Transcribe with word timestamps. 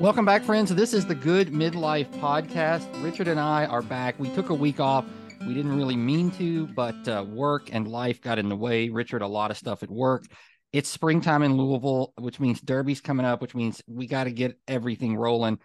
Welcome 0.00 0.24
back, 0.24 0.42
friends. 0.42 0.74
This 0.74 0.94
is 0.94 1.06
the 1.06 1.14
Good 1.14 1.48
Midlife 1.48 2.10
Podcast. 2.18 3.02
Richard 3.04 3.28
and 3.28 3.38
I 3.38 3.66
are 3.66 3.82
back. 3.82 4.18
We 4.18 4.30
took 4.30 4.50
a 4.50 4.54
week 4.54 4.80
off. 4.80 5.04
We 5.46 5.54
didn't 5.54 5.76
really 5.76 5.96
mean 5.96 6.30
to, 6.32 6.66
but 6.68 7.06
uh, 7.06 7.24
work 7.28 7.68
and 7.72 7.86
life 7.86 8.20
got 8.20 8.38
in 8.38 8.48
the 8.48 8.56
way. 8.56 8.88
Richard, 8.88 9.22
a 9.22 9.26
lot 9.28 9.50
of 9.52 9.56
stuff 9.56 9.82
at 9.82 9.90
work. 9.90 10.24
It's 10.72 10.88
springtime 10.88 11.42
in 11.42 11.56
Louisville, 11.56 12.14
which 12.18 12.40
means 12.40 12.60
Derby's 12.60 13.00
coming 13.00 13.26
up, 13.26 13.40
which 13.40 13.54
means 13.54 13.80
we 13.86 14.06
got 14.06 14.24
to 14.24 14.32
get 14.32 14.58
everything 14.66 15.16
rolling. 15.16 15.58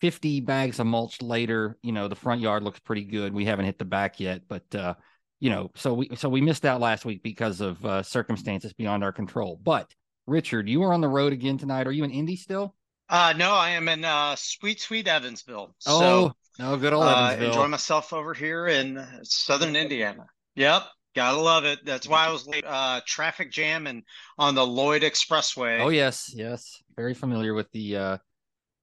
50 0.00 0.40
bags 0.40 0.78
of 0.78 0.86
mulch 0.86 1.22
later, 1.22 1.78
you 1.82 1.92
know, 1.92 2.08
the 2.08 2.14
front 2.14 2.40
yard 2.40 2.62
looks 2.62 2.80
pretty 2.80 3.04
good. 3.04 3.32
We 3.32 3.46
haven't 3.46 3.66
hit 3.66 3.78
the 3.78 3.84
back 3.84 4.20
yet, 4.20 4.42
but 4.48 4.74
uh, 4.74 4.94
you 5.40 5.50
know, 5.50 5.70
so 5.74 5.94
we 5.94 6.08
so 6.14 6.28
we 6.28 6.40
missed 6.40 6.64
out 6.64 6.80
last 6.80 7.04
week 7.04 7.22
because 7.22 7.60
of 7.60 7.84
uh, 7.84 8.02
circumstances 8.02 8.72
beyond 8.72 9.02
our 9.02 9.12
control. 9.12 9.58
But 9.60 9.92
Richard, 10.26 10.68
you 10.68 10.82
are 10.84 10.92
on 10.92 11.00
the 11.00 11.08
road 11.08 11.32
again 11.32 11.58
tonight. 11.58 11.86
Are 11.86 11.92
you 11.92 12.04
in 12.04 12.10
Indy 12.10 12.36
still? 12.36 12.76
Uh 13.12 13.34
no, 13.36 13.52
I 13.52 13.70
am 13.70 13.90
in 13.90 14.06
uh 14.06 14.34
sweet, 14.36 14.80
sweet 14.80 15.06
Evansville. 15.06 15.76
Oh, 15.86 16.00
so 16.00 16.32
no, 16.58 16.78
good 16.78 16.94
old 16.94 17.04
uh, 17.04 17.26
Evansville. 17.26 17.48
enjoy 17.48 17.68
myself 17.68 18.14
over 18.14 18.32
here 18.32 18.68
in 18.68 19.06
southern 19.22 19.76
Indiana. 19.76 20.24
Yep. 20.56 20.84
Gotta 21.14 21.36
love 21.36 21.66
it. 21.66 21.80
That's 21.84 22.08
why 22.08 22.26
I 22.26 22.32
was 22.32 22.46
late. 22.46 22.64
Uh, 22.66 23.02
traffic 23.06 23.52
jam 23.52 23.86
and 23.86 24.02
on 24.38 24.54
the 24.54 24.66
Lloyd 24.66 25.02
Expressway. 25.02 25.80
Oh 25.80 25.90
yes, 25.90 26.32
yes, 26.34 26.82
very 26.96 27.12
familiar 27.12 27.52
with 27.52 27.70
the 27.72 27.96
uh, 27.98 28.18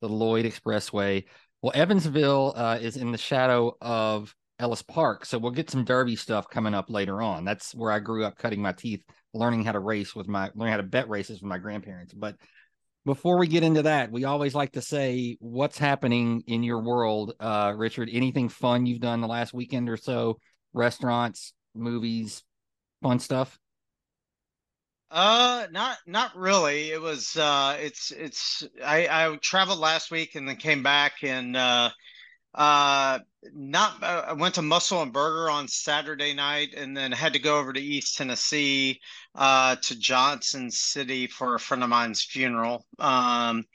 the 0.01 0.09
Lloyd 0.09 0.45
Expressway. 0.45 1.25
Well, 1.63 1.71
Evansville 1.73 2.53
uh, 2.55 2.77
is 2.79 2.97
in 2.97 3.11
the 3.11 3.17
shadow 3.17 3.75
of 3.81 4.35
Ellis 4.59 4.83
Park, 4.83 5.25
so 5.25 5.39
we'll 5.39 5.51
get 5.51 5.71
some 5.71 5.85
Derby 5.85 6.15
stuff 6.15 6.47
coming 6.47 6.75
up 6.75 6.91
later 6.91 7.19
on. 7.19 7.45
That's 7.45 7.73
where 7.73 7.91
I 7.91 7.97
grew 7.97 8.23
up, 8.23 8.37
cutting 8.37 8.61
my 8.61 8.73
teeth, 8.73 9.01
learning 9.33 9.65
how 9.65 9.71
to 9.71 9.79
race 9.79 10.15
with 10.15 10.27
my, 10.27 10.51
learning 10.53 10.71
how 10.71 10.77
to 10.77 10.83
bet 10.83 11.09
races 11.09 11.41
with 11.41 11.49
my 11.49 11.57
grandparents. 11.57 12.13
But 12.13 12.35
before 13.09 13.39
we 13.39 13.47
get 13.47 13.63
into 13.63 13.81
that, 13.81 14.11
we 14.11 14.23
always 14.23 14.53
like 14.53 14.73
to 14.73 14.83
say 14.83 15.35
what's 15.39 15.79
happening 15.79 16.43
in 16.45 16.61
your 16.61 16.79
world, 16.83 17.33
uh, 17.39 17.73
Richard. 17.75 18.07
Anything 18.11 18.49
fun 18.49 18.85
you've 18.85 18.99
done 18.99 19.19
the 19.19 19.27
last 19.27 19.51
weekend 19.51 19.89
or 19.89 19.97
so? 19.97 20.37
Restaurants, 20.73 21.53
movies, 21.73 22.43
fun 23.01 23.17
stuff. 23.17 23.57
Uh, 25.09 25.65
not 25.71 25.97
not 26.05 26.37
really. 26.37 26.91
It 26.91 27.01
was 27.01 27.35
uh, 27.35 27.77
it's 27.79 28.11
it's 28.11 28.63
I 28.85 29.07
I 29.09 29.35
traveled 29.37 29.79
last 29.79 30.11
week 30.11 30.35
and 30.35 30.47
then 30.47 30.57
came 30.57 30.83
back 30.83 31.23
and 31.23 31.57
uh, 31.57 31.89
uh, 32.55 33.19
not 33.53 34.03
uh, 34.03 34.25
I 34.27 34.33
went 34.33 34.55
to 34.55 34.61
Mussel 34.61 35.01
and 35.01 35.13
Burger 35.13 35.49
on 35.49 35.67
Saturday 35.67 36.33
night 36.33 36.73
and 36.75 36.95
then 36.95 37.11
had 37.11 37.33
to 37.33 37.39
go 37.39 37.59
over 37.59 37.71
to 37.73 37.79
East 37.79 38.17
Tennessee, 38.17 38.99
uh, 39.35 39.75
to 39.77 39.99
Johnson 39.99 40.71
City 40.71 41.27
for 41.27 41.55
a 41.55 41.59
friend 41.59 41.83
of 41.83 41.89
mine's 41.89 42.23
funeral. 42.23 42.85
Um, 42.97 43.65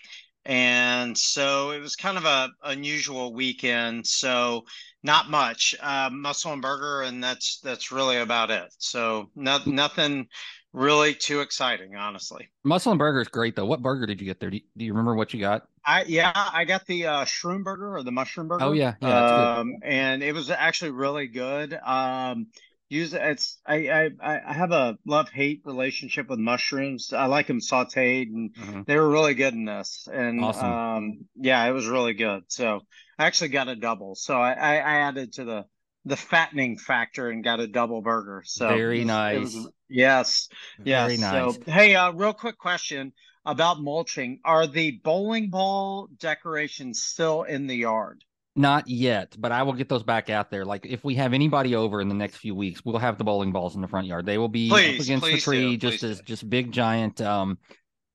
and 0.45 1.17
so 1.17 1.71
it 1.71 1.81
was 1.81 1.97
kind 1.97 2.19
of 2.19 2.25
a 2.25 2.51
unusual 2.65 3.33
weekend. 3.33 4.07
So 4.07 4.65
not 5.03 5.31
much. 5.31 5.75
Uh, 5.81 6.11
Mussel 6.13 6.53
and 6.53 6.63
Burger, 6.63 7.03
and 7.03 7.23
that's 7.23 7.61
that's 7.61 7.93
really 7.93 8.19
about 8.19 8.51
it. 8.51 8.75
So 8.79 9.31
no, 9.35 9.59
nothing 9.67 10.29
really 10.75 11.15
too 11.15 11.41
exciting, 11.41 11.97
honestly. 11.97 12.51
Mussel 12.65 12.93
and 12.93 12.99
Burger 12.99 13.23
is 13.23 13.29
great 13.29 13.57
though. 13.57 13.65
What 13.65 13.81
burger 13.81 14.05
did 14.05 14.21
you 14.21 14.27
get 14.27 14.41
there? 14.41 14.51
Do 14.51 14.57
you, 14.59 14.63
do 14.77 14.85
you 14.85 14.93
remember 14.93 15.15
what 15.15 15.33
you 15.33 15.41
got? 15.41 15.63
I 15.87 16.05
yeah, 16.05 16.33
I 16.35 16.65
got 16.67 16.85
the 16.87 17.07
uh, 17.07 17.25
shroom 17.25 17.63
burger 17.65 17.97
or 17.97 18.03
the 18.03 18.13
mushroom 18.13 18.49
burger. 18.49 18.65
Oh 18.65 18.73
yeah, 18.73 18.95
yeah, 19.01 19.57
um, 19.59 19.77
and 19.83 20.23
it 20.23 20.35
was 20.35 20.51
actually 20.51 20.91
really 20.91 21.27
good. 21.29 21.73
Um, 21.75 22.49
use 22.89 23.15
it's 23.15 23.59
I 23.67 24.11
I 24.23 24.41
I 24.49 24.53
have 24.53 24.73
a 24.73 24.97
love 25.07 25.29
hate 25.31 25.63
relationship 25.65 26.29
with 26.29 26.39
mushrooms. 26.39 27.13
I 27.13 27.27
like 27.27 27.47
them 27.47 27.61
sautéed, 27.61 28.29
and 28.29 28.55
Mhm. 28.55 28.87
they 28.87 28.97
were 28.97 29.09
really 29.09 29.35
good 29.35 29.55
in 29.55 29.65
this. 29.65 30.09
And 30.13 30.43
Awesome. 30.43 30.73
um, 30.73 31.19
yeah, 31.37 31.65
it 31.67 31.73
was 31.73 31.87
really 31.87 32.15
good. 32.15 32.43
So 32.49 32.81
I 33.19 33.27
actually 33.27 33.49
got 33.51 33.69
a 33.69 33.77
double. 33.77 34.15
So 34.15 34.41
I 34.41 34.53
I, 34.53 34.75
I 34.77 34.95
added 35.09 35.35
to 35.35 35.45
the 35.45 35.65
the 36.07 36.17
fattening 36.17 36.77
factor 36.77 37.31
and 37.31 37.43
got 37.45 37.61
a 37.61 37.67
double 37.67 38.03
burger. 38.03 38.43
So 38.45 38.69
Very 38.69 39.05
was- 39.05 39.11
it 39.35 39.41
was- 39.41 39.55
nice. 39.55 39.67
Yes. 39.95 40.49
Yes. 40.85 41.07
Very 41.07 41.17
nice. 41.19 41.55
So, 41.55 41.63
hey, 41.67 41.95
uh, 41.95 42.13
real 42.13 42.33
quick 42.33 42.59
question 42.59 43.13
about 43.47 43.81
mulching. 43.81 44.41
Are 44.45 44.67
the 44.67 45.01
bowling 45.03 45.51
ball 45.51 46.09
decorations 46.19 47.03
still 47.03 47.43
in 47.43 47.67
the 47.67 47.77
yard? 47.77 48.25
Not 48.57 48.89
yet, 48.89 49.35
but 49.37 49.51
I 49.51 49.65
will 49.65 49.73
get 49.73 49.89
those 49.89 50.05
back 50.05 50.31
out 50.31 50.51
there. 50.51 50.65
Like 50.65 50.87
if 50.87 51.03
we 51.03 51.17
have 51.17 51.33
anybody 51.33 51.75
over 51.75 52.01
in 52.01 52.09
the 52.09 52.15
next 52.15 52.37
few 52.37 52.55
weeks, 52.55 52.85
we'll 52.85 52.99
have 52.99 53.19
the 53.19 53.25
bowling 53.25 53.51
balls 53.51 53.75
in 53.75 53.81
the 53.81 53.89
front 53.89 54.07
yard. 54.07 54.27
They 54.27 54.39
will 54.39 54.49
be 54.49 54.71
up 54.71 55.01
against 55.01 55.25
the 55.25 55.41
tree, 55.41 55.77
do, 55.77 55.91
just 55.91 56.05
as 56.05 56.19
do. 56.19 56.25
just 56.25 56.49
big 56.49 56.71
giant 56.71 57.21
um 57.21 57.59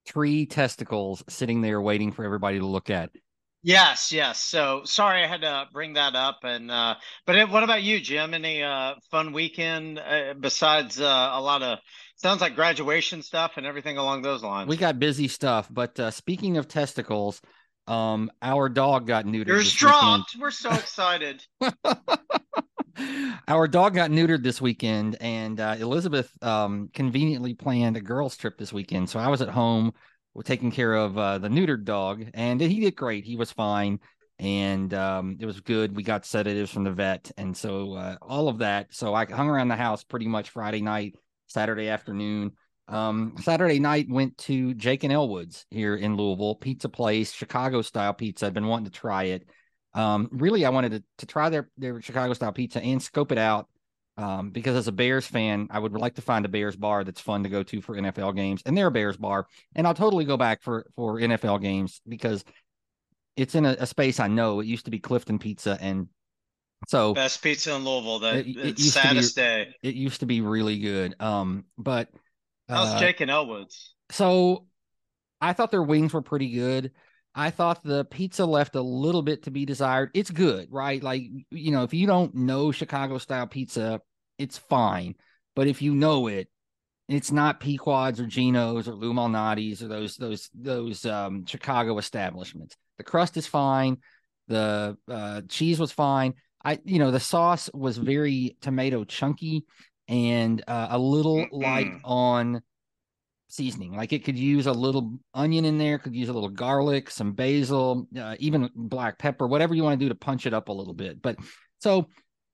tree 0.07 0.45
testicles 0.45 1.23
sitting 1.27 1.61
there 1.61 1.81
waiting 1.81 2.13
for 2.13 2.23
everybody 2.23 2.59
to 2.59 2.65
look 2.65 2.89
at. 2.89 3.11
Yes, 3.61 4.11
yes. 4.11 4.39
So 4.39 4.81
sorry 4.85 5.23
I 5.23 5.27
had 5.27 5.41
to 5.41 5.67
bring 5.73 5.93
that 5.93 6.15
up. 6.15 6.39
And 6.43 6.71
uh, 6.71 6.95
but 7.25 7.35
it, 7.35 7.49
what 7.49 7.63
about 7.63 7.83
you, 7.83 7.99
Jim? 7.99 8.33
Any 8.33 8.63
uh, 8.63 8.95
fun 9.11 9.33
weekend 9.33 9.99
uh, 9.99 10.33
besides 10.39 10.99
uh, 10.99 11.29
a 11.33 11.41
lot 11.41 11.61
of 11.61 11.79
sounds 12.15 12.41
like 12.41 12.55
graduation 12.55 13.21
stuff 13.21 13.53
and 13.57 13.65
everything 13.65 13.97
along 13.97 14.21
those 14.21 14.43
lines? 14.43 14.69
We 14.69 14.77
got 14.77 14.97
busy 14.97 15.27
stuff, 15.27 15.67
but 15.69 15.99
uh, 15.99 16.11
speaking 16.11 16.57
of 16.57 16.67
testicles, 16.67 17.41
um, 17.87 18.31
our 18.41 18.69
dog 18.69 19.07
got 19.07 19.25
neutered. 19.25 19.47
Yours 19.47 19.73
this 19.73 19.83
weekend. 19.83 20.23
We're 20.39 20.51
so 20.51 20.71
excited. 20.71 21.43
Our 23.47 23.67
dog 23.67 23.95
got 23.95 24.11
neutered 24.11 24.43
this 24.43 24.61
weekend, 24.61 25.17
and 25.21 25.59
uh, 25.59 25.75
Elizabeth 25.79 26.31
um, 26.43 26.89
conveniently 26.93 27.53
planned 27.53 27.95
a 27.95 28.01
girls' 28.01 28.35
trip 28.35 28.57
this 28.57 28.73
weekend. 28.73 29.09
So 29.09 29.19
I 29.19 29.29
was 29.29 29.41
at 29.41 29.47
home 29.47 29.93
taking 30.43 30.71
care 30.71 30.93
of 30.93 31.17
uh, 31.17 31.37
the 31.37 31.49
neutered 31.49 31.83
dog, 31.83 32.25
and 32.33 32.59
he 32.61 32.79
did 32.79 32.95
great. 32.95 33.25
He 33.25 33.35
was 33.35 33.51
fine, 33.51 33.99
and 34.37 34.93
um, 34.93 35.37
it 35.39 35.45
was 35.45 35.59
good. 35.61 35.95
We 35.95 36.03
got 36.03 36.25
sedatives 36.25 36.71
from 36.71 36.83
the 36.83 36.91
vet, 36.91 37.31
and 37.37 37.55
so 37.55 37.93
uh, 37.93 38.15
all 38.21 38.47
of 38.47 38.59
that. 38.59 38.93
So 38.93 39.13
I 39.13 39.25
hung 39.25 39.49
around 39.49 39.67
the 39.67 39.75
house 39.75 40.03
pretty 40.03 40.27
much 40.27 40.49
Friday 40.49 40.81
night, 40.81 41.15
Saturday 41.47 41.89
afternoon. 41.89 42.51
Um, 42.87 43.35
Saturday 43.41 43.79
night 43.79 44.07
went 44.09 44.37
to 44.39 44.73
Jake 44.73 45.03
and 45.03 45.13
Elwood's 45.13 45.65
here 45.69 45.95
in 45.95 46.17
Louisville, 46.17 46.55
pizza 46.55 46.89
place, 46.89 47.31
Chicago 47.31 47.81
style 47.81 48.13
pizza. 48.13 48.47
I've 48.47 48.53
been 48.53 48.67
wanting 48.67 48.85
to 48.85 48.91
try 48.91 49.25
it. 49.25 49.47
Um, 49.93 50.29
really, 50.31 50.65
I 50.65 50.69
wanted 50.69 50.91
to, 50.93 51.03
to 51.19 51.25
try 51.25 51.49
their 51.49 51.69
their 51.77 52.01
Chicago 52.01 52.33
style 52.33 52.51
pizza 52.51 52.81
and 52.81 53.01
scope 53.01 53.31
it 53.31 53.37
out. 53.37 53.67
Um, 54.21 54.49
because 54.49 54.75
as 54.75 54.87
a 54.89 54.91
Bears 54.91 55.25
fan, 55.25 55.67
I 55.71 55.79
would 55.79 55.93
like 55.93 56.15
to 56.15 56.21
find 56.21 56.43
a 56.43 56.49
Bears 56.49 56.75
bar 56.75 57.05
that's 57.05 57.21
fun 57.21 57.43
to 57.43 57.49
go 57.49 57.63
to 57.63 57.79
for 57.81 57.95
NFL 57.95 58.35
games, 58.35 58.61
and 58.65 58.77
they're 58.77 58.87
a 58.87 58.91
Bears 58.91 59.15
bar, 59.15 59.47
and 59.75 59.87
I'll 59.87 59.93
totally 59.93 60.25
go 60.25 60.35
back 60.35 60.61
for 60.61 60.87
for 60.95 61.19
NFL 61.19 61.61
games 61.61 62.01
because 62.07 62.43
it's 63.37 63.55
in 63.55 63.65
a, 63.65 63.77
a 63.79 63.85
space 63.85 64.19
I 64.19 64.27
know. 64.27 64.59
It 64.59 64.65
used 64.67 64.85
to 64.85 64.91
be 64.91 64.99
Clifton 64.99 65.39
Pizza, 65.39 65.77
and 65.79 66.07
so 66.87 67.13
Best 67.13 67.41
pizza 67.41 67.73
in 67.75 67.85
Louisville. 67.85 68.19
That 68.19 68.35
It- 68.37 68.47
it 68.57 68.57
it's 68.69 68.83
be- 68.83 68.89
saddest 68.89 69.35
day. 69.37 69.73
it 69.83 69.95
used 69.95 70.19
to 70.19 70.25
be 70.25 70.41
really 70.41 70.79
good. 70.79 71.15
Um, 71.21 71.65
but 71.77 72.09
How's 72.67 72.93
uh, 72.95 72.99
Jake 72.99 73.21
and 73.21 73.31
Elwoods? 73.31 73.89
so 74.11 74.65
I 75.39 75.53
thought 75.53 75.71
their 75.71 75.83
wings 75.83 76.13
were 76.13 76.21
pretty 76.21 76.49
good. 76.51 76.91
I 77.35 77.51
thought 77.51 77.83
the 77.83 78.03
pizza 78.05 78.45
left 78.45 78.75
a 78.75 78.81
little 78.81 79.21
bit 79.21 79.43
to 79.43 79.51
be 79.51 79.63
desired. 79.65 80.11
It's 80.13 80.31
good, 80.31 80.67
right? 80.71 81.01
Like, 81.01 81.23
you 81.51 81.71
know, 81.71 81.83
if 81.83 81.93
you 81.93 82.05
don't 82.07 82.35
know 82.35 82.71
Chicago 82.73 83.17
style 83.17 83.47
pizza, 83.47 84.01
it's 84.39 84.57
fine. 84.57 85.15
But 85.55 85.67
if 85.67 85.81
you 85.81 85.93
know 85.93 86.27
it, 86.27 86.47
it's 87.07 87.31
not 87.31 87.59
Pequod's 87.59 88.19
or 88.19 88.25
Gino's 88.25 88.87
or 88.87 88.93
Lou 88.93 89.13
Malnati's 89.13 89.83
or 89.83 89.87
those 89.87 90.15
those 90.15 90.49
those 90.53 91.05
um, 91.05 91.45
Chicago 91.45 91.97
establishments. 91.97 92.75
The 92.97 93.03
crust 93.03 93.37
is 93.37 93.47
fine. 93.47 93.97
The 94.47 94.97
uh, 95.07 95.41
cheese 95.47 95.79
was 95.79 95.91
fine. 95.91 96.33
I, 96.63 96.79
you 96.83 96.99
know, 96.99 97.11
the 97.11 97.19
sauce 97.19 97.69
was 97.73 97.97
very 97.97 98.57
tomato 98.61 99.03
chunky 99.05 99.65
and 100.07 100.63
uh, 100.67 100.87
a 100.91 100.99
little 100.99 101.45
light 101.51 101.91
on 102.03 102.61
seasoning. 103.47 103.95
Like 103.95 104.13
it 104.13 104.23
could 104.23 104.37
use 104.37 104.67
a 104.67 104.71
little 104.71 105.19
onion 105.33 105.65
in 105.65 105.77
there, 105.77 105.99
could 105.99 106.15
use 106.15 106.29
a 106.29 106.33
little 106.33 106.49
garlic, 106.49 107.09
some 107.09 107.33
basil, 107.33 108.07
uh, 108.19 108.35
even 108.39 108.69
black 108.75 109.17
pepper, 109.19 109.47
whatever 109.47 109.73
you 109.73 109.83
want 109.83 109.99
to 109.99 110.05
do 110.05 110.09
to 110.09 110.15
punch 110.15 110.45
it 110.45 110.53
up 110.53 110.69
a 110.69 110.73
little 110.73 110.93
bit. 110.93 111.21
But 111.21 111.37
so, 111.79 112.07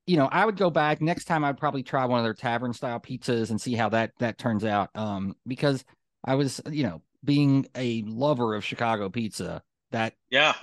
you 0.08 0.18
know, 0.18 0.28
I 0.32 0.46
would 0.46 0.58
go 0.58 0.70
back 0.70 1.02
next 1.02 1.26
time. 1.26 1.44
I'd 1.44 1.58
probably 1.58 1.84
try 1.84 2.06
one 2.06 2.20
of 2.20 2.24
their 2.26 2.34
tavern 2.34 2.74
style 2.74 3.00
pizzas 3.00 3.50
and 3.50 3.60
see 3.60 3.74
how 3.74 3.90
that 3.90 4.12
that 4.20 4.38
turns 4.38 4.64
out. 4.64 4.90
Um, 4.96 5.36
because 5.48 5.84
I 6.24 6.36
was, 6.36 6.62
you 6.70 6.84
know, 6.84 7.02
being 7.24 7.68
a 7.76 8.04
lover 8.04 8.54
of 8.56 8.64
Chicago 8.64 9.10
pizza, 9.10 9.64
that 9.92 10.14
Yeah. 10.30 10.54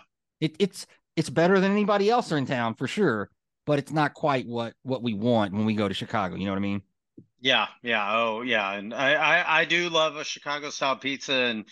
it, 0.40 0.54
it's 0.58 0.86
it's 1.16 1.30
better 1.30 1.60
than 1.60 1.72
anybody 1.72 2.08
else 2.10 2.30
in 2.32 2.46
town 2.46 2.74
for 2.74 2.86
sure. 2.86 3.30
But 3.66 3.78
it's 3.78 3.92
not 3.92 4.14
quite 4.14 4.46
what 4.46 4.74
what 4.82 5.02
we 5.02 5.14
want 5.14 5.52
when 5.52 5.64
we 5.64 5.74
go 5.74 5.88
to 5.88 5.94
Chicago. 5.94 6.36
You 6.36 6.46
know 6.46 6.52
what 6.52 6.56
I 6.58 6.60
mean? 6.60 6.82
Yeah, 7.42 7.66
yeah, 7.82 8.08
oh 8.14 8.42
yeah, 8.42 8.74
and 8.74 8.94
I, 8.94 9.14
I 9.14 9.60
I 9.62 9.64
do 9.64 9.88
love 9.88 10.14
a 10.14 10.22
Chicago 10.22 10.70
style 10.70 10.94
pizza, 10.94 11.32
and 11.32 11.64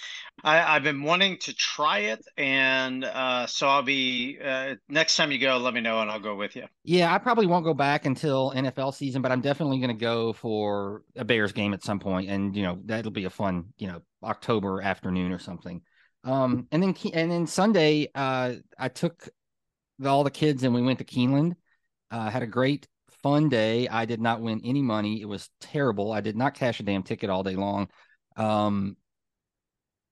I 0.43 0.61
I've 0.64 0.82
been 0.82 1.05
wanting 1.05 1.38
to 1.43 1.55
try 1.55 1.99
it, 2.00 2.26
and 2.37 3.05
uh, 3.05 3.46
so 3.46 3.69
I'll 3.69 3.84
be 3.84 4.37
uh, 4.44 4.75
next 4.88 5.17
time 5.17 5.31
you 5.31 5.38
go, 5.38 5.58
let 5.58 5.72
me 5.72 5.81
know, 5.81 6.00
and 6.00 6.11
I'll 6.11 6.19
go 6.19 6.34
with 6.34 6.56
you. 6.56 6.64
Yeah, 6.82 7.14
I 7.14 7.19
probably 7.19 7.46
won't 7.46 7.64
go 7.64 7.72
back 7.72 8.05
until 8.05 8.50
NFL 8.50 8.94
season, 8.94 9.22
but 9.22 9.31
I'm 9.31 9.43
definitely 9.43 9.78
going 9.78 9.96
to 9.96 10.05
go 10.05 10.32
for 10.32 11.02
a 11.14 11.25
Bears 11.25 11.52
game 11.52 11.72
at 11.72 11.84
some 11.84 12.00
point, 12.00 12.28
and 12.28 12.56
you 12.56 12.64
know 12.64 12.81
that'll 12.87 13.12
be 13.12 13.26
a 13.26 13.31
fun, 13.31 13.67
you 13.78 13.87
know, 13.87 14.02
October 14.25 14.82
afternoon 14.82 15.31
or 15.31 15.38
something. 15.38 15.82
Um, 16.25 16.67
and 16.72 16.82
then 16.82 16.96
and 17.14 17.31
then 17.31 17.46
Sunday, 17.46 18.08
uh, 18.17 18.55
I 18.76 18.88
took 18.88 19.28
the, 20.00 20.08
all 20.08 20.25
the 20.25 20.32
kids 20.32 20.64
and 20.64 20.75
we 20.75 20.82
went 20.82 20.99
to 20.99 21.05
Keeneland. 21.05 21.55
Uh, 22.11 22.28
had 22.28 22.43
a 22.43 22.46
great 22.49 22.88
fun 23.22 23.49
day. 23.49 23.88
I 23.88 24.05
did 24.05 24.20
not 24.20 24.40
win 24.40 24.61
any 24.64 24.82
money. 24.82 25.20
It 25.20 25.26
was 25.26 25.49
terrible. 25.61 26.12
I 26.12 26.20
did 26.20 26.37
not 26.37 26.55
cash 26.55 26.81
a 26.81 26.82
damn 26.82 27.02
ticket 27.02 27.31
all 27.31 27.43
day 27.43 27.56
long. 27.56 27.88
Um, 28.37 28.96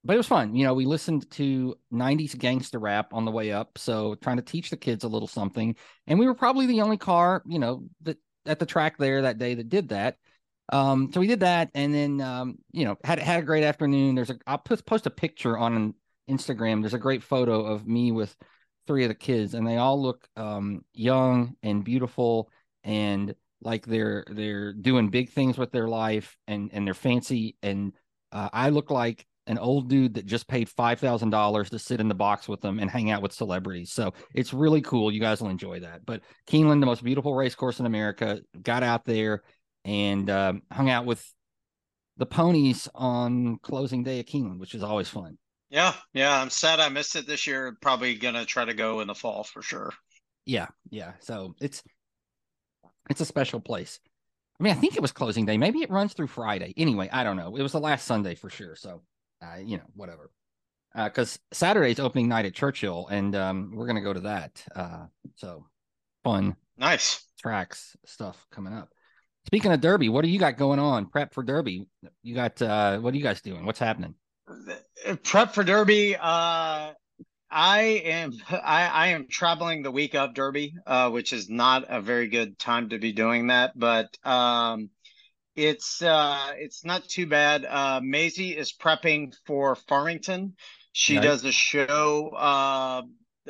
but 0.05 0.15
it 0.15 0.19
was 0.19 0.27
fun. 0.27 0.55
You 0.55 0.65
know, 0.65 0.75
we 0.75 0.87
listened 0.87 1.31
to 1.33 1.77
90s 1.93 2.39
gangster 2.39 2.79
rap 2.79 3.13
on 3.13 3.25
the 3.25 3.31
way 3.31 3.53
up. 3.53 3.79
So 3.79 4.15
trying 4.17 4.37
to 4.37 4.43
teach 4.43 4.71
the 4.71 4.77
kids 4.77 5.05
a 5.05 5.09
little 5.09 5.29
something. 5.29 5.77
And 6.07 6.19
we 6.19 6.27
were 6.27 6.35
probably 6.35 6.67
the 6.67 6.83
only 6.83 6.97
car, 6.97 7.43
you 7.47 7.59
know, 7.59 7.85
that 8.03 8.19
at 8.47 8.59
the 8.59 8.67
track 8.67 8.97
there 8.99 9.23
that 9.23 9.39
day 9.39 9.55
that 9.55 9.69
did 9.69 9.91
that. 9.91 10.17
Um, 10.71 11.11
so 11.13 11.21
we 11.21 11.27
did 11.27 11.41
that, 11.41 11.71
and 11.75 11.95
then 11.95 12.21
um, 12.21 12.59
you 12.73 12.85
know 12.85 12.97
had 13.03 13.19
had 13.19 13.43
a 13.43 13.47
great 13.47 13.65
afternoon. 13.65 14.15
There's 14.15 14.31
a 14.31 14.39
I'll 14.47 14.59
post 14.59 14.85
post 14.85 15.07
a 15.07 15.11
picture 15.11 15.57
on 15.57 15.95
Instagram. 16.29 16.83
There's 16.83 16.95
a 16.95 16.99
great 16.99 17.23
photo 17.23 17.65
of 17.65 17.87
me 17.87 18.13
with 18.13 18.37
three 18.87 19.05
of 19.05 19.09
the 19.09 19.15
kids, 19.15 19.55
and 19.55 19.67
they 19.67 19.79
all 19.79 20.01
look 20.01 20.29
um, 20.37 20.85
young 20.93 21.57
and 21.63 21.85
beautiful, 21.85 22.51
and 22.89 23.35
like 23.61 23.85
they're 23.85 24.25
they're 24.31 24.73
doing 24.73 25.11
big 25.11 25.31
things 25.31 25.59
with 25.59 25.71
their 25.71 25.87
life, 25.87 26.37
and 26.49 26.71
and 26.73 26.87
they're 26.87 26.95
fancy. 26.95 27.57
And 27.63 27.93
uh, 28.33 28.49
I 28.53 28.71
look 28.71 28.91
like 28.91 29.27
an 29.47 29.59
old 29.59 29.89
dude 29.89 30.15
that 30.15 30.27
just 30.27 30.49
paid 30.49 30.69
five 30.71 30.99
thousand 30.99 31.31
dollars 31.31 31.69
to 31.71 31.79
sit 31.79 32.01
in 32.01 32.09
the 32.09 32.15
box 32.15 32.49
with 32.49 32.63
them 32.63 32.79
and 32.79 32.91
hang 32.91 33.11
out 33.11 33.21
with 33.23 33.33
celebrities. 33.33 33.93
So 33.93 34.15
it's 34.35 34.55
really 34.55 34.81
cool. 34.81 35.13
You 35.13 35.21
guys 35.21 35.43
will 35.43 35.51
enjoy 35.51 35.81
that. 35.81 36.07
But 36.07 36.23
Keeneland, 36.49 36.81
the 36.81 36.87
most 36.87 37.05
beautiful 37.05 37.35
race 37.35 37.55
course 37.55 37.79
in 37.79 37.87
America, 37.87 38.41
got 38.63 38.83
out 38.83 39.05
there 39.05 39.43
and 39.85 40.29
um, 40.31 40.63
hung 40.73 40.89
out 40.89 41.05
with 41.05 41.23
the 42.17 42.27
ponies 42.27 42.89
on 42.95 43.59
closing 43.59 44.03
day 44.03 44.19
at 44.19 44.27
Keeneland, 44.27 44.59
which 44.59 44.75
is 44.75 44.83
always 44.83 45.09
fun. 45.09 45.37
Yeah, 45.69 45.93
yeah. 46.15 46.41
I'm 46.41 46.51
sad 46.51 46.81
I 46.81 46.89
missed 46.89 47.17
it 47.17 47.27
this 47.27 47.47
year. 47.47 47.77
Probably 47.83 48.15
gonna 48.15 48.47
try 48.47 48.65
to 48.65 48.73
go 48.73 49.01
in 49.01 49.09
the 49.09 49.15
fall 49.15 49.45
for 49.45 49.61
sure. 49.61 49.93
Yeah, 50.47 50.69
yeah. 50.89 51.13
So 51.21 51.55
it's 51.61 51.83
it's 53.09 53.21
a 53.21 53.27
special 53.27 53.61
place. 53.61 54.01
I 54.61 54.65
mean, 54.65 54.73
I 54.73 54.77
think 54.77 54.97
it 54.97 55.03
was 55.03 55.13
closing 55.13 55.47
day. 55.47 55.57
Maybe 55.57 55.83
it 55.83 55.91
runs 55.91 56.15
through 56.15 56.27
Friday. 56.27 56.75
Anyway, 56.77 57.09
I 57.13 57.23
don't 57.23 57.37
know. 57.37 57.57
It 57.57 57.63
was 57.63 57.73
the 57.73 57.81
last 57.81 58.07
Sunday 58.07 58.35
for 58.35 58.51
sure. 58.51 58.75
So, 58.75 59.03
uh, 59.43 59.59
you 59.59 59.77
know, 59.77 59.85
whatever. 59.95 60.31
Because 60.95 61.37
uh, 61.37 61.55
Saturday's 61.55 62.01
opening 62.01 62.29
night 62.29 62.47
at 62.47 62.55
Churchill, 62.55 63.07
and 63.09 63.37
um, 63.37 63.73
we're 63.75 63.87
gonna 63.87 64.01
go 64.01 64.13
to 64.13 64.21
that. 64.21 64.65
Uh, 64.75 65.07
so 65.37 65.67
fun, 66.25 66.57
nice 66.77 67.25
tracks 67.39 67.97
stuff 68.05 68.47
coming 68.51 68.73
up. 68.73 68.89
Speaking 69.47 69.73
of 69.73 69.81
Derby, 69.81 70.09
what 70.09 70.23
do 70.23 70.29
you 70.29 70.39
got 70.39 70.59
going 70.59 70.79
on? 70.79 71.07
Prep 71.07 71.33
for 71.33 71.43
Derby. 71.43 71.87
You 72.23 72.35
got 72.35 72.61
uh 72.61 72.99
what 72.99 73.15
are 73.15 73.17
you 73.17 73.23
guys 73.23 73.41
doing? 73.41 73.65
What's 73.65 73.79
happening? 73.79 74.15
Prep 75.23 75.55
for 75.55 75.65
Derby. 75.65 76.17
Uh 76.21 76.93
I 77.51 77.81
am 78.05 78.33
I, 78.51 78.87
I 78.87 79.07
am 79.09 79.27
traveling 79.29 79.83
the 79.83 79.91
week 79.91 80.15
of 80.15 80.35
Derby, 80.35 80.75
uh, 80.87 81.11
which 81.11 81.33
is 81.33 81.49
not 81.49 81.85
a 81.89 82.01
very 82.01 82.29
good 82.29 82.59
time 82.59 82.91
to 82.91 82.99
be 82.99 83.13
doing 83.13 83.49
that, 83.49 83.79
but 83.79 84.17
um 84.27 84.91
it's 85.57 86.03
uh 86.03 86.53
it's 86.57 86.85
not 86.85 87.09
too 87.09 87.27
bad. 87.27 87.65
Uh 87.65 88.01
Maisie 88.03 88.57
is 88.57 88.73
prepping 88.73 89.35
for 89.47 89.75
Farmington. 89.75 90.55
She 90.93 91.17
nice. 91.17 91.25
does 91.25 91.45
a 91.45 91.53
show 91.53 92.31
uh 92.31 93.03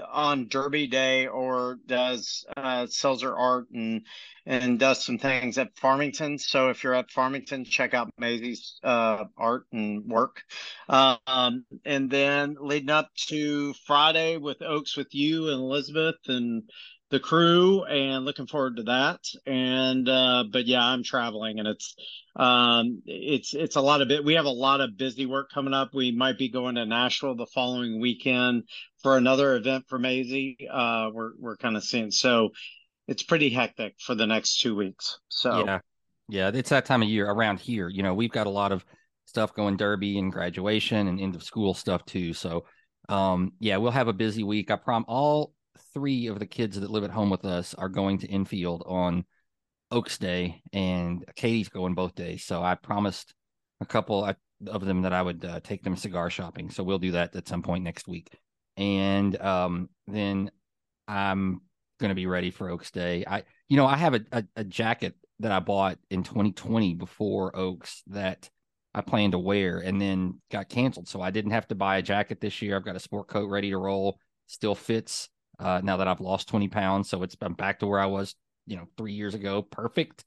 on 0.07 0.49
Derby 0.49 0.87
Day 0.87 1.27
or 1.27 1.79
does 1.87 2.45
uh, 2.57 2.87
sells 2.87 3.23
her 3.23 3.37
art 3.37 3.71
and 3.73 4.03
and 4.47 4.79
does 4.79 5.05
some 5.05 5.19
things 5.19 5.59
at 5.59 5.77
Farmington. 5.77 6.39
So 6.39 6.71
if 6.71 6.83
you're 6.83 6.95
at 6.95 7.11
Farmington, 7.11 7.65
check 7.65 7.93
out 7.93 8.11
Maisie's 8.19 8.79
uh, 8.83 9.25
art 9.37 9.65
and 9.73 10.07
work. 10.07 10.43
Um, 10.89 11.65
and 11.85 12.11
then 12.11 12.57
leading 12.59 12.91
up 12.91 13.11
to 13.29 13.75
Friday 13.87 14.39
with 14.39 14.63
Oaks 14.63 14.97
with 14.97 15.15
you 15.15 15.49
and 15.49 15.61
Elizabeth 15.61 16.17
and 16.27 16.63
the 17.11 17.21
crew 17.21 17.85
and 17.85 18.25
looking 18.25 18.47
forward 18.47 18.77
to 18.77 18.83
that 18.83 19.21
and 19.47 20.09
uh 20.09 20.45
but 20.53 20.67
yeah 20.67 20.85
i'm 20.85 21.03
traveling 21.03 21.59
and 21.59 21.67
it's 21.67 21.95
um 22.37 23.03
it's 23.07 23.55
it's 23.55 23.77
a 23.77 23.81
lot 23.81 24.03
of 24.03 24.11
it 24.11 24.25
we 24.25 24.35
have 24.35 24.45
a 24.45 24.51
lot 24.51 24.81
of 24.81 24.97
busy 24.97 25.25
work 25.25 25.51
coming 25.51 25.73
up 25.73 25.95
we 25.95 26.13
might 26.13 26.37
be 26.37 26.51
going 26.51 26.75
to 26.75 26.85
nashville 26.85 27.35
the 27.35 27.47
following 27.47 27.99
weekend 27.99 28.63
for 29.03 29.17
another 29.17 29.55
event 29.57 29.85
for 29.89 29.99
Maisie. 29.99 30.57
Uh, 30.71 31.11
we're 31.13 31.33
we're 31.39 31.57
kind 31.57 31.77
of 31.77 31.85
seeing 31.85 32.11
so 32.11 32.51
it's 33.07 33.23
pretty 33.23 33.51
hectic 33.51 33.95
for 33.99 34.15
the 34.15 34.27
next 34.27 34.61
two 34.61 34.77
weeks. 34.77 35.19
So 35.29 35.65
yeah, 35.65 35.79
yeah, 36.29 36.51
it's 36.53 36.71
that 36.71 36.85
time 36.85 37.03
of 37.03 37.09
year 37.09 37.29
around 37.29 37.61
here. 37.61 37.89
You 37.89 38.03
know, 38.03 38.15
we've 38.15 38.33
got 38.33 38.47
a 38.47 38.51
lot 38.51 38.73
of 38.73 38.85
stuff 39.27 39.55
going 39.55 39.77
derby 39.77 40.19
and 40.19 40.33
graduation 40.33 41.09
and 41.09 41.21
end 41.21 41.35
of 41.35 41.43
school 41.43 41.75
stuff 41.75 42.05
too. 42.05 42.33
So 42.33 42.65
um, 43.09 43.53
yeah, 43.61 43.77
we'll 43.77 43.93
have 43.93 44.09
a 44.09 44.13
busy 44.13 44.43
week. 44.43 44.71
I 44.71 44.77
prom 44.77 45.05
all 45.09 45.55
three 45.95 46.27
of 46.27 46.39
the 46.39 46.47
kids 46.47 46.79
that 46.79 46.91
live 46.91 47.05
at 47.05 47.11
home 47.11 47.31
with 47.31 47.45
us 47.45 47.75
are 47.75 47.89
going 47.89 48.19
to 48.19 48.27
infield 48.27 48.83
on 48.87 49.25
Oaks 49.91 50.19
Day, 50.19 50.63
and 50.73 51.25
Katie's 51.35 51.69
going 51.69 51.95
both 51.95 52.15
days. 52.15 52.45
So 52.45 52.63
I 52.63 52.75
promised 52.75 53.35
a 53.81 53.87
couple 53.87 54.31
of 54.67 54.85
them 54.85 55.03
that 55.03 55.13
I 55.13 55.23
would 55.23 55.45
uh, 55.45 55.61
take 55.61 55.83
them 55.83 55.97
cigar 55.97 56.31
shopping. 56.31 56.71
So 56.71 56.83
we'll 56.83 56.99
do 56.99 57.13
that 57.13 57.35
at 57.37 57.49
some 57.49 57.63
point 57.63 57.85
next 57.85 58.09
week 58.09 58.39
and 58.79 59.39
um, 59.43 59.91
then 60.07 60.51
I'm 61.09 61.61
going 61.99 62.11
to 62.11 62.15
be 62.15 62.27
ready 62.27 62.51
for 62.51 62.71
Oaks 62.71 62.93
Day. 62.93 63.25
I, 63.27 63.43
you 63.69 63.77
know, 63.77 63.87
I 63.87 63.97
have 63.97 64.15
a, 64.15 64.21
a, 64.31 64.45
a, 64.57 64.65
jacket 64.65 65.17
that 65.41 65.51
I 65.51 65.59
bought 65.59 65.99
in 66.11 66.23
2020 66.23 66.95
before 66.95 67.55
Oaks 67.57 68.03
that 68.07 68.49
I 68.95 69.01
planned 69.01 69.33
to 69.33 69.39
wear 69.39 69.79
and 69.79 70.01
then 70.01 70.41
got 70.51 70.69
canceled. 70.69 71.09
So 71.09 71.21
I 71.21 71.33
didn't 71.33 71.51
have 71.51 71.67
to 71.69 71.75
buy 71.75 71.99
a 71.99 72.03
jacket 72.03 72.41
this 72.41 72.63
year. 72.63 72.77
I've 72.77 72.85
got 72.85 72.97
a 72.97 73.01
sport 73.01 73.27
coat 73.27 73.51
ready 73.51 73.71
to 73.71 73.79
roll. 73.79 74.19
Still 74.47 74.77
fits 74.77 75.29
uh, 75.59 75.81
now 75.83 75.97
that 75.97 76.09
I've 76.09 76.21
lost 76.21 76.49
20 76.49 76.69
pounds. 76.69 77.09
So 77.09 77.23
it's 77.23 77.37
I'm 77.41 77.55
back 77.55 77.81
to 77.81 77.87
where 77.87 78.01
I 78.01 78.07
was, 78.07 78.35
you 78.67 78.77
know, 78.77 78.87
three 78.97 79.13
years 79.13 79.35
ago. 79.35 79.63
Perfect. 79.63 80.25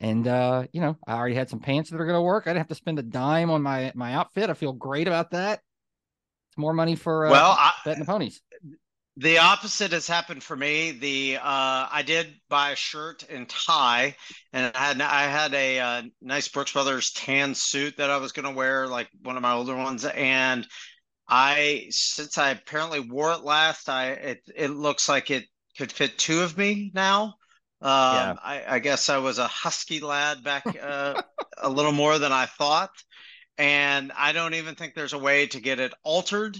And 0.00 0.26
uh, 0.26 0.66
you 0.72 0.80
know, 0.80 0.96
I 1.06 1.14
already 1.14 1.36
had 1.36 1.48
some 1.48 1.60
pants 1.60 1.90
that 1.90 2.00
are 2.00 2.06
going 2.06 2.16
to 2.16 2.22
work. 2.22 2.46
I 2.46 2.50
didn't 2.50 2.58
have 2.58 2.68
to 2.68 2.74
spend 2.74 2.98
a 2.98 3.02
dime 3.02 3.50
on 3.50 3.62
my 3.62 3.92
my 3.94 4.14
outfit. 4.14 4.50
I 4.50 4.54
feel 4.54 4.72
great 4.72 5.06
about 5.06 5.30
that. 5.30 5.60
It's 6.50 6.58
more 6.58 6.72
money 6.72 6.96
for 6.96 7.26
uh, 7.26 7.30
well, 7.30 7.56
I, 7.58 7.72
betting 7.84 8.00
the 8.00 8.06
ponies. 8.06 8.42
The 9.18 9.38
opposite 9.38 9.92
has 9.92 10.06
happened 10.06 10.42
for 10.42 10.56
me. 10.56 10.92
The 10.92 11.36
uh, 11.36 11.40
I 11.90 12.02
did 12.04 12.34
buy 12.48 12.70
a 12.70 12.76
shirt 12.76 13.24
and 13.30 13.48
tie, 13.48 14.16
and 14.52 14.72
I 14.74 14.78
had 14.78 15.00
I 15.00 15.22
had 15.22 15.54
a 15.54 15.78
uh, 15.80 16.02
nice 16.20 16.48
Brooks 16.48 16.72
Brothers 16.72 17.12
tan 17.12 17.54
suit 17.54 17.98
that 17.98 18.10
I 18.10 18.16
was 18.16 18.32
going 18.32 18.46
to 18.46 18.56
wear, 18.56 18.88
like 18.88 19.08
one 19.22 19.36
of 19.36 19.42
my 19.42 19.52
older 19.52 19.76
ones, 19.76 20.04
and 20.04 20.66
I 21.34 21.86
since 21.90 22.36
I 22.36 22.50
apparently 22.50 23.00
wore 23.00 23.32
it 23.32 23.42
last, 23.42 23.88
I 23.88 24.10
it 24.10 24.42
it 24.54 24.68
looks 24.68 25.08
like 25.08 25.30
it 25.30 25.46
could 25.78 25.90
fit 25.90 26.18
two 26.18 26.42
of 26.42 26.56
me 26.56 26.90
now. 26.94 27.34
Um, 27.80 27.90
yeah. 27.90 28.34
I, 28.44 28.64
I, 28.68 28.78
guess 28.78 29.08
I 29.08 29.18
was 29.18 29.38
a 29.38 29.46
husky 29.48 29.98
lad 29.98 30.44
back 30.44 30.64
uh, 30.80 31.20
a 31.58 31.68
little 31.68 31.90
more 31.90 32.20
than 32.20 32.30
I 32.30 32.46
thought 32.46 32.92
and 33.58 34.12
I 34.16 34.32
don't 34.32 34.54
even 34.54 34.74
think 34.74 34.94
there's 34.94 35.12
a 35.12 35.18
way 35.18 35.46
to 35.48 35.60
get 35.60 35.80
it 35.80 35.92
altered. 36.02 36.56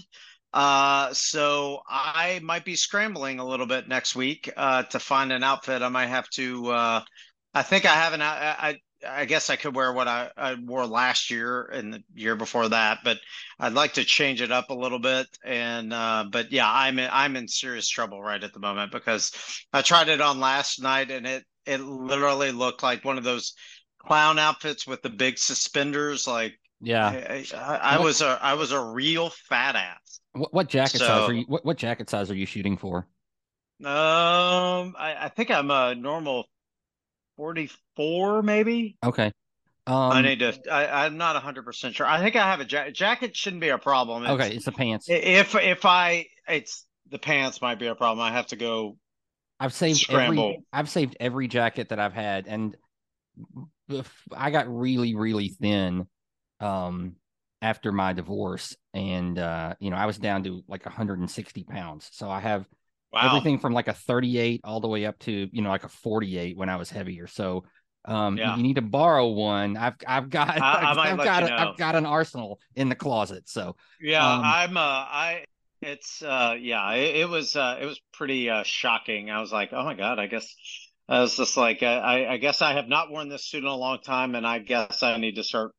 Uh, 0.53 1.11
so 1.13 1.81
I 1.89 2.39
might 2.43 2.63
be 2.63 2.75
scrambling 2.75 3.39
a 3.39 3.45
little 3.45 3.65
bit 3.65 3.87
next 3.87 4.15
week 4.15 4.51
uh, 4.55 4.83
to 4.83 4.99
find 4.99 5.31
an 5.31 5.43
outfit. 5.43 5.81
I 5.81 5.89
might 5.89 6.07
have 6.07 6.29
to. 6.31 6.71
Uh, 6.71 7.01
I 7.53 7.63
think 7.63 7.85
I 7.85 7.95
have 7.95 8.13
an. 8.13 8.21
I, 8.21 8.77
I 9.07 9.25
guess 9.25 9.49
I 9.49 9.55
could 9.55 9.75
wear 9.75 9.91
what 9.91 10.07
I, 10.07 10.29
I, 10.37 10.55
wore 10.55 10.85
last 10.85 11.29
year 11.29 11.63
and 11.65 11.93
the 11.93 12.03
year 12.13 12.35
before 12.35 12.69
that, 12.69 12.99
but 13.03 13.19
I'd 13.59 13.73
like 13.73 13.93
to 13.93 14.03
change 14.03 14.41
it 14.41 14.51
up 14.51 14.69
a 14.69 14.75
little 14.75 14.99
bit. 14.99 15.27
And 15.43 15.93
uh, 15.93 16.25
but 16.29 16.51
yeah, 16.51 16.69
I'm 16.71 16.99
in, 16.99 17.09
I'm 17.11 17.35
in 17.35 17.47
serious 17.47 17.89
trouble 17.89 18.21
right 18.21 18.43
at 18.43 18.53
the 18.53 18.59
moment 18.59 18.91
because 18.91 19.31
I 19.71 19.81
tried 19.81 20.09
it 20.09 20.21
on 20.21 20.39
last 20.39 20.81
night 20.81 21.11
and 21.11 21.25
it 21.25 21.43
it 21.65 21.79
literally 21.79 22.51
looked 22.51 22.83
like 22.83 23.05
one 23.05 23.17
of 23.17 23.23
those 23.23 23.53
clown 23.99 24.39
outfits 24.39 24.85
with 24.85 25.01
the 25.01 25.09
big 25.09 25.37
suspenders, 25.37 26.27
like 26.27 26.59
yeah, 26.81 27.07
I, 27.07 27.45
I, 27.55 27.75
I 27.95 27.99
was 27.99 28.21
a 28.21 28.37
I 28.41 28.55
was 28.55 28.71
a 28.71 28.83
real 28.83 29.29
fat 29.29 29.75
ass. 29.75 30.19
What, 30.33 30.53
what 30.53 30.69
jacket 30.69 30.99
so, 30.99 31.05
size 31.07 31.29
are 31.29 31.33
you? 31.33 31.45
What, 31.47 31.65
what 31.65 31.77
jacket 31.77 32.09
size 32.09 32.29
are 32.29 32.35
you 32.35 32.45
shooting 32.45 32.77
for? 32.77 33.07
Um, 33.83 34.95
I, 34.97 35.15
I 35.21 35.31
think 35.35 35.51
I'm 35.51 35.71
a 35.71 35.95
normal 35.95 36.45
forty 37.37 37.69
four, 37.95 38.41
maybe. 38.41 38.97
Okay. 39.03 39.31
Um, 39.85 39.95
I 39.95 40.21
need 40.21 40.39
to. 40.39 40.57
I, 40.71 41.05
I'm 41.05 41.17
not 41.17 41.35
100 41.35 41.65
percent 41.65 41.95
sure. 41.95 42.05
I 42.05 42.21
think 42.21 42.37
I 42.37 42.43
have 42.43 42.61
a 42.61 42.65
jacket. 42.65 42.95
Jacket 42.95 43.35
shouldn't 43.35 43.61
be 43.61 43.69
a 43.69 43.77
problem. 43.77 44.23
It's, 44.23 44.31
okay, 44.31 44.55
it's 44.55 44.65
the 44.65 44.71
pants. 44.71 45.07
If 45.09 45.55
if 45.55 45.85
I, 45.85 46.27
it's 46.47 46.85
the 47.09 47.19
pants 47.19 47.61
might 47.61 47.79
be 47.79 47.87
a 47.87 47.95
problem. 47.95 48.25
I 48.25 48.31
have 48.31 48.47
to 48.47 48.55
go. 48.55 48.97
I've 49.59 49.73
saved 49.73 49.99
scramble. 49.99 50.43
every. 50.43 50.63
I've 50.71 50.89
saved 50.89 51.17
every 51.19 51.49
jacket 51.49 51.89
that 51.89 51.99
I've 51.99 52.13
had, 52.13 52.47
and 52.47 52.77
I 54.35 54.51
got 54.51 54.73
really 54.73 55.15
really 55.15 55.49
thin 55.49 56.07
um, 56.61 57.17
after 57.61 57.91
my 57.91 58.13
divorce, 58.13 58.77
and 58.93 59.37
uh, 59.37 59.75
you 59.79 59.89
know 59.89 59.97
I 59.97 60.05
was 60.05 60.17
down 60.17 60.43
to 60.43 60.63
like 60.69 60.85
160 60.85 61.63
pounds. 61.65 62.09
So 62.13 62.29
I 62.29 62.39
have 62.39 62.65
wow. 63.13 63.21
everything 63.21 63.59
from 63.59 63.73
like 63.73 63.87
a 63.87 63.93
38 63.93 64.61
all 64.63 64.79
the 64.81 64.87
way 64.87 65.05
up 65.05 65.19
to 65.19 65.49
you 65.51 65.61
know 65.61 65.69
like 65.69 65.83
a 65.85 65.89
48 65.89 66.57
when 66.57 66.69
I 66.69 66.75
was 66.77 66.89
heavier. 66.89 67.27
So 67.27 67.65
Um, 68.05 68.37
yeah. 68.37 68.57
you 68.57 68.63
need 68.63 68.75
to 68.75 68.81
borrow 68.81 69.27
one. 69.29 69.77
I've 69.77 69.95
I've 70.07 70.29
got 70.29 70.59
I, 70.61 70.91
I've, 70.91 70.97
I've 70.97 71.21
got 71.21 71.43
a, 71.43 71.47
know. 71.47 71.55
I've 71.55 71.75
got 71.77 71.95
an 71.95 72.05
arsenal 72.05 72.59
in 72.75 72.89
the 72.89 72.95
closet. 72.95 73.47
So 73.49 73.77
yeah, 73.99 74.25
um, 74.25 74.41
I'm 74.43 74.77
uh 74.77 74.81
I 74.81 75.45
it's 75.81 76.21
uh 76.21 76.55
yeah 76.59 76.91
it, 76.93 77.15
it 77.21 77.29
was 77.29 77.55
uh 77.55 77.77
it 77.81 77.85
was 77.85 77.99
pretty 78.13 78.49
uh 78.49 78.63
shocking. 78.63 79.29
I 79.31 79.39
was 79.41 79.51
like, 79.53 79.69
oh 79.73 79.83
my 79.85 79.93
god, 79.95 80.19
I 80.19 80.27
guess 80.27 80.47
I 81.07 81.19
was 81.21 81.35
just 81.37 81.57
like, 81.57 81.83
I, 81.83 82.27
I 82.27 82.37
guess 82.37 82.61
I 82.61 82.73
have 82.73 82.87
not 82.87 83.11
worn 83.11 83.29
this 83.29 83.45
suit 83.45 83.63
in 83.63 83.69
a 83.69 83.75
long 83.75 83.99
time, 84.01 84.35
and 84.35 84.47
I 84.47 84.59
guess 84.59 85.03
I 85.03 85.17
need 85.17 85.35
to 85.35 85.43
start. 85.43 85.71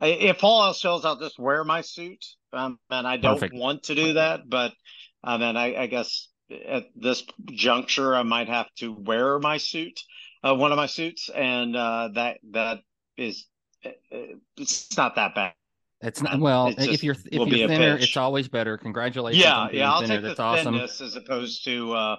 If 0.00 0.44
all 0.44 0.64
else 0.64 0.82
fails, 0.82 1.04
I'll 1.06 1.18
just 1.18 1.38
wear 1.38 1.64
my 1.64 1.80
suit, 1.80 2.24
um, 2.52 2.78
and 2.90 3.06
I 3.06 3.16
don't 3.16 3.34
Perfect. 3.40 3.54
want 3.54 3.84
to 3.84 3.94
do 3.94 4.14
that. 4.14 4.48
But 4.48 4.72
um, 5.24 5.42
and 5.42 5.58
I, 5.58 5.74
I 5.74 5.86
guess 5.86 6.28
at 6.50 6.84
this 6.94 7.24
juncture, 7.46 8.14
I 8.14 8.22
might 8.22 8.48
have 8.48 8.72
to 8.76 8.92
wear 8.92 9.38
my 9.38 9.56
suit, 9.58 10.00
uh, 10.42 10.54
one 10.54 10.72
of 10.72 10.76
my 10.76 10.86
suits, 10.86 11.28
and 11.34 11.76
uh, 11.76 12.10
that 12.14 12.38
that 12.52 12.80
is 13.16 13.46
it's 14.56 14.96
not 14.96 15.16
that 15.16 15.34
bad. 15.34 15.52
It's 16.02 16.22
not 16.22 16.38
well. 16.40 16.68
It's 16.68 16.86
if 16.86 17.02
you're 17.02 17.16
if 17.32 17.48
you're 17.48 17.68
thinner, 17.68 17.96
it's 17.96 18.16
always 18.16 18.48
better. 18.48 18.76
Congratulations. 18.76 19.42
Yeah, 19.42 19.68
yeah. 19.72 19.90
I'll 19.90 20.00
thinner. 20.00 20.16
take 20.16 20.22
That's 20.22 20.36
the 20.36 20.42
awesome. 20.42 20.74
as 20.76 21.16
opposed 21.16 21.64
to 21.64 21.94
uh, 21.94 22.16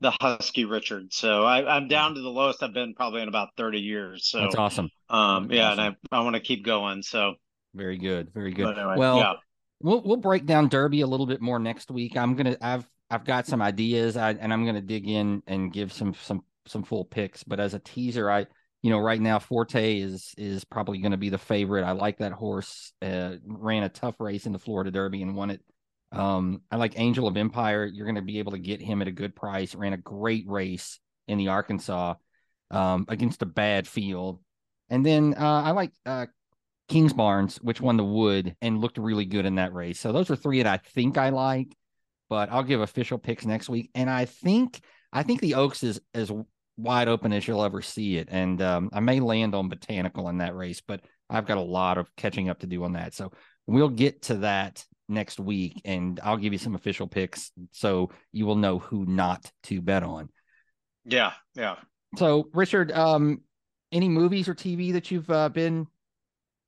the 0.00 0.10
Husky 0.20 0.64
Richard. 0.64 1.12
So 1.12 1.44
I, 1.44 1.76
am 1.76 1.88
down 1.88 2.14
to 2.14 2.20
the 2.20 2.28
lowest 2.28 2.62
I've 2.62 2.72
been 2.72 2.94
probably 2.94 3.22
in 3.22 3.28
about 3.28 3.50
30 3.56 3.80
years. 3.80 4.28
So 4.28 4.40
that's 4.40 4.54
awesome. 4.54 4.90
Um, 5.10 5.50
yeah, 5.50 5.70
awesome. 5.70 5.84
and 5.84 5.96
I, 6.10 6.16
I 6.16 6.20
want 6.20 6.34
to 6.34 6.40
keep 6.40 6.64
going. 6.64 7.02
So 7.02 7.34
very 7.74 7.98
good, 7.98 8.32
very 8.32 8.52
good. 8.52 8.78
Anyway, 8.78 8.96
well, 8.96 9.18
yeah. 9.18 9.32
we'll 9.82 10.02
we'll 10.02 10.16
break 10.16 10.46
down 10.46 10.68
Derby 10.68 11.02
a 11.02 11.06
little 11.06 11.26
bit 11.26 11.40
more 11.40 11.58
next 11.58 11.90
week. 11.90 12.16
I'm 12.16 12.34
gonna 12.34 12.56
I've 12.60 12.88
I've 13.10 13.24
got 13.24 13.46
some 13.46 13.62
ideas, 13.62 14.16
I, 14.16 14.30
and 14.32 14.52
I'm 14.52 14.66
gonna 14.66 14.80
dig 14.80 15.08
in 15.08 15.42
and 15.46 15.72
give 15.72 15.92
some 15.92 16.14
some 16.14 16.44
some 16.66 16.82
full 16.82 17.04
picks. 17.04 17.44
But 17.44 17.60
as 17.60 17.74
a 17.74 17.78
teaser, 17.78 18.30
I 18.30 18.46
you 18.82 18.90
know 18.90 18.98
right 18.98 19.20
now 19.20 19.38
Forte 19.38 19.98
is 19.98 20.34
is 20.36 20.64
probably 20.64 20.98
going 20.98 21.12
to 21.12 21.18
be 21.18 21.30
the 21.30 21.38
favorite. 21.38 21.84
I 21.84 21.92
like 21.92 22.18
that 22.18 22.32
horse. 22.32 22.92
Uh, 23.02 23.36
ran 23.46 23.82
a 23.82 23.88
tough 23.88 24.20
race 24.20 24.46
in 24.46 24.52
the 24.52 24.58
Florida 24.58 24.90
Derby 24.90 25.22
and 25.22 25.34
won 25.34 25.50
it 25.50 25.62
um, 26.12 26.62
I 26.70 26.76
like 26.76 26.98
Angel 26.98 27.26
of 27.28 27.36
Empire. 27.36 27.84
You're 27.84 28.06
going 28.06 28.14
to 28.16 28.22
be 28.22 28.38
able 28.38 28.52
to 28.52 28.58
get 28.58 28.80
him 28.80 29.02
at 29.02 29.08
a 29.08 29.12
good 29.12 29.34
price. 29.34 29.74
Ran 29.74 29.92
a 29.92 29.98
great 29.98 30.44
race 30.46 30.98
in 31.26 31.38
the 31.38 31.48
Arkansas 31.48 32.14
um, 32.70 33.04
against 33.08 33.42
a 33.42 33.46
bad 33.46 33.86
field. 33.86 34.40
And 34.88 35.04
then 35.04 35.34
uh, 35.36 35.62
I 35.62 35.72
like 35.72 35.92
uh, 36.06 36.26
Kingsbarns, 36.88 37.58
which 37.58 37.80
won 37.80 37.98
the 37.98 38.04
Wood 38.04 38.56
and 38.62 38.80
looked 38.80 38.96
really 38.96 39.26
good 39.26 39.44
in 39.44 39.56
that 39.56 39.74
race. 39.74 40.00
So 40.00 40.12
those 40.12 40.30
are 40.30 40.36
three 40.36 40.62
that 40.62 40.72
I 40.72 40.78
think 40.78 41.18
I 41.18 41.28
like, 41.28 41.76
but 42.28 42.50
I'll 42.50 42.62
give 42.62 42.80
official 42.80 43.18
picks 43.18 43.44
next 43.44 43.68
week. 43.68 43.90
And 43.94 44.08
I 44.08 44.24
think 44.24 44.80
I 45.12 45.22
think 45.22 45.40
the 45.40 45.54
Oaks 45.54 45.82
is 45.82 46.00
as 46.14 46.30
wide 46.76 47.08
open 47.08 47.32
as 47.32 47.46
you'll 47.46 47.64
ever 47.64 47.82
see 47.82 48.16
it. 48.18 48.28
And 48.30 48.60
um, 48.62 48.90
I 48.92 49.00
may 49.00 49.20
land 49.20 49.54
on 49.54 49.68
Botanical 49.68 50.28
in 50.28 50.38
that 50.38 50.54
race, 50.54 50.80
but 50.80 51.00
I've 51.30 51.46
got 51.46 51.58
a 51.58 51.62
lot 51.62 51.98
of 51.98 52.14
catching 52.16 52.48
up 52.48 52.60
to 52.60 52.66
do 52.66 52.84
on 52.84 52.92
that. 52.92 53.14
So 53.14 53.32
we'll 53.66 53.88
get 53.88 54.22
to 54.22 54.36
that 54.38 54.84
next 55.08 55.40
week 55.40 55.80
and 55.84 56.20
I'll 56.22 56.36
give 56.36 56.52
you 56.52 56.58
some 56.58 56.74
official 56.74 57.06
picks 57.06 57.50
so 57.72 58.10
you 58.32 58.46
will 58.46 58.56
know 58.56 58.78
who 58.78 59.06
not 59.06 59.50
to 59.64 59.80
bet 59.80 60.02
on. 60.02 60.28
Yeah, 61.04 61.32
yeah. 61.54 61.76
So, 62.16 62.48
Richard, 62.52 62.92
um 62.92 63.40
any 63.92 64.08
movies 64.08 64.48
or 64.48 64.54
TV 64.54 64.92
that 64.92 65.10
you've 65.10 65.30
uh, 65.30 65.48
been 65.48 65.86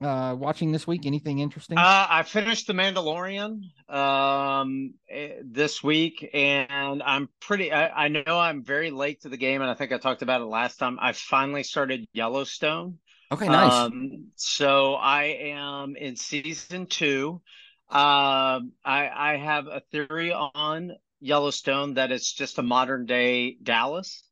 uh 0.01 0.35
watching 0.39 0.73
this 0.73 0.87
week? 0.87 1.07
Anything 1.07 1.39
interesting? 1.39 1.79
Uh 1.79 2.07
I 2.09 2.23
finished 2.23 2.67
The 2.67 2.73
Mandalorian 2.73 3.63
um 3.89 4.95
eh, 5.09 5.35
this 5.45 5.83
week 5.83 6.29
and 6.33 7.03
I'm 7.03 7.29
pretty 7.41 7.73
I, 7.73 8.05
I 8.05 8.09
know 8.09 8.39
I'm 8.39 8.65
very 8.65 8.91
late 8.91 9.23
to 9.23 9.29
the 9.29 9.37
game 9.37 9.63
and 9.63 9.71
I 9.71 9.75
think 9.75 9.93
I 9.93 9.99
talked 9.99 10.23
about 10.23 10.41
it 10.41 10.45
last 10.45 10.79
time. 10.79 10.99
I 11.01 11.13
finally 11.13 11.63
started 11.63 12.07
Yellowstone. 12.13 12.99
Okay, 13.33 13.47
nice. 13.47 13.73
Um, 13.73 14.29
so 14.35 14.95
I 14.95 15.25
am 15.25 15.95
in 15.97 16.17
season 16.17 16.87
two. 16.87 17.41
Um, 17.89 18.73
I, 18.85 19.11
I 19.15 19.37
have 19.37 19.67
a 19.67 19.83
theory 19.93 20.33
on 20.33 20.93
Yellowstone 21.21 21.95
that 21.95 22.11
it's 22.11 22.33
just 22.33 22.59
a 22.59 22.63
modern 22.63 23.07
day 23.07 23.57
Dallas. 23.63 24.25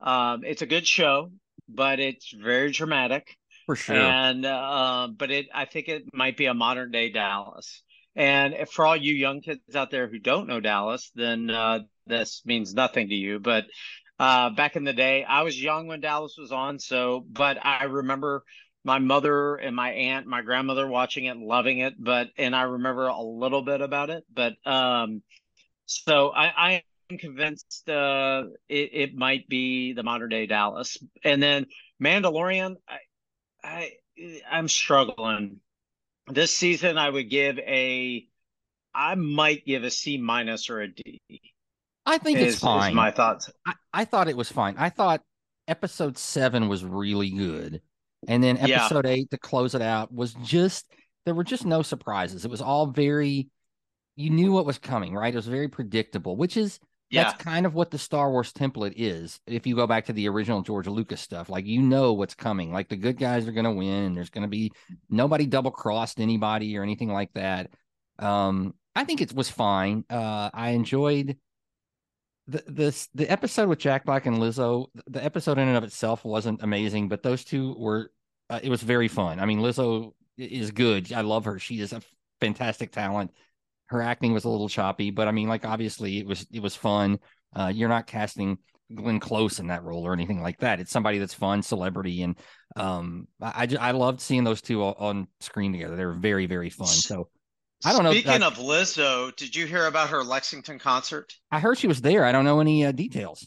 Um, 0.00 0.44
it's 0.44 0.62
a 0.62 0.66
good 0.66 0.86
show, 0.86 1.30
but 1.68 1.98
it's 1.98 2.30
very 2.32 2.70
dramatic 2.70 3.36
for 3.66 3.76
sure. 3.76 3.96
And 3.96 4.46
uh, 4.46 5.08
but 5.16 5.30
it, 5.30 5.46
I 5.54 5.66
think 5.66 5.88
it 5.88 6.04
might 6.12 6.36
be 6.36 6.46
a 6.46 6.54
modern 6.54 6.90
day 6.90 7.10
Dallas. 7.10 7.82
And 8.14 8.54
for 8.70 8.86
all 8.86 8.96
you 8.96 9.14
young 9.14 9.42
kids 9.42 9.76
out 9.76 9.90
there 9.90 10.08
who 10.08 10.18
don't 10.18 10.48
know 10.48 10.60
Dallas, 10.60 11.10
then 11.14 11.50
uh, 11.50 11.80
this 12.06 12.42
means 12.46 12.72
nothing 12.72 13.10
to 13.10 13.14
you. 13.14 13.38
But 13.38 13.64
uh, 14.18 14.50
back 14.50 14.76
in 14.76 14.84
the 14.84 14.94
day, 14.94 15.22
I 15.22 15.42
was 15.42 15.62
young 15.62 15.86
when 15.86 16.00
Dallas 16.00 16.36
was 16.38 16.50
on. 16.50 16.78
So, 16.78 17.26
but 17.28 17.58
I 17.62 17.84
remember 17.84 18.42
my 18.86 19.00
mother 19.00 19.56
and 19.56 19.74
my 19.74 19.90
aunt, 19.90 20.28
my 20.28 20.42
grandmother 20.42 20.86
watching 20.86 21.24
it 21.24 21.36
loving 21.36 21.80
it, 21.80 21.94
but 21.98 22.28
and 22.38 22.54
I 22.54 22.62
remember 22.62 23.08
a 23.08 23.20
little 23.20 23.62
bit 23.62 23.80
about 23.80 24.10
it, 24.10 24.22
but 24.32 24.54
um, 24.64 25.22
so 25.86 26.30
I, 26.30 26.52
I 26.56 26.82
am 27.10 27.18
convinced 27.18 27.88
uh, 27.88 28.44
it, 28.68 28.90
it 28.92 29.14
might 29.16 29.48
be 29.48 29.92
the 29.92 30.04
modern 30.04 30.28
day 30.28 30.46
Dallas, 30.46 30.98
and 31.24 31.42
then 31.42 31.66
Mandalorian, 32.00 32.76
I, 33.66 33.92
I'm 34.50 34.68
struggling. 34.68 35.60
This 36.28 36.54
season, 36.54 36.98
I 36.98 37.10
would 37.10 37.28
give 37.28 37.58
a, 37.58 38.26
I 38.94 39.14
might 39.14 39.66
give 39.66 39.84
a 39.84 39.90
C 39.90 40.16
minus 40.16 40.70
or 40.70 40.80
a 40.80 40.88
D. 40.88 41.20
I 42.04 42.18
think 42.18 42.38
is, 42.38 42.54
it's 42.54 42.62
fine. 42.62 42.94
my 42.94 43.10
thoughts. 43.10 43.50
I, 43.66 43.74
I 43.92 44.04
thought 44.04 44.28
it 44.28 44.36
was 44.36 44.50
fine. 44.50 44.76
I 44.78 44.90
thought 44.90 45.22
episode 45.68 46.16
seven 46.16 46.68
was 46.68 46.84
really 46.84 47.30
good. 47.30 47.82
And 48.28 48.42
then 48.42 48.56
episode 48.58 49.04
yeah. 49.04 49.12
eight 49.12 49.30
to 49.30 49.38
close 49.38 49.74
it 49.74 49.82
out 49.82 50.12
was 50.12 50.34
just 50.42 50.86
there 51.24 51.34
were 51.34 51.44
just 51.44 51.66
no 51.66 51.82
surprises. 51.82 52.44
It 52.44 52.50
was 52.50 52.62
all 52.62 52.86
very 52.86 53.48
you 54.16 54.30
knew 54.30 54.52
what 54.52 54.66
was 54.66 54.78
coming, 54.78 55.14
right? 55.14 55.32
It 55.32 55.36
was 55.36 55.46
very 55.46 55.68
predictable, 55.68 56.36
which 56.36 56.56
is 56.56 56.80
yeah. 57.10 57.24
that's 57.24 57.42
kind 57.42 57.66
of 57.66 57.74
what 57.74 57.90
the 57.90 57.98
Star 57.98 58.30
Wars 58.30 58.52
template 58.52 58.94
is. 58.96 59.40
If 59.46 59.66
you 59.66 59.76
go 59.76 59.86
back 59.86 60.06
to 60.06 60.12
the 60.12 60.28
original 60.28 60.62
George 60.62 60.86
Lucas 60.86 61.20
stuff, 61.20 61.48
like 61.48 61.66
you 61.66 61.82
know 61.82 62.12
what's 62.12 62.34
coming. 62.34 62.72
Like 62.72 62.88
the 62.88 62.96
good 62.96 63.18
guys 63.18 63.46
are 63.46 63.52
going 63.52 63.64
to 63.64 63.72
win, 63.72 64.04
and 64.04 64.16
there's 64.16 64.30
going 64.30 64.42
to 64.42 64.48
be 64.48 64.72
nobody 65.08 65.46
double 65.46 65.70
crossed 65.70 66.20
anybody 66.20 66.76
or 66.76 66.82
anything 66.82 67.12
like 67.12 67.32
that. 67.34 67.70
Um, 68.18 68.74
I 68.94 69.04
think 69.04 69.20
it 69.20 69.32
was 69.32 69.48
fine. 69.48 70.04
Uh, 70.10 70.50
I 70.52 70.70
enjoyed 70.70 71.36
the 72.48 72.64
this 72.66 73.08
the 73.14 73.30
episode 73.30 73.68
with 73.68 73.78
Jack 73.78 74.04
Black 74.04 74.26
and 74.26 74.38
Lizzo. 74.38 74.86
The 75.06 75.24
episode 75.24 75.58
in 75.58 75.68
and 75.68 75.76
of 75.76 75.84
itself 75.84 76.24
wasn't 76.24 76.62
amazing, 76.62 77.08
but 77.08 77.22
those 77.22 77.44
two 77.44 77.74
were 77.78 78.10
uh, 78.50 78.60
it 78.62 78.70
was 78.70 78.82
very 78.82 79.08
fun. 79.08 79.40
I 79.40 79.46
mean, 79.46 79.60
Lizzo 79.60 80.12
is 80.36 80.70
good. 80.70 81.12
I 81.12 81.22
love 81.22 81.44
her. 81.44 81.58
She 81.58 81.80
is 81.80 81.92
a 81.92 82.02
fantastic 82.40 82.92
talent. 82.92 83.32
Her 83.86 84.02
acting 84.02 84.32
was 84.32 84.44
a 84.44 84.48
little 84.48 84.68
choppy, 84.68 85.10
but 85.10 85.28
I 85.28 85.30
mean, 85.30 85.48
like 85.48 85.64
obviously 85.64 86.18
it 86.18 86.26
was 86.26 86.46
it 86.52 86.60
was 86.60 86.74
fun. 86.74 87.18
Uh, 87.54 87.72
you're 87.74 87.88
not 87.88 88.06
casting 88.06 88.58
Glenn 88.94 89.20
Close 89.20 89.58
in 89.58 89.68
that 89.68 89.84
role 89.84 90.06
or 90.06 90.12
anything 90.12 90.42
like 90.42 90.58
that. 90.58 90.80
It's 90.80 90.90
somebody 90.90 91.18
that's 91.18 91.34
fun, 91.34 91.62
celebrity, 91.62 92.22
and 92.22 92.36
um, 92.76 93.28
I 93.40 93.68
I, 93.80 93.88
I 93.88 93.90
loved 93.92 94.20
seeing 94.20 94.44
those 94.44 94.60
two 94.60 94.82
on 94.82 95.28
screen 95.40 95.72
together. 95.72 95.96
They 95.96 96.04
were 96.04 96.14
very 96.14 96.46
very 96.46 96.70
fun. 96.70 96.88
So 96.88 97.28
I 97.84 97.92
don't 97.92 98.04
know. 98.04 98.12
Speaking 98.12 98.42
of 98.42 98.54
Lizzo, 98.58 99.34
did 99.36 99.54
you 99.54 99.66
hear 99.66 99.86
about 99.86 100.10
her 100.10 100.22
Lexington 100.24 100.78
concert? 100.78 101.32
I 101.50 101.60
heard 101.60 101.78
she 101.78 101.86
was 101.86 102.00
there. 102.00 102.24
I 102.24 102.32
don't 102.32 102.44
know 102.44 102.60
any 102.60 102.84
uh, 102.84 102.92
details. 102.92 103.46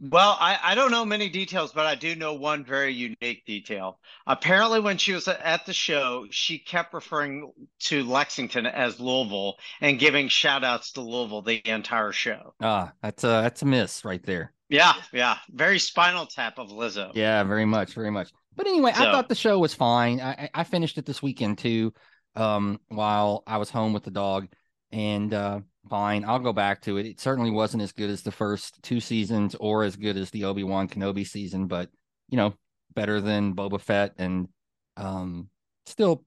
Well, 0.00 0.36
I, 0.40 0.58
I 0.62 0.74
don't 0.74 0.90
know 0.90 1.04
many 1.04 1.28
details, 1.28 1.72
but 1.72 1.86
I 1.86 1.94
do 1.94 2.16
know 2.16 2.34
one 2.34 2.64
very 2.64 2.92
unique 2.92 3.44
detail. 3.46 4.00
Apparently, 4.26 4.80
when 4.80 4.98
she 4.98 5.12
was 5.12 5.28
at 5.28 5.66
the 5.66 5.72
show, 5.72 6.26
she 6.30 6.58
kept 6.58 6.92
referring 6.92 7.52
to 7.80 8.02
Lexington 8.02 8.66
as 8.66 8.98
Louisville 8.98 9.56
and 9.80 9.98
giving 9.98 10.28
shout 10.28 10.64
outs 10.64 10.92
to 10.92 11.00
Louisville 11.00 11.42
the 11.42 11.62
entire 11.64 12.10
show. 12.10 12.54
Ah, 12.60 12.92
that's 13.02 13.22
a 13.22 13.28
that's 13.28 13.62
a 13.62 13.66
miss 13.66 14.04
right 14.04 14.22
there. 14.24 14.52
Yeah, 14.68 14.94
yeah. 15.12 15.38
Very 15.50 15.78
spinal 15.78 16.26
tap 16.26 16.58
of 16.58 16.70
Lizzo. 16.70 17.12
Yeah, 17.14 17.44
very 17.44 17.64
much, 17.64 17.94
very 17.94 18.10
much. 18.10 18.32
But 18.56 18.66
anyway, 18.66 18.92
so, 18.94 19.02
I 19.02 19.12
thought 19.12 19.28
the 19.28 19.34
show 19.36 19.58
was 19.60 19.74
fine. 19.74 20.20
I, 20.20 20.50
I 20.52 20.64
finished 20.64 20.98
it 20.98 21.06
this 21.06 21.22
weekend 21.22 21.58
too, 21.58 21.94
um, 22.34 22.80
while 22.88 23.44
I 23.46 23.58
was 23.58 23.70
home 23.70 23.92
with 23.92 24.02
the 24.02 24.10
dog. 24.10 24.48
And 24.90 25.32
uh 25.32 25.60
fine. 25.88 26.24
I'll 26.24 26.38
go 26.38 26.52
back 26.52 26.82
to 26.82 26.96
it. 26.96 27.06
It 27.06 27.20
certainly 27.20 27.50
wasn't 27.50 27.82
as 27.82 27.92
good 27.92 28.10
as 28.10 28.22
the 28.22 28.32
first 28.32 28.82
two 28.82 29.00
seasons 29.00 29.54
or 29.58 29.84
as 29.84 29.96
good 29.96 30.16
as 30.16 30.30
the 30.30 30.44
Obi 30.44 30.64
Wan 30.64 30.88
Kenobi 30.88 31.26
season, 31.26 31.66
but 31.66 31.88
you 32.28 32.36
know, 32.36 32.54
better 32.94 33.20
than 33.20 33.54
Boba 33.54 33.80
Fett 33.80 34.14
and 34.18 34.48
um, 34.96 35.48
still 35.86 36.24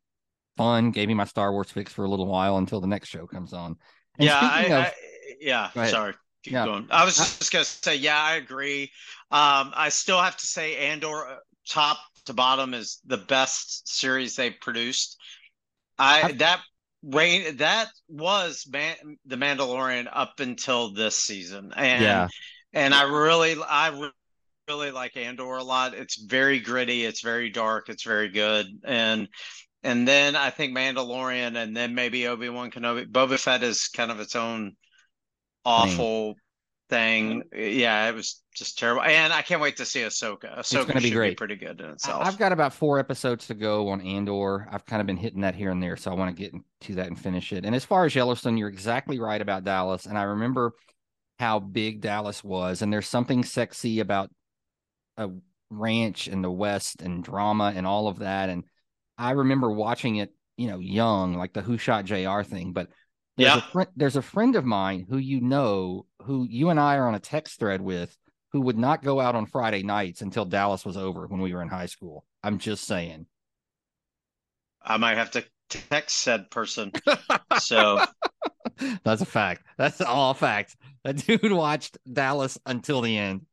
fun. 0.58 0.92
Gave 0.92 1.08
me 1.08 1.14
my 1.14 1.26
Star 1.26 1.52
Wars 1.52 1.72
fix 1.72 1.92
for 1.92 2.06
a 2.06 2.10
little 2.10 2.28
while 2.28 2.58
until 2.58 2.82
the 2.82 2.88
next 2.88 3.10
show 3.10 3.26
comes 3.26 3.54
on. 3.54 3.76
And 4.18 4.28
yeah, 4.28 4.40
I, 4.42 4.62
of, 4.64 4.86
I, 4.86 4.94
yeah. 5.40 5.72
Sorry. 5.88 6.14
Keep 6.44 6.54
yeah. 6.54 6.66
going. 6.66 6.88
I 6.92 7.04
was 7.04 7.18
just 7.18 7.52
gonna 7.52 7.66
say, 7.66 7.96
yeah, 7.96 8.22
I 8.22 8.36
agree. 8.36 8.84
Um, 9.32 9.72
I 9.76 9.90
still 9.90 10.22
have 10.22 10.38
to 10.38 10.48
say, 10.48 10.78
Andor, 10.78 11.28
uh, 11.28 11.36
top 11.68 11.98
to 12.26 12.34
bottom, 12.34 12.74
is 12.74 13.00
the 13.06 13.18
best 13.18 13.88
series 13.88 14.36
they've 14.36 14.56
produced. 14.62 15.18
I, 15.98 16.22
I 16.24 16.32
that 16.34 16.62
Rain 17.04 17.58
that 17.58 17.90
was 18.08 18.66
Man, 18.70 18.96
the 19.26 19.36
Mandalorian 19.36 20.08
up 20.12 20.40
until 20.40 20.94
this 20.94 21.16
season, 21.16 21.72
and 21.76 22.04
yeah, 22.04 22.28
and 22.74 22.94
I 22.94 23.04
really 23.04 23.56
I 23.62 24.10
really 24.68 24.92
like 24.92 25.16
Andor 25.16 25.58
a 25.58 25.64
lot. 25.64 25.94
It's 25.94 26.22
very 26.22 26.60
gritty. 26.60 27.06
It's 27.06 27.22
very 27.22 27.50
dark. 27.50 27.90
It's 27.90 28.04
very 28.04 28.30
good. 28.30 28.66
And 28.84 29.28
and 29.84 30.08
then 30.08 30.36
I 30.36 30.50
think 30.50 30.76
Mandalorian, 30.76 31.56
and 31.56 31.76
then 31.76 31.96
maybe 31.96 32.28
Obi 32.28 32.50
Wan 32.50 32.72
Kenobi. 32.72 33.06
Boba 33.06 33.40
Fett 33.40 33.64
is 33.64 33.88
kind 33.88 34.12
of 34.12 34.20
its 34.20 34.36
own 34.36 34.76
awful 35.64 36.36
thing. 36.90 37.44
Yeah, 37.56 38.10
it 38.10 38.16
was 38.16 38.42
just 38.56 38.78
terrible. 38.78 39.04
And 39.04 39.34
I 39.34 39.42
can't 39.42 39.62
wait 39.62 39.78
to 39.78 39.86
see 39.86 40.02
Ahsoka. 40.02 40.58
Ahsoka 40.58 40.60
it's 40.60 40.74
going 40.74 40.88
to 40.88 41.02
be 41.02 41.12
great. 41.12 41.30
Be 41.32 41.36
pretty 41.36 41.56
good 41.56 41.80
in 41.82 41.90
itself. 41.92 42.26
I've 42.26 42.38
got 42.38 42.52
about 42.52 42.74
four 42.74 43.00
episodes 43.00 43.48
to 43.48 43.54
go 43.54 43.90
on 43.90 44.02
Andor. 44.02 44.68
I've 44.72 44.86
kind 44.86 45.02
of 45.02 45.08
been 45.08 45.18
hitting 45.18 45.42
that 45.42 45.56
here 45.56 45.72
and 45.72 45.82
there, 45.82 45.98
so 45.98 46.12
I 46.12 46.16
want 46.16 46.36
to 46.36 46.42
get 46.42 46.54
to 46.82 46.96
that 46.96 47.08
and 47.08 47.20
finish 47.20 47.54
it. 47.54 47.66
And 47.66 47.76
as 47.76 47.86
far 47.86 48.06
as 48.06 48.16
Yellowstone, 48.16 48.58
you're 48.58 48.70
exactly 48.70 49.20
right 49.20 49.42
about 49.42 49.64
Dallas. 49.64 50.06
And 50.06 50.18
I 50.18 50.24
remember 50.24 50.74
how 51.40 51.60
big 51.60 52.02
Dallas 52.02 52.44
was, 52.44 52.82
and 52.82 52.92
there's 52.92 53.08
something 53.08 53.44
sexy 53.44 54.00
about 54.00 54.32
a 55.18 55.30
ranch 55.70 56.28
in 56.28 56.42
the 56.42 56.52
West 56.52 57.02
and 57.02 57.24
drama 57.24 57.74
and 57.76 57.86
all 57.86 58.08
of 58.08 58.20
that. 58.20 58.50
And 58.50 58.64
I 59.18 59.32
remember 59.32 59.70
watching 59.72 60.18
it, 60.18 60.34
you 60.56 60.68
know, 60.68 60.80
young, 60.80 61.36
like 61.36 61.54
the 61.54 61.62
Who 61.62 61.78
Shot 61.78 62.06
JR 62.06 62.42
thing, 62.42 62.74
but 62.74 62.90
there's 63.38 63.50
yeah. 63.50 63.58
a 63.58 63.62
friend 63.62 63.90
there's 63.96 64.16
a 64.16 64.22
friend 64.22 64.56
of 64.56 64.66
mine 64.66 65.06
who 65.08 65.18
you 65.18 65.42
know 65.42 66.06
who 66.24 66.46
you 66.50 66.70
and 66.70 66.80
I 66.80 66.98
are 66.98 67.08
on 67.08 67.16
a 67.16 67.20
text 67.20 67.60
thread 67.60 67.82
with 67.82 68.18
who 68.52 68.62
would 68.62 68.78
not 68.78 69.04
go 69.04 69.20
out 69.20 69.36
on 69.36 69.46
Friday 69.46 69.84
nights 69.84 70.22
until 70.22 70.46
Dallas 70.46 70.86
was 70.86 70.98
over 70.98 71.28
when 71.28 71.42
we 71.42 71.54
were 71.54 71.62
in 71.62 71.68
high 71.68 71.86
school. 71.86 72.26
I'm 72.44 72.58
just 72.58 72.86
saying. 72.86 73.28
I 74.82 74.98
might 74.98 75.18
have 75.18 75.32
to 75.32 75.46
text 75.70 76.18
said 76.18 76.50
person. 76.50 76.92
so 77.60 78.04
that's 79.04 79.22
a 79.22 79.26
fact. 79.26 79.64
That's 79.78 80.02
all 80.02 80.34
fact. 80.34 80.76
That 81.04 81.18
dude 81.18 81.52
watched 81.52 81.98
Dallas 82.12 82.58
until 82.66 83.02
the 83.02 83.18
end. 83.18 83.46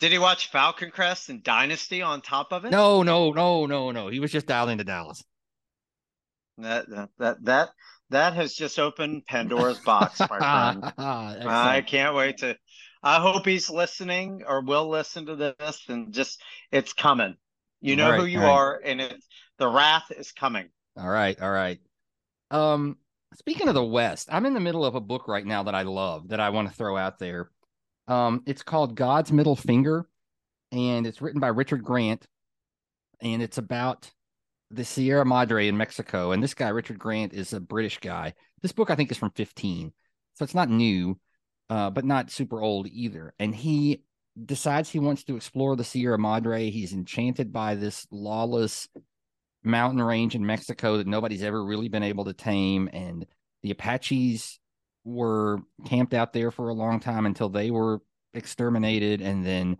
Did 0.00 0.12
he 0.12 0.18
watch 0.18 0.50
Falcon 0.50 0.90
Crest 0.90 1.28
and 1.28 1.42
Dynasty 1.42 2.02
on 2.02 2.20
top 2.20 2.52
of 2.52 2.64
it? 2.64 2.70
No, 2.70 3.02
no, 3.02 3.30
no, 3.30 3.66
no, 3.66 3.90
no. 3.90 4.08
He 4.08 4.20
was 4.20 4.32
just 4.32 4.46
dialed 4.46 4.70
into 4.70 4.84
Dallas. 4.84 5.22
That 6.58 6.88
that 6.90 7.08
that 7.18 7.44
that 7.44 7.68
that 8.10 8.34
has 8.34 8.54
just 8.54 8.78
opened 8.78 9.26
Pandora's 9.26 9.78
box, 9.80 10.20
my 10.20 10.26
friend. 10.26 10.92
I 10.98 11.82
can't 11.86 12.14
wait 12.14 12.38
to. 12.38 12.56
I 13.02 13.20
hope 13.20 13.44
he's 13.44 13.68
listening 13.68 14.42
or 14.46 14.62
will 14.62 14.88
listen 14.88 15.26
to 15.26 15.36
this, 15.36 15.82
and 15.88 16.12
just 16.12 16.40
it's 16.70 16.92
coming. 16.92 17.36
You 17.80 17.96
know 17.96 18.10
right, 18.10 18.20
who 18.20 18.26
you 18.26 18.40
right. 18.40 18.48
are, 18.48 18.80
and 18.82 19.00
it's 19.00 19.26
the 19.58 19.68
wrath 19.68 20.10
is 20.10 20.32
coming. 20.32 20.68
All 20.96 21.08
right, 21.08 21.40
all 21.40 21.50
right. 21.50 21.78
Um, 22.50 22.96
speaking 23.36 23.68
of 23.68 23.74
the 23.74 23.84
West, 23.84 24.28
I'm 24.30 24.46
in 24.46 24.54
the 24.54 24.60
middle 24.60 24.84
of 24.84 24.94
a 24.94 25.00
book 25.00 25.28
right 25.28 25.44
now 25.44 25.64
that 25.64 25.74
I 25.74 25.82
love 25.82 26.28
that 26.28 26.40
I 26.40 26.50
want 26.50 26.68
to 26.68 26.74
throw 26.74 26.96
out 26.96 27.18
there. 27.18 27.50
Um, 28.08 28.42
it's 28.46 28.62
called 28.62 28.94
God's 28.94 29.32
Middle 29.32 29.56
Finger, 29.56 30.08
and 30.72 31.06
it's 31.06 31.20
written 31.20 31.40
by 31.40 31.48
Richard 31.48 31.84
Grant, 31.84 32.26
and 33.20 33.42
it's 33.42 33.58
about 33.58 34.10
the 34.70 34.84
Sierra 34.84 35.24
Madre 35.24 35.68
in 35.68 35.76
Mexico. 35.76 36.32
And 36.32 36.42
this 36.42 36.54
guy, 36.54 36.68
Richard 36.68 36.98
Grant, 36.98 37.32
is 37.32 37.52
a 37.52 37.60
British 37.60 37.98
guy. 37.98 38.34
This 38.62 38.72
book, 38.72 38.90
I 38.90 38.94
think, 38.94 39.10
is 39.10 39.18
from 39.18 39.30
15. 39.30 39.92
So 40.34 40.44
it's 40.44 40.54
not 40.54 40.68
new, 40.68 41.18
uh, 41.70 41.90
but 41.90 42.04
not 42.04 42.30
super 42.30 42.60
old 42.60 42.88
either. 42.88 43.34
And 43.38 43.54
he 43.54 44.02
decides 44.42 44.90
he 44.90 44.98
wants 44.98 45.24
to 45.24 45.36
explore 45.36 45.76
the 45.76 45.84
Sierra 45.84 46.18
Madre. 46.18 46.70
He's 46.70 46.92
enchanted 46.92 47.52
by 47.52 47.74
this 47.74 48.06
lawless 48.10 48.88
mountain 49.62 50.02
range 50.02 50.34
in 50.34 50.44
Mexico 50.44 50.98
that 50.98 51.06
nobody's 51.06 51.42
ever 51.42 51.64
really 51.64 51.88
been 51.88 52.02
able 52.02 52.24
to 52.24 52.32
tame. 52.32 52.88
And 52.92 53.26
the 53.62 53.70
Apaches 53.70 54.58
were 55.04 55.60
camped 55.86 56.14
out 56.14 56.32
there 56.32 56.50
for 56.50 56.68
a 56.68 56.74
long 56.74 57.00
time 57.00 57.26
until 57.26 57.48
they 57.48 57.70
were 57.70 58.00
exterminated. 58.32 59.20
And 59.20 59.44
then 59.44 59.76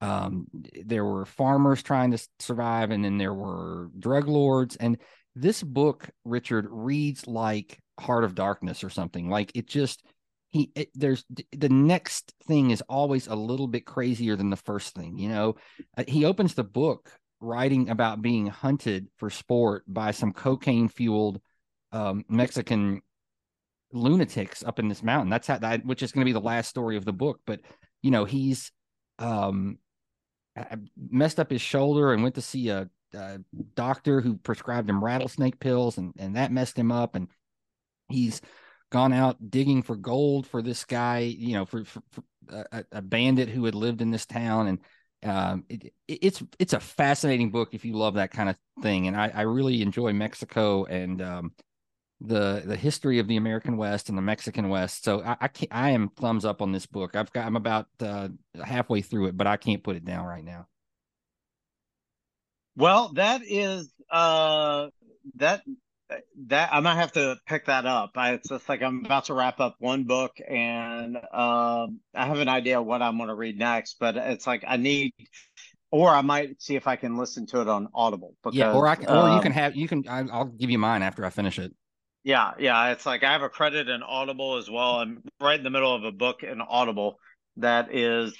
um, 0.00 0.46
there 0.84 1.04
were 1.04 1.26
farmers 1.26 1.82
trying 1.82 2.12
to 2.12 2.28
survive, 2.38 2.90
and 2.90 3.04
then 3.04 3.18
there 3.18 3.34
were 3.34 3.90
drug 3.98 4.28
lords. 4.28 4.76
And 4.76 4.98
this 5.34 5.62
book, 5.62 6.08
Richard, 6.24 6.66
reads 6.70 7.26
like 7.26 7.78
Heart 7.98 8.24
of 8.24 8.34
Darkness 8.34 8.82
or 8.82 8.90
something. 8.90 9.28
Like 9.28 9.52
it 9.54 9.68
just 9.68 10.02
he 10.50 10.72
it, 10.74 10.90
there's 10.94 11.24
the 11.52 11.68
next 11.68 12.32
thing 12.46 12.70
is 12.70 12.82
always 12.82 13.26
a 13.26 13.34
little 13.34 13.68
bit 13.68 13.86
crazier 13.86 14.36
than 14.36 14.50
the 14.50 14.56
first 14.56 14.94
thing. 14.94 15.18
You 15.18 15.28
know, 15.28 15.56
uh, 15.96 16.04
he 16.08 16.24
opens 16.24 16.54
the 16.54 16.64
book 16.64 17.10
writing 17.40 17.88
about 17.88 18.22
being 18.22 18.46
hunted 18.46 19.08
for 19.16 19.30
sport 19.30 19.84
by 19.86 20.10
some 20.10 20.32
cocaine 20.32 20.88
fueled 20.88 21.40
um, 21.92 22.24
Mexican 22.28 23.00
lunatics 23.92 24.62
up 24.62 24.78
in 24.78 24.88
this 24.88 25.02
mountain. 25.02 25.30
That's 25.30 25.46
how 25.46 25.58
that, 25.58 25.84
which 25.84 26.02
is 26.02 26.12
going 26.12 26.22
to 26.22 26.28
be 26.28 26.32
the 26.32 26.40
last 26.40 26.68
story 26.68 26.96
of 26.96 27.04
the 27.04 27.12
book. 27.12 27.40
But 27.46 27.60
you 28.02 28.10
know, 28.10 28.24
he's 28.24 28.72
um, 29.18 29.78
messed 30.96 31.40
up 31.40 31.50
his 31.50 31.60
shoulder 31.60 32.12
and 32.12 32.22
went 32.22 32.34
to 32.36 32.42
see 32.42 32.68
a, 32.68 32.88
a, 33.14 33.38
doctor 33.74 34.20
who 34.20 34.36
prescribed 34.36 34.88
him 34.88 35.02
rattlesnake 35.02 35.58
pills 35.58 35.98
and, 35.98 36.12
and 36.18 36.36
that 36.36 36.52
messed 36.52 36.78
him 36.78 36.92
up. 36.92 37.14
And 37.14 37.28
he's 38.08 38.40
gone 38.90 39.12
out 39.12 39.50
digging 39.50 39.82
for 39.82 39.96
gold 39.96 40.46
for 40.46 40.62
this 40.62 40.84
guy, 40.84 41.20
you 41.20 41.54
know, 41.54 41.64
for, 41.64 41.84
for, 41.84 42.02
for 42.12 42.22
a, 42.72 42.84
a, 42.92 43.02
bandit 43.02 43.48
who 43.48 43.64
had 43.64 43.74
lived 43.74 44.02
in 44.02 44.10
this 44.10 44.26
town. 44.26 44.66
And 44.68 44.78
um, 45.22 45.64
it, 45.68 45.92
it's 46.08 46.42
it's 46.58 46.72
a 46.72 46.80
fascinating 46.80 47.50
book 47.50 47.70
if 47.72 47.84
you 47.84 47.94
love 47.94 48.14
that 48.14 48.32
kind 48.32 48.48
of 48.48 48.56
thing. 48.82 49.06
And 49.06 49.16
I, 49.16 49.30
I 49.34 49.42
really 49.42 49.82
enjoy 49.82 50.12
Mexico 50.12 50.84
and 50.84 51.20
um, 51.22 51.52
the 52.20 52.62
the 52.64 52.76
history 52.76 53.18
of 53.18 53.28
the 53.28 53.36
American 53.36 53.76
West 53.76 54.08
and 54.08 54.18
the 54.18 54.22
Mexican 54.22 54.68
West. 54.68 55.04
So 55.04 55.22
I 55.22 55.36
I, 55.40 55.48
can't, 55.48 55.72
I 55.72 55.90
am 55.90 56.08
thumbs 56.08 56.44
up 56.44 56.62
on 56.62 56.72
this 56.72 56.86
book. 56.86 57.16
I've 57.16 57.32
got 57.32 57.46
I'm 57.46 57.56
about 57.56 57.86
uh, 58.00 58.28
halfway 58.62 59.00
through 59.00 59.26
it, 59.26 59.36
but 59.36 59.46
I 59.46 59.56
can't 59.56 59.82
put 59.82 59.96
it 59.96 60.04
down 60.04 60.26
right 60.26 60.44
now. 60.44 60.66
Well, 62.76 63.12
that 63.14 63.42
is 63.44 63.92
uh 64.10 64.88
that 65.36 65.62
that 66.46 66.70
I 66.72 66.80
might 66.80 66.96
have 66.96 67.12
to 67.12 67.36
pick 67.46 67.66
that 67.66 67.86
up. 67.86 68.12
I, 68.16 68.32
it's 68.32 68.48
just 68.48 68.68
like 68.68 68.82
I'm 68.82 69.04
about 69.04 69.26
to 69.26 69.34
wrap 69.34 69.60
up 69.60 69.76
one 69.78 70.04
book, 70.04 70.32
and 70.46 71.16
um, 71.16 72.00
I 72.14 72.26
have 72.26 72.38
an 72.38 72.48
idea 72.48 72.80
what 72.80 73.02
I'm 73.02 73.16
going 73.16 73.28
to 73.28 73.34
read 73.34 73.58
next. 73.58 73.96
But 74.00 74.16
it's 74.16 74.46
like 74.46 74.64
I 74.66 74.76
need, 74.76 75.12
or 75.90 76.08
I 76.08 76.22
might 76.22 76.60
see 76.60 76.76
if 76.76 76.86
I 76.86 76.96
can 76.96 77.16
listen 77.16 77.46
to 77.46 77.60
it 77.60 77.68
on 77.68 77.88
Audible. 77.94 78.34
Because, 78.42 78.56
yeah, 78.56 78.72
or 78.72 78.86
I 78.86 78.96
can, 78.96 79.06
or 79.06 79.28
um, 79.28 79.36
you 79.36 79.42
can 79.42 79.52
have 79.52 79.76
you 79.76 79.88
can. 79.88 80.08
I, 80.08 80.22
will 80.22 80.46
give 80.46 80.70
you 80.70 80.78
mine 80.78 81.02
after 81.02 81.24
I 81.24 81.30
finish 81.30 81.58
it. 81.58 81.72
Yeah, 82.22 82.52
yeah. 82.58 82.90
It's 82.92 83.06
like 83.06 83.24
I 83.24 83.32
have 83.32 83.42
a 83.42 83.48
credit 83.48 83.88
in 83.88 84.02
Audible 84.02 84.56
as 84.56 84.70
well. 84.70 84.96
I'm 84.96 85.22
right 85.40 85.58
in 85.58 85.64
the 85.64 85.70
middle 85.70 85.94
of 85.94 86.04
a 86.04 86.12
book 86.12 86.42
in 86.42 86.60
Audible 86.60 87.18
that 87.56 87.94
is, 87.94 88.34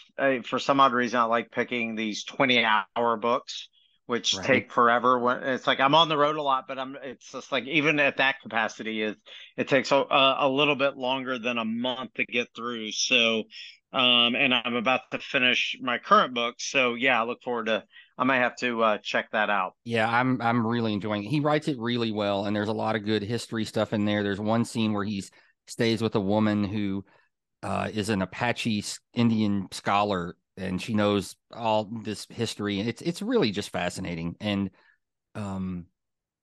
for 0.44 0.58
some 0.58 0.80
odd 0.80 0.92
reason, 0.92 1.18
I 1.20 1.24
like 1.24 1.50
picking 1.50 1.94
these 1.94 2.24
20 2.24 2.64
hour 2.64 3.16
books, 3.16 3.68
which 4.06 4.34
right. 4.34 4.46
take 4.46 4.72
forever. 4.72 5.18
When 5.18 5.42
it's 5.42 5.66
like 5.66 5.80
I'm 5.80 5.94
on 5.94 6.08
the 6.08 6.16
road 6.16 6.36
a 6.36 6.42
lot, 6.42 6.64
but 6.68 6.78
I'm. 6.78 6.96
It's 7.02 7.32
just 7.32 7.52
like 7.52 7.64
even 7.64 7.98
at 8.00 8.18
that 8.18 8.40
capacity, 8.42 9.02
is 9.02 9.16
it 9.56 9.68
takes 9.68 9.92
a, 9.92 10.04
a 10.38 10.48
little 10.48 10.76
bit 10.76 10.96
longer 10.96 11.38
than 11.38 11.58
a 11.58 11.64
month 11.64 12.14
to 12.14 12.24
get 12.24 12.48
through. 12.54 12.92
So, 12.92 13.44
um, 13.92 14.34
and 14.34 14.54
I'm 14.54 14.74
about 14.74 15.02
to 15.12 15.18
finish 15.18 15.76
my 15.80 15.98
current 15.98 16.34
book. 16.34 16.56
So 16.58 16.94
yeah, 16.94 17.20
I 17.20 17.24
look 17.24 17.42
forward 17.42 17.66
to 17.66 17.84
I 18.20 18.24
might 18.24 18.40
have 18.40 18.54
to 18.56 18.82
uh, 18.82 18.98
check 18.98 19.30
that 19.32 19.48
out. 19.48 19.76
Yeah, 19.82 20.06
I'm 20.06 20.42
I'm 20.42 20.66
really 20.66 20.92
enjoying 20.92 21.24
it. 21.24 21.30
He 21.30 21.40
writes 21.40 21.68
it 21.68 21.78
really 21.78 22.12
well, 22.12 22.44
and 22.44 22.54
there's 22.54 22.68
a 22.68 22.72
lot 22.72 22.94
of 22.94 23.06
good 23.06 23.22
history 23.22 23.64
stuff 23.64 23.94
in 23.94 24.04
there. 24.04 24.22
There's 24.22 24.38
one 24.38 24.66
scene 24.66 24.92
where 24.92 25.04
he 25.04 25.24
stays 25.66 26.02
with 26.02 26.14
a 26.16 26.20
woman 26.20 26.62
who 26.62 27.02
uh, 27.62 27.88
is 27.90 28.10
an 28.10 28.20
Apache 28.20 28.84
Indian 29.14 29.68
scholar, 29.72 30.36
and 30.58 30.82
she 30.82 30.92
knows 30.92 31.34
all 31.50 31.88
this 32.04 32.26
history, 32.28 32.78
and 32.78 32.90
it's 32.90 33.00
it's 33.00 33.22
really 33.22 33.52
just 33.52 33.70
fascinating. 33.70 34.36
And 34.38 34.68
um, 35.34 35.86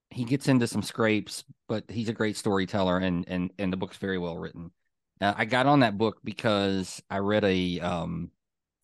he 0.09 0.23
gets 0.23 0.47
into 0.47 0.65
some 0.65 0.81
scrapes, 0.81 1.43
but 1.67 1.83
he's 1.89 2.09
a 2.09 2.13
great 2.13 2.37
storyteller, 2.37 2.97
and 2.97 3.23
and 3.27 3.51
and 3.59 3.71
the 3.71 3.77
book's 3.77 3.97
very 3.97 4.17
well 4.17 4.35
written. 4.35 4.71
Uh, 5.21 5.35
I 5.37 5.45
got 5.45 5.67
on 5.67 5.81
that 5.81 5.99
book 5.99 6.17
because 6.23 7.03
I 7.07 7.19
read 7.19 7.43
a 7.43 7.79
um 7.81 8.31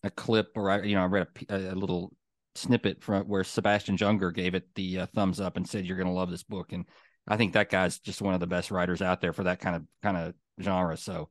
a 0.04 0.12
clip, 0.12 0.52
or 0.56 0.70
I 0.70 0.84
you 0.84 0.94
know 0.94 1.02
I 1.02 1.06
read 1.06 1.28
a, 1.50 1.74
a 1.74 1.76
little 1.76 2.14
snippet 2.56 3.02
from 3.02 3.24
where 3.24 3.44
Sebastian 3.44 3.98
Junger 3.98 4.34
gave 4.34 4.56
it 4.56 4.68
the 4.76 5.00
uh, 5.00 5.06
thumbs 5.08 5.40
up 5.40 5.58
and 5.58 5.68
said 5.68 5.86
you're 5.86 5.98
going 5.98 6.08
to 6.08 6.14
love 6.14 6.30
this 6.30 6.44
book 6.44 6.72
and 6.72 6.86
I 7.28 7.38
think 7.38 7.54
that 7.54 7.70
guy's 7.70 8.00
just 8.00 8.22
one 8.22 8.34
of 8.34 8.40
the 8.40 8.48
best 8.48 8.70
writers 8.70 9.02
out 9.02 9.22
there 9.22 9.34
for 9.34 9.44
that 9.44 9.60
kind 9.60 9.76
of 9.76 9.84
kind 10.02 10.18
of 10.18 10.34
genre 10.62 10.98
so 10.98 11.30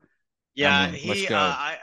yeah 0.54 0.80
I 0.80 0.90
mean, 0.90 1.00
he 1.00 1.28
uh, 1.28 1.36
I, 1.38 1.76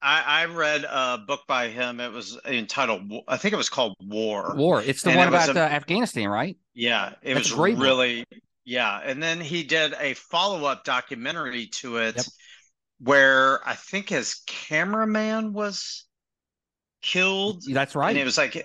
I 0.00 0.22
I 0.42 0.44
read 0.46 0.84
a 0.84 1.18
book 1.18 1.40
by 1.48 1.68
him 1.68 2.00
it 2.00 2.12
was 2.12 2.38
entitled 2.46 3.10
I 3.26 3.36
think 3.36 3.54
it 3.54 3.58
was 3.58 3.68
called 3.68 3.96
War 4.00 4.54
War 4.56 4.82
it's 4.82 5.02
the 5.02 5.10
and 5.10 5.18
one 5.18 5.28
it 5.28 5.30
about 5.30 5.56
a, 5.56 5.60
uh, 5.60 5.68
Afghanistan 5.68 6.28
right 6.28 6.56
yeah 6.74 7.14
it 7.22 7.34
That's 7.34 7.50
was 7.50 7.76
really 7.78 8.24
book. 8.30 8.40
yeah 8.64 9.00
and 9.04 9.22
then 9.22 9.40
he 9.40 9.64
did 9.64 9.94
a 9.98 10.14
follow-up 10.14 10.84
documentary 10.84 11.66
to 11.66 11.96
it 11.96 12.16
yep. 12.16 12.26
where 13.00 13.66
I 13.66 13.74
think 13.74 14.10
his 14.10 14.42
cameraman 14.46 15.52
was 15.52 16.06
killed. 17.06 17.62
That's 17.70 17.94
right. 17.94 18.10
And 18.10 18.18
it 18.18 18.24
was 18.24 18.36
like 18.36 18.64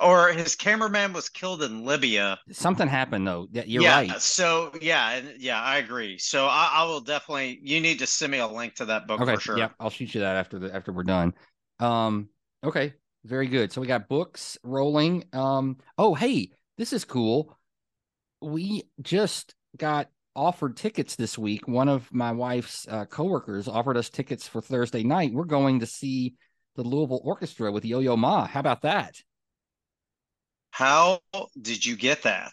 or 0.00 0.28
his 0.28 0.54
cameraman 0.54 1.12
was 1.12 1.28
killed 1.28 1.62
in 1.62 1.84
Libya. 1.84 2.38
Something 2.50 2.88
happened 2.88 3.26
though. 3.26 3.48
You're 3.52 3.82
yeah, 3.82 3.96
right. 3.96 4.20
So 4.20 4.72
yeah, 4.80 5.20
yeah, 5.38 5.60
I 5.60 5.78
agree. 5.78 6.18
So 6.18 6.46
I, 6.46 6.70
I, 6.72 6.84
will 6.84 7.00
definitely. 7.00 7.60
You 7.62 7.80
need 7.80 7.98
to 7.98 8.06
send 8.06 8.32
me 8.32 8.38
a 8.38 8.46
link 8.46 8.74
to 8.76 8.86
that 8.86 9.06
book 9.06 9.20
okay, 9.20 9.34
for 9.34 9.40
sure. 9.40 9.58
Yeah, 9.58 9.68
I'll 9.78 9.90
shoot 9.90 10.14
you 10.14 10.22
that 10.22 10.36
after 10.36 10.58
the 10.58 10.74
after 10.74 10.92
we're 10.92 11.04
done. 11.04 11.34
Um. 11.78 12.28
Okay. 12.64 12.94
Very 13.24 13.46
good. 13.46 13.72
So 13.72 13.80
we 13.80 13.86
got 13.86 14.08
books 14.08 14.58
rolling. 14.64 15.24
Um, 15.32 15.78
oh, 15.96 16.14
hey, 16.14 16.50
this 16.76 16.92
is 16.92 17.04
cool. 17.04 17.56
We 18.40 18.84
just 19.00 19.54
got 19.76 20.08
offered 20.34 20.76
tickets 20.76 21.14
this 21.14 21.38
week. 21.38 21.68
One 21.68 21.88
of 21.88 22.12
my 22.12 22.32
wife's 22.32 22.86
uh, 22.88 23.04
coworkers 23.04 23.68
offered 23.68 23.96
us 23.96 24.10
tickets 24.10 24.48
for 24.48 24.60
Thursday 24.60 25.04
night. 25.04 25.32
We're 25.32 25.44
going 25.44 25.80
to 25.80 25.86
see 25.86 26.34
the 26.74 26.82
Louisville 26.82 27.20
Orchestra 27.22 27.70
with 27.70 27.84
Yo 27.84 28.00
Yo 28.00 28.16
Ma. 28.16 28.46
How 28.46 28.58
about 28.58 28.82
that? 28.82 29.14
How 30.72 31.20
did 31.60 31.84
you 31.84 31.96
get 31.96 32.22
that? 32.22 32.52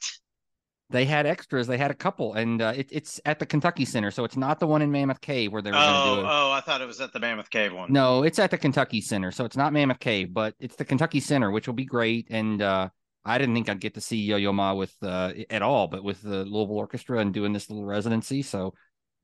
They 0.91 1.05
had 1.05 1.25
extras. 1.25 1.67
They 1.67 1.77
had 1.77 1.91
a 1.91 1.95
couple, 1.95 2.34
and 2.34 2.62
uh, 2.62 2.73
it, 2.75 2.89
it's 2.91 3.21
at 3.23 3.39
the 3.39 3.45
Kentucky 3.45 3.86
Center, 3.86 4.12
so 4.12 4.23
it's 4.23 4.36
not 4.36 4.60
the 4.60 4.67
one 4.67 4.82
in 4.82 4.91
Mammoth 4.91 5.21
Cave 5.21 5.53
where 5.53 5.62
they 5.62 5.69
were 5.69 5.77
going 5.77 5.88
to 5.88 6.15
do 6.15 6.21
it. 6.21 6.29
Oh, 6.29 6.51
I 6.51 6.62
thought 6.62 6.82
it 6.82 6.88
was 6.88 6.99
at 6.99 7.13
the 7.13 7.19
Mammoth 7.19 7.49
Cave 7.49 7.73
one. 7.73 7.93
No, 7.93 8.23
it's 8.23 8.39
at 8.39 8.51
the 8.51 8.58
Kentucky 8.58 8.99
Center, 8.99 9.32
so 9.32 9.45
it's 9.45 9.55
not 9.55 9.71
Mammoth 9.71 9.99
Cave, 9.99 10.34
but 10.34 10.55
it's 10.60 10.75
the 10.75 10.86
Kentucky 10.86 11.19
Center, 11.19 11.49
which 11.51 11.67
will 11.67 11.75
be 11.75 11.86
great. 11.86 12.27
And 12.29 12.62
uh, 12.62 12.89
I 13.23 13.38
didn't 13.38 13.53
think 13.53 13.69
I'd 13.69 13.79
get 13.79 13.93
to 13.93 14.01
see 14.01 14.17
Yo 14.17 14.36
Yo 14.38 14.51
Ma 14.51 14.73
with 14.73 14.93
uh, 15.01 15.32
at 15.49 15.62
all, 15.62 15.88
but 15.88 16.03
with 16.03 16.21
the 16.21 16.43
Louisville 16.43 16.77
Orchestra 16.77 17.19
and 17.19 17.34
doing 17.34 17.53
this 17.53 17.69
little 17.69 17.86
residency, 17.86 18.41
so 18.41 18.73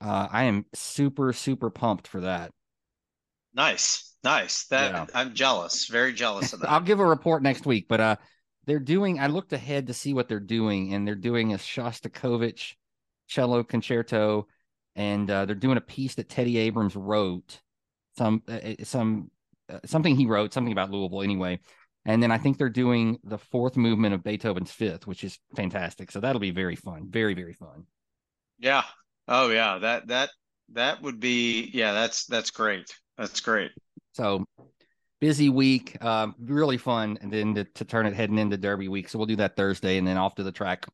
uh, 0.02 0.28
I 0.32 0.44
am 0.44 0.66
super 0.74 1.34
super 1.34 1.70
pumped 1.70 2.08
for 2.08 2.22
that. 2.22 2.52
Nice, 3.56 4.16
nice. 4.24 4.68
That 4.68 4.92
yeah. 4.92 5.06
I'm 5.16 5.34
jealous, 5.34 5.88
very 5.88 6.14
jealous 6.14 6.54
of 6.54 6.60
that. 6.62 6.70
I'll 6.70 6.80
give 6.80 7.00
a 7.00 7.06
report 7.06 7.42
next 7.42 7.66
week, 7.66 7.88
but 7.90 8.00
uh, 8.00 8.16
they're 8.66 8.80
doing. 8.80 9.20
I 9.20 9.28
looked 9.28 9.54
ahead 9.54 9.88
to 9.88 9.94
see 9.94 10.14
what 10.14 10.28
they're 10.28 10.40
doing, 10.40 10.94
and 10.94 11.08
they're 11.08 11.16
doing 11.16 11.54
a 11.54 11.58
Shostakovich 11.58 12.76
cello 13.28 13.64
concerto, 13.64 14.48
and 14.96 15.30
uh, 15.30 15.46
they're 15.46 15.56
doing 15.56 15.78
a 15.78 15.82
piece 15.82 16.16
that 16.16 16.30
Teddy 16.30 16.58
Abrams 16.58 16.96
wrote, 16.96 17.62
some 18.18 18.44
uh, 18.48 18.54
uh 18.54 18.74
some 18.84 19.32
uh, 19.70 19.80
something 19.86 20.16
he 20.16 20.26
wrote, 20.26 20.54
something 20.54 20.74
about 20.74 20.92
Louisville 20.92 21.24
anyway. 21.24 21.60
And 22.06 22.22
then 22.22 22.32
I 22.32 22.38
think 22.38 22.58
they're 22.58 22.70
doing 22.70 23.18
the 23.24 23.40
fourth 23.40 23.76
movement 23.76 24.14
of 24.14 24.24
Beethoven's 24.24 24.72
Fifth, 24.72 25.08
which 25.08 25.24
is 25.24 25.40
fantastic. 25.56 26.12
So 26.12 26.20
that'll 26.20 26.40
be 26.40 26.52
very 26.52 26.76
fun, 26.76 27.08
very 27.10 27.34
very 27.34 27.54
fun. 27.54 27.86
Yeah. 28.60 28.84
Oh 29.28 29.50
yeah. 29.50 29.80
That 29.80 30.08
that 30.08 30.30
that 30.74 31.02
would 31.02 31.20
be 31.20 31.70
yeah. 31.74 31.94
That's 31.94 32.26
that's 32.26 32.52
great. 32.52 32.94
That's 33.18 33.40
great. 33.40 33.72
So 34.14 34.46
busy 35.26 35.50
week, 35.50 35.98
uh, 36.02 36.28
really 36.40 36.78
fun, 36.78 37.18
and 37.20 37.34
then 37.34 37.56
to, 37.56 37.64
to, 37.64 37.84
turn 37.84 38.06
it 38.06 38.14
heading 38.14 38.38
into 38.38 38.56
Derby 38.58 38.88
week. 38.88 39.10
So 39.10 39.18
we'll 39.18 39.26
do 39.26 39.38
that 39.38 39.56
Thursday, 39.56 39.98
and 39.98 40.06
then 40.08 40.18
off 40.18 40.36
to 40.36 40.44
the 40.44 40.52
track 40.52 40.86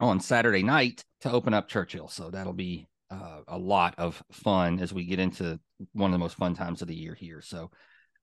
on 0.00 0.18
Saturday 0.18 0.64
night 0.64 1.04
to 1.20 1.30
open 1.30 1.54
up 1.54 1.68
Churchill. 1.68 2.08
So 2.08 2.28
that'll 2.28 2.52
be 2.52 2.88
uh, 3.08 3.42
a 3.46 3.56
lot 3.56 3.94
of 3.98 4.20
fun 4.32 4.80
as 4.80 4.92
we 4.92 5.04
get 5.04 5.20
into 5.20 5.60
one 5.92 6.10
of 6.10 6.12
the 6.12 6.18
most 6.18 6.36
fun 6.36 6.56
times 6.56 6.82
of 6.82 6.88
the 6.88 6.96
year 6.96 7.14
here. 7.14 7.40
So, 7.40 7.70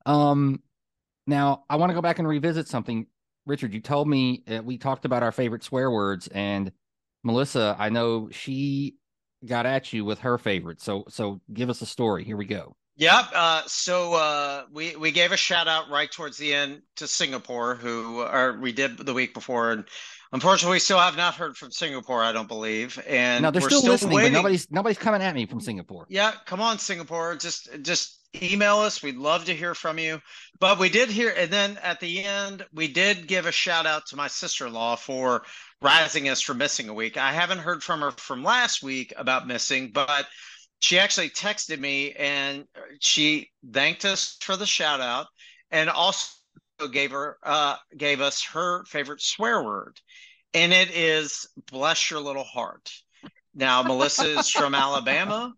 um, 0.06 0.62
now 1.26 1.64
I 1.70 1.78
want 1.78 1.90
to 1.92 1.94
go 1.94 2.02
back 2.02 2.20
and 2.20 2.28
revisit 2.28 2.68
something. 2.68 3.08
Richard, 3.46 3.74
you 3.74 3.80
told 3.80 4.10
me 4.10 4.44
uh, 4.54 4.62
we 4.62 4.78
talked 4.78 5.06
about 5.06 5.24
our 5.24 5.32
favorite 5.32 5.64
swear 5.64 5.90
words, 5.90 6.28
and 6.28 6.70
Melissa, 7.24 7.78
I 7.80 7.88
know 7.88 8.28
she 8.30 8.98
got 9.46 9.66
at 9.66 9.94
you 9.94 10.04
with 10.04 10.20
her 10.20 10.38
favorite. 10.38 10.82
So, 10.82 11.06
so 11.08 11.40
give 11.54 11.70
us 11.70 11.82
a 11.82 11.86
story. 11.86 12.26
Here 12.26 12.36
we 12.36 12.44
go. 12.44 12.76
Yep. 12.96 13.26
Uh, 13.34 13.62
so 13.66 14.14
uh, 14.14 14.64
we 14.72 14.96
we 14.96 15.12
gave 15.12 15.32
a 15.32 15.38
shout 15.38 15.68
out 15.68 15.90
right 15.90 16.12
towards 16.12 16.38
the 16.38 16.54
end 16.54 16.82
to 16.98 17.08
Singapore, 17.08 17.76
who 17.76 18.20
are 18.20 18.60
we 18.60 18.72
did 18.72 18.98
the 18.98 19.14
week 19.14 19.34
before, 19.34 19.72
and 19.72 19.86
unfortunately, 20.32 20.76
we 20.76 20.80
still 20.80 21.00
have 21.00 21.18
not 21.18 21.34
heard 21.34 21.58
from 21.58 21.72
Singapore. 21.72 22.22
I 22.22 22.32
don't 22.32 22.48
believe, 22.48 23.02
and 23.08 23.42
no, 23.42 23.50
they're 23.50 23.62
still, 23.62 23.80
still, 23.80 23.94
listening, 23.94 24.16
waiting. 24.16 24.34
but 24.34 24.38
nobody's 24.38 24.72
nobody's 24.72 25.00
coming 25.00 25.24
at 25.24 25.34
me 25.34 25.48
from 25.48 25.60
Singapore. 25.60 26.06
Yeah, 26.08 26.34
come 26.46 26.62
on, 26.62 26.78
Singapore, 26.78 27.36
just 27.36 27.70
just 27.82 28.20
email 28.42 28.78
us. 28.78 29.02
We'd 29.02 29.18
love 29.18 29.46
to 29.46 29.56
hear 29.56 29.76
from 29.76 29.98
you. 29.98 30.22
But 30.60 30.80
we 30.80 30.90
did 30.90 31.10
hear, 31.10 31.34
and 31.36 31.52
then 31.52 31.78
at 31.84 32.00
the 32.00 32.24
end, 32.24 32.66
we 32.74 32.88
did 32.88 33.28
give 33.28 33.46
a 33.46 33.52
shout 33.52 33.86
out 33.86 34.06
to 34.08 34.16
my 34.16 34.28
sister 34.28 34.68
in 34.68 34.74
law 34.74 34.96
for 34.96 35.44
rising 35.82 36.30
us 36.30 36.42
for 36.42 36.54
missing 36.54 36.90
a 36.90 36.94
week. 36.94 37.18
I 37.18 37.32
haven't 37.32 37.60
heard 37.60 37.84
from 37.84 38.02
her 38.02 38.12
from 38.12 38.44
last 38.44 38.84
week 38.84 39.14
about 39.18 39.48
missing, 39.48 39.92
but 39.92 40.28
she 40.84 41.00
actually 41.00 41.30
texted 41.30 41.80
me 41.80 42.12
and 42.12 42.66
she 43.00 43.50
thanked 43.72 44.04
us 44.04 44.36
for 44.42 44.58
the 44.58 44.66
shout 44.66 45.00
out 45.00 45.28
and 45.72 45.90
also 45.90 46.28
gave 46.92 47.12
her 47.12 47.38
uh, 47.42 47.78
gave 47.96 48.20
us 48.20 48.44
her 48.44 48.84
favorite 48.84 49.22
swear 49.22 49.64
word 49.64 49.98
and 50.54 50.74
it 50.74 50.92
is 50.92 51.48
bless 51.72 52.12
your 52.12 52.20
little 52.20 52.44
heart 52.44 52.92
now 53.56 53.82
melissa 53.82 54.40
is 54.40 54.50
from 54.50 54.76
alabama 54.84 55.54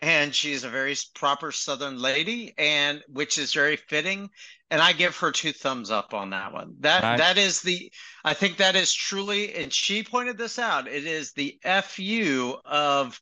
and 0.00 0.34
she's 0.34 0.64
a 0.64 0.70
very 0.70 0.96
proper 1.14 1.52
southern 1.52 2.00
lady 2.00 2.54
and 2.56 3.02
which 3.08 3.36
is 3.36 3.52
very 3.52 3.76
fitting 3.76 4.30
and 4.70 4.80
i 4.80 4.94
give 4.94 5.14
her 5.14 5.30
two 5.30 5.52
thumbs 5.52 5.90
up 5.90 6.14
on 6.14 6.30
that 6.30 6.54
one 6.54 6.74
that 6.80 7.02
right. 7.02 7.18
that 7.18 7.36
is 7.36 7.60
the 7.60 7.92
i 8.24 8.32
think 8.32 8.56
that 8.56 8.76
is 8.76 8.94
truly 8.94 9.54
and 9.56 9.70
she 9.70 10.02
pointed 10.02 10.38
this 10.38 10.58
out 10.58 10.88
it 10.88 11.04
is 11.04 11.32
the 11.32 11.58
fu 11.82 12.54
of 12.64 13.20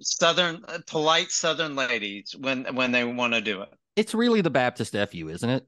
southern 0.00 0.64
uh, 0.68 0.78
polite 0.86 1.30
southern 1.30 1.74
ladies 1.74 2.34
when 2.38 2.64
when 2.74 2.92
they 2.92 3.04
want 3.04 3.32
to 3.32 3.40
do 3.40 3.62
it 3.62 3.68
it's 3.96 4.14
really 4.14 4.40
the 4.40 4.50
baptist 4.50 4.92
fu 4.92 5.28
isn't 5.28 5.50
it 5.50 5.66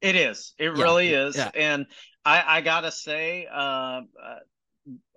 it 0.00 0.16
is 0.16 0.54
it 0.58 0.76
yeah, 0.76 0.82
really 0.82 1.12
is 1.12 1.36
yeah. 1.36 1.50
and 1.54 1.86
i 2.24 2.42
i 2.46 2.60
gotta 2.60 2.90
say 2.90 3.46
uh, 3.50 4.00
uh, 4.22 4.38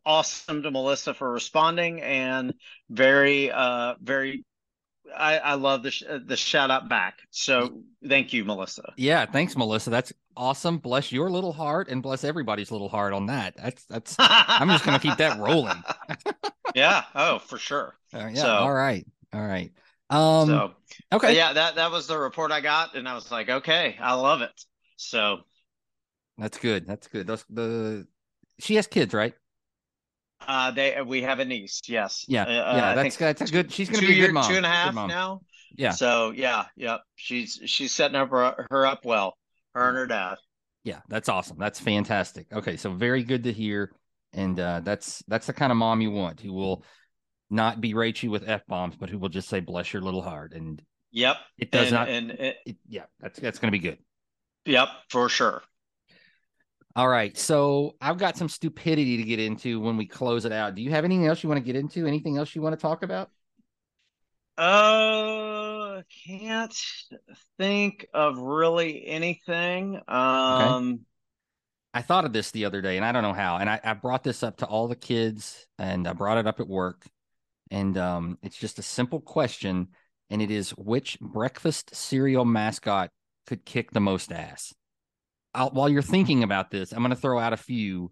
awesome 0.05 0.63
to 0.63 0.71
melissa 0.71 1.13
for 1.13 1.31
responding 1.31 2.01
and 2.01 2.53
very 2.89 3.51
uh 3.51 3.95
very 4.01 4.43
I, 5.15 5.37
I 5.37 5.53
love 5.55 5.83
the 5.83 5.91
sh- 5.91 6.03
the 6.25 6.37
shout 6.37 6.71
out 6.71 6.89
back. 6.89 7.19
So 7.31 7.81
thank 8.07 8.33
you, 8.33 8.45
Melissa. 8.45 8.93
Yeah, 8.97 9.25
thanks, 9.25 9.57
Melissa. 9.57 9.89
That's 9.89 10.13
awesome. 10.35 10.77
Bless 10.77 11.11
your 11.11 11.29
little 11.29 11.53
heart 11.53 11.89
and 11.89 12.01
bless 12.01 12.23
everybody's 12.23 12.71
little 12.71 12.89
heart 12.89 13.13
on 13.13 13.25
that. 13.27 13.55
That's 13.57 13.83
that's. 13.85 14.15
I'm 14.19 14.69
just 14.69 14.85
gonna 14.85 14.99
keep 14.99 15.17
that 15.17 15.39
rolling. 15.39 15.83
yeah. 16.75 17.03
Oh, 17.15 17.39
for 17.39 17.57
sure. 17.57 17.95
Uh, 18.13 18.29
yeah. 18.33 18.41
So, 18.41 18.47
all 18.47 18.73
right. 18.73 19.05
All 19.33 19.45
right. 19.45 19.71
Um. 20.09 20.47
So 20.47 20.71
okay. 21.13 21.35
Yeah. 21.35 21.53
That 21.53 21.75
that 21.75 21.91
was 21.91 22.07
the 22.07 22.17
report 22.17 22.51
I 22.51 22.61
got, 22.61 22.95
and 22.95 23.07
I 23.07 23.15
was 23.15 23.31
like, 23.31 23.49
okay, 23.49 23.97
I 23.99 24.13
love 24.13 24.41
it. 24.41 24.51
So. 24.97 25.39
That's 26.37 26.57
good. 26.57 26.87
That's 26.87 27.07
good. 27.07 27.27
Those 27.27 27.45
the 27.49 28.07
she 28.59 28.75
has 28.75 28.87
kids, 28.87 29.13
right? 29.13 29.33
Uh, 30.47 30.71
they 30.71 30.99
we 31.01 31.21
have 31.21 31.39
a 31.39 31.45
niece. 31.45 31.81
Yes. 31.87 32.25
Yeah. 32.27 32.43
Uh, 32.43 32.75
yeah. 32.75 32.95
That's 32.95 33.17
that's 33.17 33.41
a 33.41 33.45
good. 33.45 33.71
She's 33.71 33.89
gonna 33.89 34.07
be 34.07 34.19
a 34.19 34.25
good 34.25 34.33
mom. 34.33 34.49
Two 34.49 34.57
and 34.57 34.65
a 34.65 34.69
half 34.69 34.93
now. 34.93 35.41
Yeah. 35.75 35.91
So 35.91 36.31
yeah, 36.31 36.65
yeah. 36.75 36.97
She's 37.15 37.61
she's 37.65 37.91
setting 37.91 38.15
up 38.15 38.29
her, 38.31 38.67
her 38.69 38.85
up 38.85 39.05
well. 39.05 39.37
Her 39.73 39.87
and 39.87 39.97
her 39.97 40.07
dad. 40.07 40.35
Yeah, 40.83 40.99
that's 41.07 41.29
awesome. 41.29 41.57
That's 41.59 41.79
fantastic. 41.79 42.47
Okay, 42.51 42.75
so 42.75 42.91
very 42.91 43.23
good 43.23 43.43
to 43.43 43.53
hear, 43.53 43.91
and 44.33 44.59
uh, 44.59 44.81
that's 44.83 45.23
that's 45.27 45.47
the 45.47 45.53
kind 45.53 45.71
of 45.71 45.77
mom 45.77 46.01
you 46.01 46.11
want 46.11 46.39
who 46.39 46.53
will 46.53 46.83
not 47.49 47.81
berate 47.81 48.23
you 48.23 48.31
with 48.31 48.47
f 48.47 48.65
bombs, 48.67 48.95
but 48.95 49.09
who 49.09 49.17
will 49.17 49.29
just 49.29 49.49
say 49.49 49.59
"bless 49.59 49.93
your 49.93 50.01
little 50.01 50.21
heart." 50.21 50.53
And 50.53 50.81
yep, 51.11 51.37
it 51.57 51.71
does 51.71 51.87
and, 51.87 51.93
not. 51.93 52.09
And 52.09 52.31
it, 52.31 52.57
it, 52.65 52.77
yeah, 52.87 53.05
that's 53.19 53.39
that's 53.39 53.59
going 53.59 53.71
to 53.71 53.77
be 53.77 53.83
good. 53.83 53.97
Yep, 54.65 54.89
for 55.09 55.29
sure. 55.29 55.61
All 56.95 57.07
right. 57.07 57.37
So 57.37 57.95
I've 58.01 58.17
got 58.17 58.37
some 58.37 58.49
stupidity 58.49 59.17
to 59.17 59.23
get 59.23 59.39
into 59.39 59.79
when 59.79 59.95
we 59.95 60.05
close 60.05 60.45
it 60.45 60.51
out. 60.51 60.75
Do 60.75 60.81
you 60.81 60.89
have 60.91 61.05
anything 61.05 61.25
else 61.25 61.41
you 61.41 61.49
want 61.49 61.59
to 61.59 61.65
get 61.65 61.75
into? 61.75 62.05
Anything 62.05 62.37
else 62.37 62.53
you 62.53 62.61
want 62.61 62.77
to 62.77 62.81
talk 62.81 63.03
about? 63.03 63.29
Uh, 64.57 66.01
can't 66.27 66.75
think 67.57 68.05
of 68.13 68.37
really 68.37 69.07
anything. 69.07 70.01
Um, 70.07 70.93
okay. 70.93 71.01
I 71.93 72.01
thought 72.01 72.25
of 72.25 72.33
this 72.33 72.51
the 72.51 72.65
other 72.65 72.81
day, 72.81 72.95
and 72.95 73.05
I 73.05 73.11
don't 73.11 73.23
know 73.23 73.33
how. 73.33 73.57
And 73.57 73.69
I, 73.69 73.79
I 73.83 73.93
brought 73.93 74.23
this 74.23 74.43
up 74.43 74.57
to 74.57 74.65
all 74.65 74.87
the 74.87 74.95
kids, 74.95 75.67
and 75.77 76.07
I 76.07 76.13
brought 76.13 76.37
it 76.37 76.47
up 76.47 76.59
at 76.59 76.67
work. 76.67 77.05
And 77.69 77.97
um, 77.97 78.37
it's 78.41 78.57
just 78.57 78.79
a 78.79 78.83
simple 78.83 79.19
question, 79.19 79.89
and 80.29 80.41
it 80.41 80.51
is 80.51 80.71
which 80.71 81.19
breakfast 81.19 81.95
cereal 81.95 82.45
mascot 82.45 83.09
could 83.45 83.65
kick 83.65 83.91
the 83.91 83.99
most 83.99 84.31
ass? 84.31 84.73
I'll, 85.53 85.71
while 85.71 85.89
you're 85.89 86.01
thinking 86.01 86.43
about 86.43 86.71
this, 86.71 86.91
I'm 86.91 86.99
going 86.99 87.09
to 87.09 87.15
throw 87.15 87.39
out 87.39 87.53
a 87.53 87.57
few 87.57 88.11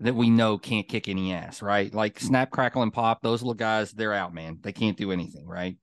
that 0.00 0.14
we 0.14 0.30
know 0.30 0.56
can't 0.56 0.88
kick 0.88 1.08
any 1.08 1.34
ass, 1.34 1.60
right? 1.60 1.92
Like 1.92 2.18
Snap, 2.18 2.50
Crackle, 2.50 2.82
and 2.82 2.92
Pop, 2.92 3.20
those 3.20 3.42
little 3.42 3.54
guys, 3.54 3.92
they're 3.92 4.14
out, 4.14 4.32
man. 4.32 4.58
They 4.62 4.72
can't 4.72 4.96
do 4.96 5.12
anything, 5.12 5.46
right? 5.46 5.76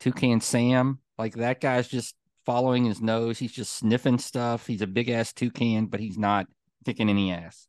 Toucan 0.00 0.40
Sam, 0.40 1.00
like 1.18 1.34
that 1.34 1.60
guy's 1.60 1.88
just 1.88 2.14
following 2.48 2.86
his 2.86 3.02
nose. 3.02 3.38
He's 3.38 3.52
just 3.52 3.74
sniffing 3.76 4.18
stuff. 4.18 4.66
He's 4.66 4.80
a 4.80 4.86
big 4.86 5.10
ass 5.10 5.34
toucan, 5.34 5.84
but 5.84 6.00
he's 6.00 6.16
not 6.16 6.46
kicking 6.86 7.10
any 7.10 7.30
ass. 7.30 7.68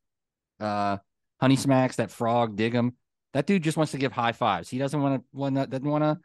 Uh, 0.57 0.95
Honey 1.41 1.57
Smacks, 1.57 1.97
that 1.97 2.11
frog, 2.11 2.55
dig 2.55 2.71
him. 2.71 2.95
That 3.33 3.45
dude 3.45 3.61
just 3.61 3.75
wants 3.75 3.91
to 3.91 3.97
give 3.97 4.13
high 4.13 4.31
fives. 4.31 4.69
He 4.69 4.77
doesn't 4.77 5.01
want 5.01 5.21
to, 5.35 5.67
doesn't 5.67 5.83
want 5.83 6.05
to, 6.05 6.17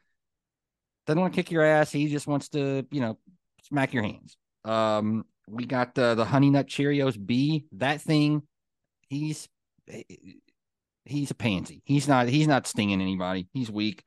doesn't 1.04 1.20
want 1.20 1.34
to 1.34 1.36
kick 1.36 1.50
your 1.50 1.64
ass. 1.64 1.90
He 1.90 2.06
just 2.06 2.28
wants 2.28 2.48
to, 2.50 2.86
you 2.92 3.00
know, 3.00 3.18
smack 3.64 3.92
your 3.92 4.04
hands. 4.04 4.36
Um, 4.64 5.24
we 5.48 5.66
got 5.66 5.96
the 5.96 6.14
the 6.14 6.24
Honey 6.24 6.50
Nut 6.50 6.68
Cheerios 6.68 7.18
B. 7.18 7.66
That 7.72 8.02
thing, 8.02 8.42
he's 9.08 9.48
he's 11.04 11.32
a 11.32 11.34
pansy. 11.34 11.82
He's 11.84 12.06
not 12.06 12.28
he's 12.28 12.46
not 12.46 12.68
stinging 12.68 13.00
anybody. 13.00 13.48
He's 13.52 13.68
weak. 13.68 14.04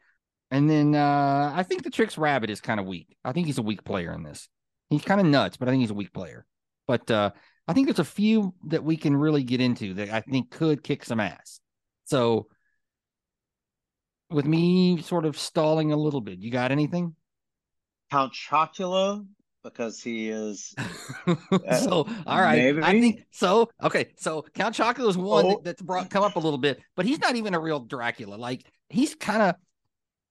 And 0.51 0.69
then 0.69 0.95
uh 0.95 1.53
I 1.55 1.63
think 1.63 1.83
the 1.83 1.89
Trix 1.89 2.17
Rabbit 2.17 2.49
is 2.49 2.61
kind 2.61 2.79
of 2.79 2.85
weak. 2.85 3.15
I 3.23 3.33
think 3.33 3.47
he's 3.47 3.57
a 3.57 3.63
weak 3.63 3.83
player 3.83 4.13
in 4.13 4.23
this. 4.23 4.49
He's 4.89 5.03
kind 5.03 5.19
of 5.19 5.27
nuts, 5.27 5.57
but 5.57 5.67
I 5.67 5.71
think 5.71 5.81
he's 5.81 5.91
a 5.91 5.95
weak 5.95 6.13
player. 6.13 6.45
But 6.87 7.11
uh, 7.11 7.31
I 7.67 7.73
think 7.73 7.87
there's 7.87 7.99
a 7.99 8.05
few 8.05 8.53
that 8.67 8.83
we 8.83 8.95
can 8.95 9.15
really 9.15 9.43
get 9.43 9.61
into 9.61 9.95
that 9.95 10.09
I 10.09 10.21
think 10.21 10.49
could 10.49 10.83
kick 10.83 11.03
some 11.03 11.19
ass. 11.19 11.59
So, 12.05 12.47
with 14.29 14.45
me 14.45 15.01
sort 15.01 15.25
of 15.25 15.37
stalling 15.37 15.91
a 15.91 15.97
little 15.97 16.21
bit, 16.21 16.39
you 16.39 16.49
got 16.49 16.71
anything? 16.71 17.15
Count 18.09 18.33
Chocula 18.33 19.25
because 19.63 20.01
he 20.01 20.29
is. 20.29 20.73
so, 21.79 22.07
all 22.25 22.41
right, 22.41 22.57
maybe? 22.57 22.81
I 22.81 23.01
think 23.01 23.25
so. 23.31 23.69
Okay, 23.83 24.13
so 24.17 24.45
Count 24.53 24.75
Chocula 24.75 25.09
is 25.09 25.17
one 25.17 25.45
oh. 25.45 25.49
that, 25.49 25.63
that's 25.65 25.81
brought 25.81 26.09
come 26.09 26.23
up 26.23 26.37
a 26.37 26.39
little 26.39 26.57
bit, 26.57 26.79
but 26.95 27.05
he's 27.05 27.19
not 27.19 27.35
even 27.35 27.53
a 27.53 27.59
real 27.59 27.81
Dracula. 27.81 28.35
Like 28.35 28.63
he's 28.87 29.13
kind 29.13 29.41
of 29.41 29.55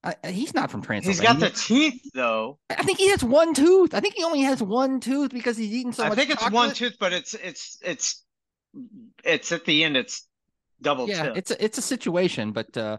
uh, 0.03 0.13
he's 0.29 0.53
not 0.53 0.69
from 0.69 0.81
Transylvania. 0.81 1.21
He's 1.21 1.39
got 1.39 1.39
the 1.39 1.59
teeth, 1.59 2.11
though. 2.13 2.59
I 2.69 2.83
think 2.83 2.97
he 2.97 3.09
has 3.09 3.23
one 3.23 3.53
tooth. 3.53 3.93
I 3.93 3.99
think 3.99 4.13
he 4.15 4.23
only 4.23 4.41
has 4.41 4.61
one 4.61 4.99
tooth 4.99 5.31
because 5.31 5.57
he's 5.57 5.71
eating 5.71 5.91
so 5.91 6.03
I 6.03 6.09
much. 6.09 6.17
I 6.17 6.21
think 6.21 6.31
it's 6.31 6.43
chocolate. 6.43 6.53
one 6.53 6.73
tooth, 6.73 6.97
but 6.99 7.13
it's 7.13 7.33
it's 7.33 7.77
it's 7.83 8.23
it's 9.23 9.51
at 9.51 9.65
the 9.65 9.83
end. 9.83 9.97
It's 9.97 10.27
double. 10.81 11.09
Yeah, 11.09 11.33
it's 11.35 11.51
a 11.51 11.63
it's 11.63 11.77
a 11.77 11.81
situation, 11.81 12.51
but 12.51 12.77
uh, 12.77 12.97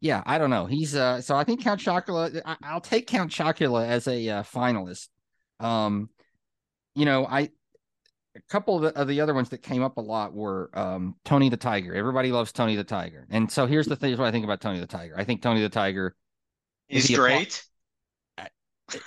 yeah, 0.00 0.22
I 0.26 0.38
don't 0.38 0.50
know. 0.50 0.66
He's 0.66 0.94
uh, 0.94 1.20
so 1.20 1.36
I 1.36 1.44
think 1.44 1.62
Count 1.62 1.80
Chocula. 1.80 2.40
I, 2.44 2.74
will 2.74 2.80
take 2.80 3.06
Count 3.06 3.30
Chocula 3.30 3.86
as 3.86 4.08
a 4.08 4.28
uh, 4.28 4.42
finalist. 4.42 5.08
Um, 5.60 6.08
you 6.94 7.04
know, 7.04 7.26
I 7.26 7.50
a 8.36 8.40
couple 8.48 8.76
of 8.76 8.82
the, 8.82 9.00
of 9.00 9.08
the, 9.08 9.20
other 9.20 9.34
ones 9.34 9.48
that 9.50 9.58
came 9.58 9.82
up 9.82 9.96
a 9.96 10.00
lot 10.00 10.34
were 10.34 10.70
um, 10.74 11.16
Tony 11.24 11.48
the 11.48 11.56
Tiger. 11.56 11.94
Everybody 11.94 12.32
loves 12.32 12.52
Tony 12.52 12.76
the 12.76 12.84
Tiger, 12.84 13.26
and 13.30 13.50
so 13.50 13.66
here's 13.66 13.86
the 13.86 13.96
thing: 13.96 14.12
is 14.12 14.18
what 14.18 14.26
I 14.26 14.30
think 14.30 14.44
about 14.44 14.60
Tony 14.60 14.80
the 14.80 14.86
Tiger. 14.86 15.14
I 15.16 15.24
think 15.24 15.42
Tony 15.42 15.60
the 15.60 15.68
Tiger. 15.68 16.14
He's 16.88 17.06
he 17.06 17.14
great. 17.14 17.64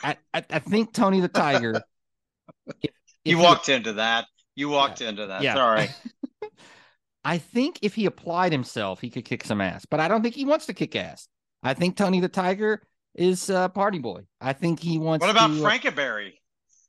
I, 0.03 0.17
I, 0.33 0.43
I, 0.49 0.59
think 0.59 0.93
Tony 0.93 1.19
the 1.19 1.27
Tiger. 1.27 1.81
if, 2.67 2.75
if 2.83 2.91
you 3.25 3.37
walked 3.37 3.67
he, 3.67 3.73
into 3.73 3.93
that. 3.93 4.25
You 4.55 4.69
walked 4.69 5.01
yeah, 5.01 5.09
into 5.09 5.27
that. 5.27 5.43
Yeah. 5.43 5.53
Sorry. 5.53 5.89
I 7.23 7.37
think 7.37 7.79
if 7.81 7.93
he 7.93 8.05
applied 8.05 8.51
himself, 8.51 9.01
he 9.01 9.09
could 9.09 9.25
kick 9.25 9.43
some 9.43 9.61
ass, 9.61 9.85
but 9.85 9.99
I 9.99 10.07
don't 10.07 10.23
think 10.23 10.35
he 10.35 10.45
wants 10.45 10.65
to 10.67 10.73
kick 10.73 10.95
ass. 10.95 11.27
I 11.61 11.73
think 11.73 11.97
Tony 11.97 12.19
the 12.19 12.29
Tiger 12.29 12.81
is 13.13 13.49
a 13.49 13.69
party 13.73 13.99
boy. 13.99 14.21
I 14.39 14.53
think 14.53 14.79
he 14.79 14.97
wants. 14.97 15.21
What 15.21 15.31
about 15.31 15.47
to, 15.47 15.65
uh, 15.65 15.69
Frankenberry? 15.69 16.33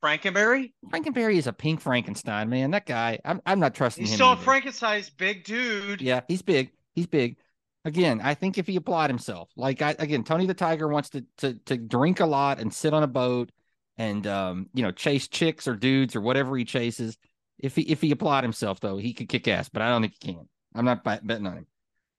Frankenberry? 0.03 0.73
Frankenberry 0.91 1.37
is 1.37 1.47
a 1.47 1.53
pink 1.53 1.81
Frankenstein, 1.81 2.49
man. 2.49 2.71
That 2.71 2.87
guy, 2.87 3.19
I'm, 3.25 3.41
I'm 3.47 3.61
not 3.61 3.75
trusting 3.75 4.03
he's 4.03 4.11
him. 4.11 4.13
He's 4.13 4.17
still 4.19 4.33
a 4.33 4.37
Frankenstein's 4.37 5.11
big 5.11 5.45
dude. 5.45 6.01
Yeah, 6.01 6.21
he's 6.29 6.43
big. 6.43 6.71
He's 6.95 7.07
big. 7.07 7.37
Again, 7.85 8.21
I 8.23 8.35
think 8.35 8.59
if 8.59 8.67
he 8.67 8.77
applied 8.77 9.11
himself, 9.11 9.49
like 9.57 9.83
I, 9.83 9.95
again, 9.99 10.25
Tony 10.25 10.47
the 10.47 10.55
Tiger 10.55 10.89
wants 10.89 11.11
to 11.11 11.25
to 11.39 11.55
to 11.67 11.77
drink 11.77 12.21
a 12.21 12.27
lot 12.27 12.61
and 12.61 12.73
sit 12.73 12.93
on 12.93 13.03
a 13.03 13.09
boat 13.09 13.51
and 13.97 14.27
um, 14.27 14.69
you 14.75 14.83
know, 14.83 14.91
chase 14.91 15.27
chicks 15.29 15.67
or 15.67 15.75
dudes 15.75 16.15
or 16.15 16.21
whatever 16.21 16.57
he 16.57 16.65
chases. 16.65 17.17
If 17.59 17.77
he 17.77 17.83
if 17.83 18.01
he 18.01 18.11
applied 18.11 18.45
himself 18.45 18.81
though, 18.81 18.99
he 18.99 19.13
could 19.13 19.29
kick 19.29 19.49
ass, 19.49 19.69
but 19.69 19.83
I 19.83 19.89
don't 19.89 20.03
think 20.03 20.15
he 20.21 20.35
can. 20.35 20.49
I'm 20.75 20.85
not 20.85 21.03
betting 21.03 21.47
on 21.47 21.59
him. 21.59 21.67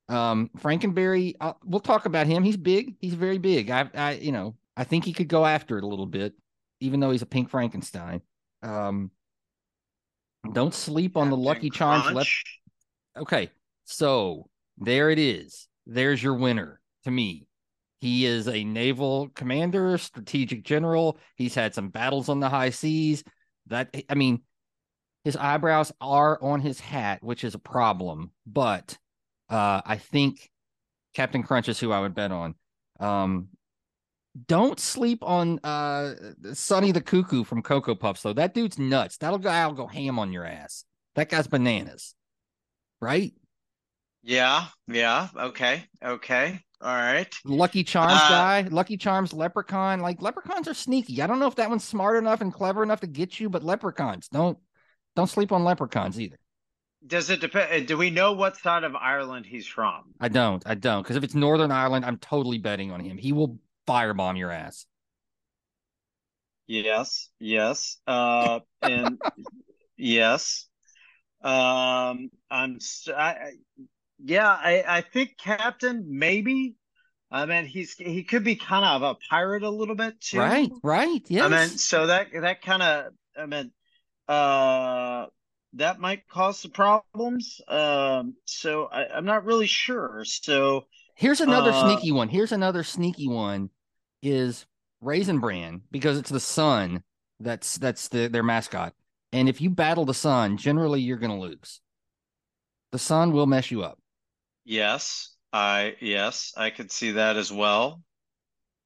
Um, 0.09 0.49
Frankenberry, 0.57 1.35
I'll, 1.39 1.59
we'll 1.63 1.79
talk 1.79 2.05
about 2.05 2.25
him. 2.25 2.43
He's 2.43 2.57
big. 2.57 2.95
He's 2.99 3.13
very 3.13 3.37
big. 3.37 3.69
I, 3.69 3.89
I, 3.93 4.11
you 4.13 4.31
know, 4.31 4.55
I 4.75 4.83
think 4.83 5.05
he 5.05 5.13
could 5.13 5.27
go 5.27 5.45
after 5.45 5.77
it 5.77 5.83
a 5.83 5.87
little 5.87 6.07
bit 6.07 6.33
even 6.79 6.99
though 6.99 7.11
he's 7.11 7.21
a 7.21 7.27
pink 7.27 7.49
Frankenstein. 7.49 8.21
Um, 8.61 9.11
don't 10.53 10.73
sleep 10.73 11.17
on 11.17 11.25
Captain 11.25 11.39
the 11.39 11.45
Lucky 11.45 11.69
Charms. 11.69 12.11
Left. 12.11 12.29
Okay, 13.17 13.49
so 13.85 14.49
there 14.77 15.09
it 15.09 15.19
is. 15.19 15.67
There's 15.85 16.21
your 16.21 16.35
winner 16.35 16.79
to 17.03 17.11
me. 17.11 17.47
He 17.99 18.25
is 18.25 18.47
a 18.47 18.63
naval 18.63 19.29
commander, 19.35 19.97
strategic 19.97 20.63
general. 20.63 21.17
He's 21.35 21.55
had 21.55 21.73
some 21.73 21.89
battles 21.89 22.29
on 22.29 22.39
the 22.39 22.49
high 22.49 22.69
seas. 22.69 23.23
That 23.67 23.93
I 24.09 24.15
mean, 24.15 24.41
his 25.25 25.35
eyebrows 25.35 25.91
are 25.99 26.41
on 26.41 26.61
his 26.61 26.79
hat, 26.79 27.21
which 27.21 27.43
is 27.43 27.55
a 27.55 27.59
problem. 27.59 28.31
But 28.45 28.97
uh, 29.49 29.81
I 29.85 29.97
think 29.97 30.49
Captain 31.13 31.43
Crunch 31.43 31.67
is 31.67 31.79
who 31.79 31.91
I 31.91 31.99
would 31.99 32.15
bet 32.15 32.31
on. 32.31 32.55
Um, 32.99 33.49
don't 34.47 34.79
sleep 34.79 35.19
on 35.23 35.59
uh 35.63 36.13
Sonny 36.53 36.91
the 36.91 37.01
Cuckoo 37.01 37.43
from 37.43 37.61
Cocoa 37.61 37.95
Puffs 37.95 38.21
though. 38.21 38.33
That 38.33 38.53
dude's 38.53 38.77
nuts. 38.77 39.17
That'll 39.17 39.39
go 39.39 39.49
I'll 39.49 39.73
go 39.73 39.87
ham 39.87 40.19
on 40.19 40.31
your 40.31 40.45
ass. 40.45 40.85
That 41.15 41.29
guy's 41.29 41.47
bananas. 41.47 42.15
Right? 43.01 43.33
Yeah, 44.23 44.65
yeah. 44.87 45.29
Okay. 45.35 45.83
Okay. 46.03 46.59
All 46.81 46.95
right. 46.95 47.33
Lucky 47.43 47.83
Charms 47.83 48.21
uh, 48.21 48.29
guy, 48.29 48.67
Lucky 48.69 48.97
Charms 48.97 49.33
leprechaun. 49.33 49.99
Like 49.99 50.21
leprechauns 50.21 50.67
are 50.67 50.73
sneaky. 50.73 51.21
I 51.21 51.27
don't 51.27 51.39
know 51.39 51.47
if 51.47 51.55
that 51.55 51.69
one's 51.69 51.83
smart 51.83 52.17
enough 52.17 52.41
and 52.41 52.53
clever 52.53 52.83
enough 52.83 53.01
to 53.01 53.07
get 53.07 53.39
you, 53.39 53.49
but 53.49 53.63
leprechauns 53.63 54.29
don't 54.29 54.57
don't 55.15 55.27
sleep 55.27 55.51
on 55.51 55.63
leprechauns 55.63 56.19
either. 56.19 56.37
Does 57.05 57.29
it 57.29 57.41
depend? 57.41 57.71
Uh, 57.71 57.85
do 57.85 57.97
we 57.97 58.09
know 58.09 58.33
what 58.33 58.57
side 58.57 58.83
of 58.83 58.95
Ireland 58.95 59.45
he's 59.45 59.67
from? 59.67 60.13
I 60.19 60.27
don't. 60.27 60.61
I 60.65 60.75
don't. 60.75 61.01
Because 61.01 61.15
if 61.15 61.23
it's 61.23 61.35
Northern 61.35 61.71
Ireland, 61.71 62.05
I'm 62.05 62.17
totally 62.17 62.57
betting 62.57 62.91
on 62.91 62.99
him. 62.99 63.17
He 63.17 63.31
will 63.31 63.57
firebomb 63.89 64.37
your 64.37 64.51
ass. 64.51 64.85
Yes, 66.67 67.29
yes, 67.39 67.97
uh, 68.05 68.59
and 68.83 69.17
yes, 69.97 70.67
um, 71.43 72.29
I'm. 72.51 72.77
I, 73.07 73.53
yeah, 74.23 74.47
I, 74.49 74.83
I 74.87 75.01
think 75.01 75.37
Captain 75.37 76.05
maybe. 76.07 76.75
I 77.31 77.45
mean, 77.47 77.65
he's 77.65 77.93
he 77.93 78.23
could 78.23 78.43
be 78.43 78.55
kind 78.55 78.85
of 78.85 79.01
a 79.01 79.15
pirate 79.29 79.63
a 79.63 79.69
little 79.69 79.95
bit 79.95 80.21
too. 80.21 80.37
Right, 80.37 80.71
right. 80.83 81.21
Yeah. 81.27 81.45
I 81.45 81.47
mean, 81.49 81.69
so 81.69 82.07
that 82.07 82.27
that 82.33 82.61
kind 82.61 82.83
of. 82.83 83.13
I 83.35 83.45
mean, 83.47 83.71
uh, 84.27 85.25
that 85.73 85.99
might 85.99 86.27
cause 86.27 86.59
some 86.59 86.71
problems. 86.71 87.61
Um, 87.67 88.35
so 88.45 88.85
I, 88.85 89.07
I'm 89.07 89.25
not 89.25 89.45
really 89.45 89.67
sure. 89.67 90.23
So 90.25 90.85
here's 91.15 91.41
another 91.41 91.71
uh, 91.71 91.81
sneaky 91.83 92.11
one. 92.11 92.29
Here's 92.29 92.51
another 92.51 92.83
sneaky 92.83 93.27
one 93.27 93.71
is 94.21 94.65
Raisin 95.01 95.39
Bran 95.39 95.81
because 95.91 96.17
it's 96.17 96.29
the 96.29 96.39
sun 96.39 97.03
that's 97.39 97.77
that's 97.77 98.09
the, 98.09 98.27
their 98.27 98.43
mascot. 98.43 98.93
And 99.31 99.47
if 99.47 99.61
you 99.61 99.69
battle 99.69 100.05
the 100.05 100.13
sun, 100.13 100.57
generally 100.57 101.01
you're 101.01 101.17
going 101.17 101.31
to 101.31 101.37
lose. 101.37 101.81
The 102.91 102.99
sun 102.99 103.31
will 103.31 103.45
mess 103.45 103.69
you 103.71 103.83
up. 103.83 103.99
Yes, 104.65 105.35
I 105.53 105.95
yes, 105.99 106.53
I 106.57 106.69
could 106.69 106.91
see 106.91 107.11
that 107.11 107.37
as 107.37 107.51
well. 107.51 108.01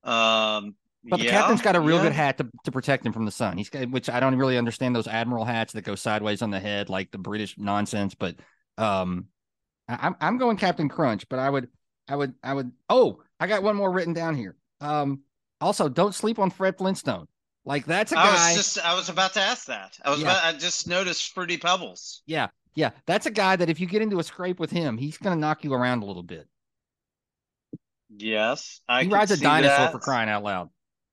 Um 0.04 0.76
but 1.06 1.20
the 1.20 1.26
yeah, 1.26 1.32
captain's 1.32 1.62
got 1.62 1.76
a 1.76 1.82
real 1.82 1.98
yeah. 1.98 2.04
good 2.04 2.14
hat 2.14 2.38
to, 2.38 2.48
to 2.64 2.72
protect 2.72 3.06
him 3.06 3.12
from 3.12 3.26
the 3.26 3.32
sun. 3.32 3.58
He's 3.58 3.70
got, 3.70 3.90
which 3.90 4.10
I 4.10 4.22
don't 4.22 4.38
really 4.38 4.58
understand 4.58 4.96
those 4.96 5.08
admiral 5.08 5.44
hats 5.44 5.74
that 5.74 5.82
go 5.82 5.96
sideways 5.96 6.42
on 6.42 6.50
the 6.50 6.60
head 6.60 6.90
like 6.90 7.12
the 7.12 7.18
British 7.18 7.58
nonsense. 7.58 8.16
But 8.16 8.38
um, 8.78 9.28
I, 9.90 9.98
I'm 10.02 10.16
I'm 10.22 10.38
going 10.38 10.56
Captain 10.56 10.88
Crunch. 10.88 11.28
But 11.28 11.40
I 11.40 11.50
would 11.50 11.68
I 12.08 12.16
would 12.16 12.34
I 12.42 12.54
would. 12.54 12.72
Oh, 12.90 13.22
I 13.40 13.48
got 13.48 13.64
one 13.64 13.76
more 13.76 13.92
written 13.92 14.14
down 14.14 14.36
here. 14.36 14.56
Um, 14.84 15.22
also, 15.62 15.88
don't 15.88 16.14
sleep 16.14 16.40
on 16.40 16.50
Fred 16.50 16.78
Flintstone. 16.78 17.28
Like 17.66 17.86
that's 17.86 18.12
a 18.12 18.16
guy. 18.16 18.28
I 18.28 18.50
was 18.50 18.56
just 18.58 18.86
I 18.86 18.94
was 18.94 19.08
about 19.08 19.34
to 19.36 19.40
ask 19.40 19.68
that. 19.68 19.98
I 20.04 20.10
was 20.10 20.20
yeah. 20.20 20.26
about 20.26 20.44
I 20.44 20.58
just 20.58 20.88
noticed 20.88 21.34
Fruity 21.34 21.58
Pebbles. 21.58 22.22
Yeah, 22.26 22.48
yeah, 22.76 22.90
that's 23.06 23.26
a 23.26 23.32
guy 23.32 23.56
that 23.56 23.70
if 23.70 23.80
you 23.80 23.88
get 23.88 24.02
into 24.02 24.20
a 24.20 24.24
scrape 24.24 24.60
with 24.60 24.70
him, 24.70 24.98
he's 24.98 25.18
going 25.18 25.36
to 25.36 25.40
knock 25.40 25.64
you 25.64 25.74
around 25.74 26.04
a 26.04 26.06
little 26.06 26.24
bit. 26.24 26.46
Yes, 28.10 28.82
I 28.90 29.04
he 29.04 29.10
rides 29.10 29.32
a 29.32 29.38
dinosaur 29.38 29.78
that. 29.78 29.92
for 29.94 30.00
crying 30.00 30.30
out 30.30 30.44
loud. 30.44 30.70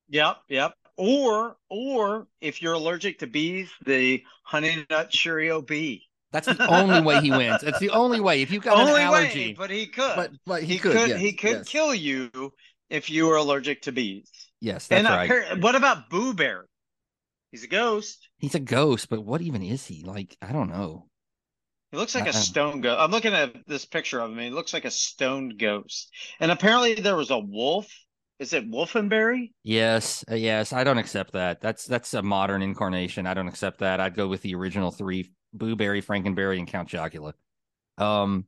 Yep, 0.09 0.39
yep. 0.49 0.75
Or 0.97 1.57
or 1.69 2.27
if 2.41 2.61
you're 2.61 2.73
allergic 2.73 3.21
to 3.21 3.29
bees, 3.29 3.71
the 3.87 4.25
honey 4.43 4.85
nut 4.91 5.11
Cheerio 5.11 5.63
bee. 5.63 6.09
That's 6.33 6.47
the 6.47 6.67
only 6.69 7.01
way 7.01 7.21
he 7.21 7.31
wins. 7.31 7.63
It's 7.63 7.79
the 7.79 7.91
only 7.91 8.21
way. 8.21 8.43
If 8.43 8.51
you've 8.51 8.63
got 8.63 8.77
only 8.79 9.01
an 9.01 9.09
allergy, 9.09 9.49
way, 9.49 9.55
but 9.55 9.71
he 9.71 9.87
could. 9.87 10.17
But 10.17 10.33
but 10.47 10.63
he, 10.63 10.75
he 10.75 10.79
could. 10.79 10.93
could 10.93 11.09
yes, 11.11 11.21
he 11.21 11.33
could 11.33 11.51
yes. 11.51 11.69
kill 11.69 11.95
you 11.95 12.53
if 12.91 13.09
you 13.09 13.27
were 13.27 13.37
allergic 13.37 13.83
to 13.83 13.93
bees. 13.93 14.31
Yes, 14.61 14.89
that's 14.89 15.07
and 15.07 15.31
right. 15.31 15.61
what 15.61 15.75
about 15.75 16.11
Boo 16.11 16.35
Berry? 16.35 16.67
He's 17.51 17.65
a 17.65 17.69
ghost. 17.69 18.29
He's 18.39 18.55
a 18.55 18.61
ghost, 18.61 19.09
but 19.09 19.25
what 19.25 19.41
even 19.41 19.63
is 19.63 19.87
he? 19.87 20.05
Like, 20.05 20.37
I 20.43 20.53
don't 20.53 20.69
know. 20.69 21.07
He 21.91 21.97
looks 21.97 22.15
like 22.15 22.25
I, 22.25 22.29
a 22.29 22.33
stone 22.33 22.81
ghost. 22.81 23.01
I'm 23.01 23.11
looking 23.11 23.35
at 23.35 23.67
this 23.67 23.85
picture 23.85 24.21
of 24.21 24.31
him. 24.31 24.39
He 24.39 24.51
looks 24.51 24.73
like 24.73 24.85
a 24.85 24.91
stoned 24.91 25.59
ghost. 25.59 26.13
And 26.39 26.53
apparently 26.53 26.95
there 26.95 27.17
was 27.17 27.31
a 27.31 27.39
wolf. 27.39 27.89
Is 28.39 28.53
it 28.53 28.71
Wolfenberry? 28.71 29.53
Yes, 29.65 30.25
uh, 30.31 30.35
yes. 30.35 30.73
I 30.73 30.85
don't 30.85 30.99
accept 30.99 31.33
that. 31.33 31.61
That's 31.61 31.85
that's 31.85 32.15
a 32.15 32.23
modern 32.23 32.63
incarnation. 32.63 33.27
I 33.27 33.35
don't 33.35 33.49
accept 33.49 33.81
that. 33.81 34.01
I'd 34.01 34.15
go 34.15 34.29
with 34.29 34.41
the 34.41 34.55
original 34.55 34.91
three: 34.91 35.31
Boo 35.53 35.77
Berry, 35.77 36.01
Frankenberry, 36.01 36.59
and 36.59 36.67
Count 36.67 36.89
Chocula. 36.89 37.35
Um, 37.99 38.47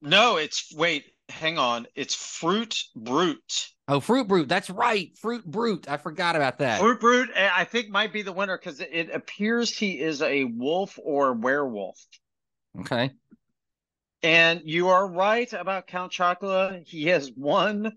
no, 0.00 0.36
it's 0.36 0.72
wait 0.74 1.04
hang 1.30 1.58
on. 1.58 1.86
It's 1.94 2.14
Fruit 2.14 2.76
Brute. 2.94 3.68
Oh, 3.88 4.00
Fruit 4.00 4.28
Brute. 4.28 4.48
That's 4.48 4.70
right. 4.70 5.16
Fruit 5.18 5.44
Brute. 5.44 5.88
I 5.88 5.96
forgot 5.96 6.36
about 6.36 6.58
that. 6.58 6.80
Fruit 6.80 7.00
Brute, 7.00 7.30
eh, 7.34 7.50
I 7.52 7.64
think, 7.64 7.88
might 7.90 8.12
be 8.12 8.22
the 8.22 8.32
winner 8.32 8.58
because 8.58 8.80
it 8.80 9.10
appears 9.12 9.76
he 9.76 10.00
is 10.00 10.22
a 10.22 10.44
wolf 10.44 10.98
or 11.02 11.32
werewolf. 11.32 11.98
Okay. 12.80 13.10
And 14.22 14.62
you 14.64 14.88
are 14.88 15.06
right 15.10 15.50
about 15.52 15.86
Count 15.86 16.12
Chocula. 16.12 16.86
He 16.86 17.06
has 17.06 17.30
one 17.34 17.92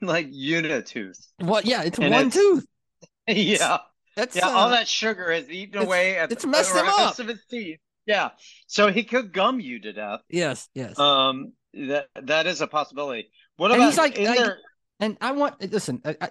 like 0.00 0.26
unit 0.30 0.86
tooth. 0.86 1.18
Well, 1.40 1.62
yeah, 1.64 1.82
it's 1.84 1.98
and 1.98 2.12
one 2.12 2.26
it's, 2.26 2.36
tooth. 2.36 2.66
Yeah. 3.28 3.78
That's 4.16 4.36
Yeah, 4.36 4.48
uh, 4.48 4.50
all 4.50 4.70
that 4.70 4.88
sugar 4.88 5.30
has 5.32 5.48
eaten 5.48 5.80
away 5.80 6.18
at 6.18 6.32
it's 6.32 6.42
the 6.42 6.48
messed 6.48 6.74
him 6.74 6.84
rest 6.84 6.98
up. 6.98 7.18
of 7.20 7.28
his 7.28 7.44
teeth. 7.48 7.78
Yeah, 8.04 8.30
so 8.66 8.90
he 8.90 9.04
could 9.04 9.32
gum 9.32 9.60
you 9.60 9.80
to 9.80 9.92
death. 9.92 10.20
yes, 10.28 10.68
yes. 10.74 10.98
Um, 10.98 11.52
that 11.74 12.06
that 12.22 12.46
is 12.46 12.60
a 12.60 12.66
possibility. 12.66 13.30
What 13.56 13.70
And 13.70 13.80
about 13.80 13.88
he's 13.90 13.98
like- 13.98 14.18
like- 14.18 14.38
there? 14.38 14.58
and 15.00 15.16
I 15.20 15.32
want 15.32 15.60
listen. 15.72 16.00
I, 16.04 16.16
I, 16.20 16.30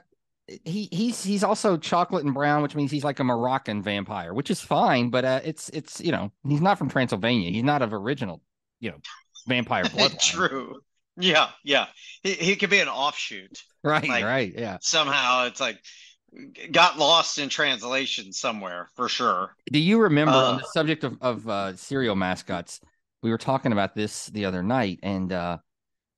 he 0.65 0.89
he's 0.91 1.23
he's 1.23 1.43
also 1.43 1.77
chocolate 1.77 2.25
and 2.25 2.33
brown, 2.33 2.61
which 2.61 2.75
means 2.75 2.91
he's 2.91 3.03
like 3.03 3.19
a 3.19 3.23
Moroccan 3.23 3.81
vampire, 3.81 4.33
which 4.33 4.51
is 4.51 4.59
fine. 4.59 5.09
But 5.09 5.23
uh, 5.25 5.39
it's 5.43 5.69
it's 5.69 6.01
you 6.01 6.11
know 6.11 6.31
he's 6.47 6.61
not 6.61 6.77
from 6.77 6.89
Transylvania. 6.89 7.51
He's 7.51 7.63
not 7.63 7.81
of 7.81 7.93
original 7.93 8.41
you 8.79 8.91
know 8.91 8.97
vampire 9.47 9.83
bloodline. 9.85 10.19
True. 10.19 10.79
Yeah, 11.17 11.49
yeah. 11.63 11.87
He 12.23 12.33
he 12.33 12.55
could 12.55 12.69
be 12.69 12.79
an 12.79 12.87
offshoot. 12.89 13.61
Right, 13.83 14.07
Like- 14.07 14.23
right, 14.25 14.53
yeah. 14.55 14.77
Somehow 14.81 15.45
it's 15.45 15.59
like 15.61 15.79
got 16.71 16.97
lost 16.97 17.37
in 17.37 17.49
translation 17.49 18.31
somewhere 18.33 18.89
for 18.95 19.09
sure. 19.09 19.55
Do 19.71 19.79
you 19.79 19.99
remember 20.01 20.33
on 20.33 20.55
Uh, 20.55 20.57
the 20.59 20.67
subject 20.73 21.03
of 21.03 21.17
of 21.21 21.47
uh, 21.47 21.75
cereal 21.75 22.15
mascots? 22.15 22.79
We 23.23 23.29
were 23.29 23.37
talking 23.37 23.71
about 23.71 23.95
this 23.95 24.27
the 24.27 24.45
other 24.45 24.63
night, 24.63 24.99
and 25.03 25.31
uh, 25.31 25.57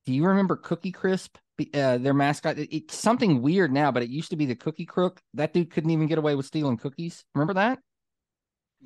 do 0.06 0.12
you 0.14 0.24
remember 0.26 0.56
Cookie 0.56 0.92
Crisp? 0.92 1.36
Uh, 1.72 1.98
their 1.98 2.14
mascot. 2.14 2.58
It- 2.58 2.74
it's 2.74 2.96
something 2.96 3.40
weird 3.42 3.72
now, 3.72 3.92
but 3.92 4.02
it 4.02 4.08
used 4.08 4.30
to 4.30 4.36
be 4.36 4.46
the 4.46 4.56
Cookie 4.56 4.86
Crook. 4.86 5.20
That 5.34 5.52
dude 5.52 5.70
couldn't 5.70 5.90
even 5.90 6.06
get 6.08 6.18
away 6.18 6.34
with 6.34 6.46
stealing 6.46 6.76
cookies. 6.78 7.24
Remember 7.34 7.54
that? 7.54 7.78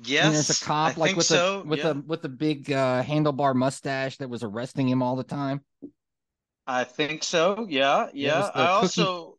Yes, 0.03 0.25
and 0.25 0.35
there's 0.35 0.49
a 0.61 0.65
cop 0.65 0.97
I 0.97 0.99
like 0.99 1.15
with 1.15 1.25
so. 1.25 1.61
a 1.61 1.63
with 1.65 1.79
yeah. 1.79 1.89
a 1.91 1.93
with 1.95 2.23
a 2.25 2.29
big 2.29 2.71
uh, 2.71 3.03
handlebar 3.03 3.53
mustache 3.55 4.17
that 4.17 4.29
was 4.29 4.43
arresting 4.43 4.87
him 4.87 5.01
all 5.01 5.15
the 5.15 5.23
time. 5.25 5.61
I 6.67 6.83
think 6.83 7.23
so. 7.23 7.65
Yeah, 7.69 8.09
yeah. 8.13 8.49
I 8.53 8.67
also 8.67 9.37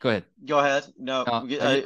Go 0.00 0.10
ahead. 0.10 0.24
go 0.44 0.58
ahead. 0.58 0.84
No, 0.98 1.22
Uh, 1.22 1.46
I 1.60 1.66
I- 1.66 1.84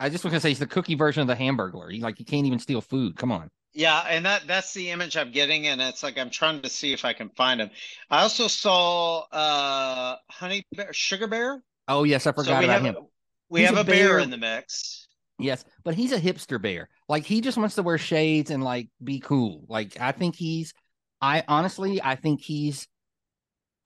I 0.00 0.08
just 0.08 0.24
was 0.24 0.32
gonna 0.32 0.40
say 0.40 0.48
he's 0.48 0.58
the 0.58 0.66
cookie 0.66 0.96
version 0.96 1.20
of 1.22 1.28
the 1.28 1.36
Hamburglar. 1.36 1.92
He 1.92 2.00
like 2.00 2.18
he 2.18 2.24
can't 2.24 2.44
even 2.46 2.58
steal 2.58 2.80
food. 2.80 3.16
Come 3.16 3.30
on. 3.30 3.48
Yeah, 3.78 4.00
and 4.08 4.26
that 4.26 4.42
that's 4.48 4.74
the 4.74 4.90
image 4.90 5.16
I'm 5.16 5.30
getting, 5.30 5.68
and 5.68 5.80
it's 5.80 6.02
like 6.02 6.18
I'm 6.18 6.30
trying 6.30 6.62
to 6.62 6.68
see 6.68 6.92
if 6.92 7.04
I 7.04 7.12
can 7.12 7.28
find 7.30 7.60
him. 7.60 7.70
I 8.10 8.22
also 8.22 8.48
saw 8.48 9.20
uh 9.30 10.16
honey 10.28 10.64
bear, 10.72 10.92
sugar 10.92 11.28
bear. 11.28 11.62
Oh 11.86 12.02
yes, 12.02 12.26
I 12.26 12.32
forgot 12.32 12.58
we 12.58 12.64
about 12.64 12.82
have 12.82 12.84
him. 12.84 12.96
a, 12.96 13.06
we 13.48 13.60
He's 13.60 13.68
have 13.70 13.78
a 13.78 13.84
bear 13.84 14.08
bear. 14.08 14.18
in 14.18 14.30
the 14.30 14.36
mix. 14.36 15.06
Yes, 15.38 15.64
but 15.84 15.94
he's 15.94 16.10
a 16.10 16.20
hipster 16.20 16.60
bear. 16.60 16.88
Like 17.08 17.24
he 17.24 17.40
just 17.40 17.56
wants 17.56 17.76
to 17.76 17.84
wear 17.84 17.98
shades 17.98 18.50
and 18.50 18.64
like 18.64 18.88
be 19.02 19.20
cool. 19.20 19.64
Like 19.68 19.96
I 20.00 20.10
think 20.10 20.34
he's 20.34 20.74
I 21.22 21.44
honestly 21.46 22.02
I 22.02 22.16
think 22.16 22.40
he's 22.40 22.88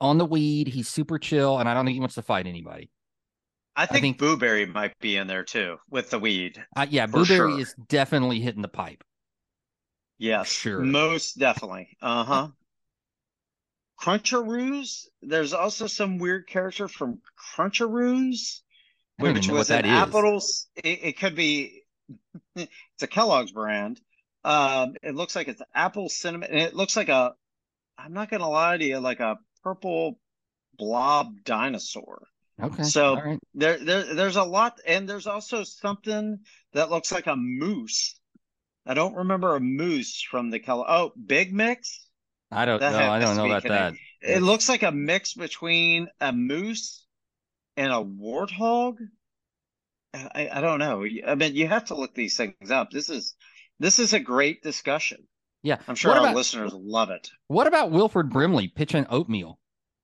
on 0.01 0.17
the 0.17 0.25
weed. 0.25 0.69
He's 0.69 0.87
super 0.87 1.19
chill 1.19 1.59
and 1.59 1.69
I 1.69 1.75
don't 1.75 1.85
think 1.85 1.93
he 1.93 1.99
wants 1.99 2.15
to 2.15 2.23
fight 2.23 2.47
anybody. 2.47 2.89
I 3.75 3.85
think, 3.85 4.01
think- 4.01 4.17
Boo 4.17 4.37
Berry 4.37 4.65
might 4.65 4.97
be 4.99 5.17
in 5.17 5.27
there 5.27 5.43
too 5.43 5.77
with 5.87 6.09
the 6.09 6.17
weed. 6.17 6.65
Uh, 6.75 6.87
yeah, 6.89 7.05
For 7.05 7.11
Boo 7.11 7.25
Berry 7.27 7.51
sure. 7.51 7.59
is 7.59 7.75
definitely 7.87 8.39
hitting 8.39 8.63
the 8.63 8.67
pipe. 8.67 9.03
Yes, 10.23 10.47
Sure. 10.47 10.79
most 10.79 11.37
definitely. 11.37 11.97
Uh 12.01 12.23
huh. 12.23 12.47
Cruncharoos. 13.99 15.07
There's 15.21 15.51
also 15.51 15.87
some 15.87 16.17
weird 16.17 16.47
character 16.47 16.87
from 16.87 17.19
Cruncharoos, 17.37 18.61
which 19.17 19.29
even 19.31 19.47
know 19.47 19.53
what 19.53 19.59
was 19.59 19.71
an 19.71 19.83
apples. 19.83 20.67
It, 20.77 20.99
it 21.03 21.19
could 21.19 21.35
be. 21.35 21.83
it's 22.55 23.03
a 23.03 23.07
Kellogg's 23.07 23.51
brand. 23.51 23.99
Um, 24.45 24.95
it 25.03 25.13
looks 25.13 25.35
like 25.35 25.49
it's 25.49 25.61
apple 25.75 26.07
cinnamon. 26.07 26.49
And 26.51 26.61
it 26.61 26.73
looks 26.73 26.95
like 26.95 27.09
a. 27.09 27.33
I'm 27.97 28.13
not 28.13 28.31
gonna 28.31 28.49
lie 28.49 28.77
to 28.77 28.85
you, 28.85 28.99
like 28.99 29.19
a 29.19 29.37
purple 29.61 30.19
blob 30.77 31.43
dinosaur. 31.43 32.21
Okay. 32.61 32.83
So- 32.83 33.15
right. 33.15 33.39
There, 33.55 33.77
there, 33.77 34.15
there's 34.15 34.37
a 34.37 34.43
lot, 34.43 34.79
and 34.87 35.07
there's 35.07 35.27
also 35.27 35.65
something 35.65 36.39
that 36.71 36.89
looks 36.89 37.11
like 37.11 37.27
a 37.27 37.35
moose. 37.35 38.17
I 38.85 38.93
don't 38.93 39.15
remember 39.15 39.55
a 39.55 39.59
moose 39.59 40.21
from 40.21 40.49
the 40.49 40.59
color. 40.59 40.85
Oh, 40.87 41.11
Big 41.25 41.53
Mix. 41.53 42.07
I 42.51 42.65
don't 42.65 42.79
that 42.79 42.91
know. 42.91 43.11
I 43.11 43.19
don't 43.19 43.37
know 43.37 43.45
about 43.45 43.63
that. 43.63 43.93
It 44.21 44.41
looks 44.41 44.69
like 44.69 44.83
a 44.83 44.91
mix 44.91 45.33
between 45.33 46.07
a 46.21 46.31
moose 46.31 47.05
and 47.77 47.91
a 47.91 48.03
warthog. 48.03 48.95
I, 50.13 50.49
I 50.53 50.61
don't 50.61 50.79
know. 50.79 51.05
I 51.25 51.35
mean, 51.35 51.55
you 51.55 51.67
have 51.67 51.85
to 51.85 51.95
look 51.95 52.13
these 52.13 52.37
things 52.37 52.69
up. 52.69 52.91
This 52.91 53.09
is 53.09 53.35
this 53.79 53.97
is 53.99 54.13
a 54.13 54.19
great 54.19 54.61
discussion. 54.61 55.27
Yeah. 55.63 55.77
I'm 55.87 55.95
sure 55.95 56.11
What 56.11 56.17
our 56.19 56.23
about- 56.25 56.35
listeners 56.35 56.73
love 56.73 57.09
it. 57.09 57.31
What 57.47 57.67
about 57.67 57.89
Wilford 57.91 58.29
Brimley 58.29 58.67
pitching 58.67 59.05
oatmeal? 59.09 59.59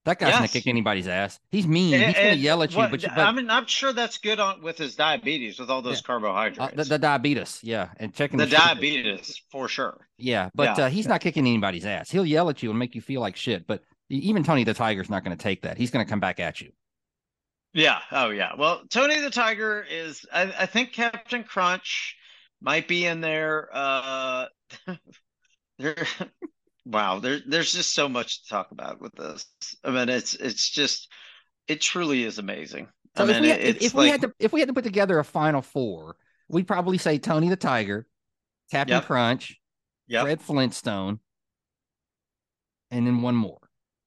That 0.06 0.18
guy's 0.18 0.34
gonna 0.34 0.48
kick 0.48 0.66
anybody's 0.66 1.08
ass. 1.08 1.40
He's 1.52 1.68
mean. 1.68 1.94
He's 1.94 2.14
gonna 2.16 2.28
And 2.30 2.40
yell 2.40 2.64
at 2.64 2.72
you, 2.72 2.78
what- 2.78 2.92
but, 2.92 3.04
you, 3.04 3.10
I 3.12 3.16
but 3.16 3.32
mean, 3.34 3.50
I'm 3.50 3.66
sure 3.68 3.92
that's 3.94 4.18
good 4.18 4.40
on 4.40 4.62
with 4.62 4.78
his 4.78 4.96
diabetes, 4.96 5.60
with 5.60 5.70
all 5.70 5.82
those 5.82 6.00
uh, 6.00 6.04
carbohydrates. 6.04 6.76
the, 6.76 6.84
the 6.86 6.98
diabetes, 7.00 7.60
yeah, 7.64 7.90
and 7.98 8.14
checking 8.14 8.38
the 8.38 8.46
the 8.46 8.56
diabetes 8.56 9.42
for 9.52 9.68
sure. 9.68 10.08
Yeah, 10.18 10.50
but 10.56 10.78
Yeah. 10.78 10.86
Uh, 10.86 10.90
he's 10.90 11.08
not 11.08 11.22
kicking 11.22 11.46
anybody's 11.46 11.86
ass. 11.86 12.10
He'll 12.10 12.26
yell 12.26 12.50
at 12.50 12.64
you 12.64 12.70
and 12.70 12.80
make 12.80 12.96
you 12.96 13.02
feel 13.02 13.22
like 13.22 13.36
shit. 13.36 13.68
But 13.68 13.84
even 14.10 14.44
Tony 14.44 14.64
the 14.64 14.74
Tiger's 14.74 15.10
not 15.10 15.24
going 15.24 15.38
to 15.38 15.42
take 15.44 15.62
that. 15.64 15.78
He's 15.78 15.92
going 15.92 16.04
to 16.06 16.10
come 16.10 16.20
back 16.20 16.40
at 16.40 16.62
you. 16.62 16.72
Yeah. 17.74 18.00
Oh, 18.12 18.30
yeah. 18.32 18.54
Well, 18.58 18.82
Tony 18.90 19.20
the 19.22 19.30
Tiger 19.30 19.86
is. 19.88 20.26
I, 20.34 20.44
I 20.60 20.66
think 20.66 20.92
Captain 20.94 21.44
Crunch 21.44 22.16
might 22.62 22.88
be 22.88 23.06
in 23.06 23.22
there. 23.22 23.70
Uh, 23.72 24.46
there. 25.78 26.08
Wow. 26.90 27.20
There, 27.20 27.40
there's 27.46 27.72
just 27.72 27.94
so 27.94 28.10
much 28.10 28.44
to 28.44 28.50
talk 28.50 28.72
about 28.72 29.00
with 29.00 29.14
this. 29.16 29.46
I 29.84 29.92
mean, 29.92 30.10
it's 30.10 30.34
it's 30.36 30.68
just 30.70 31.08
it 31.68 31.82
truly 31.82 32.24
is 32.24 32.40
amazing. 32.40 32.88
So 33.16 33.26
I 33.26 33.28
if 33.30 33.34
mean, 33.34 33.42
we, 33.44 33.50
had, 33.50 33.60
if, 33.62 33.82
if 33.82 33.94
we 33.94 34.08
had 34.10 34.22
to 34.22 34.34
if 34.40 34.52
we 34.54 34.60
had 34.60 34.70
to 34.70 34.74
put 34.74 34.84
together 34.84 35.20
a 35.20 35.24
final 35.24 35.62
four, 35.62 36.16
we'd 36.48 36.68
probably 36.68 36.98
say 36.98 37.20
Tony 37.20 37.50
the 37.50 37.56
Tiger, 37.56 38.08
Captain 38.72 38.96
Yep. 38.96 39.06
Crunch, 39.06 39.60
Yep. 40.08 40.24
Fred 40.24 40.42
Flintstone, 40.42 41.20
and 42.92 43.06
then 43.06 43.22
one 43.22 43.36
more. 43.36 43.60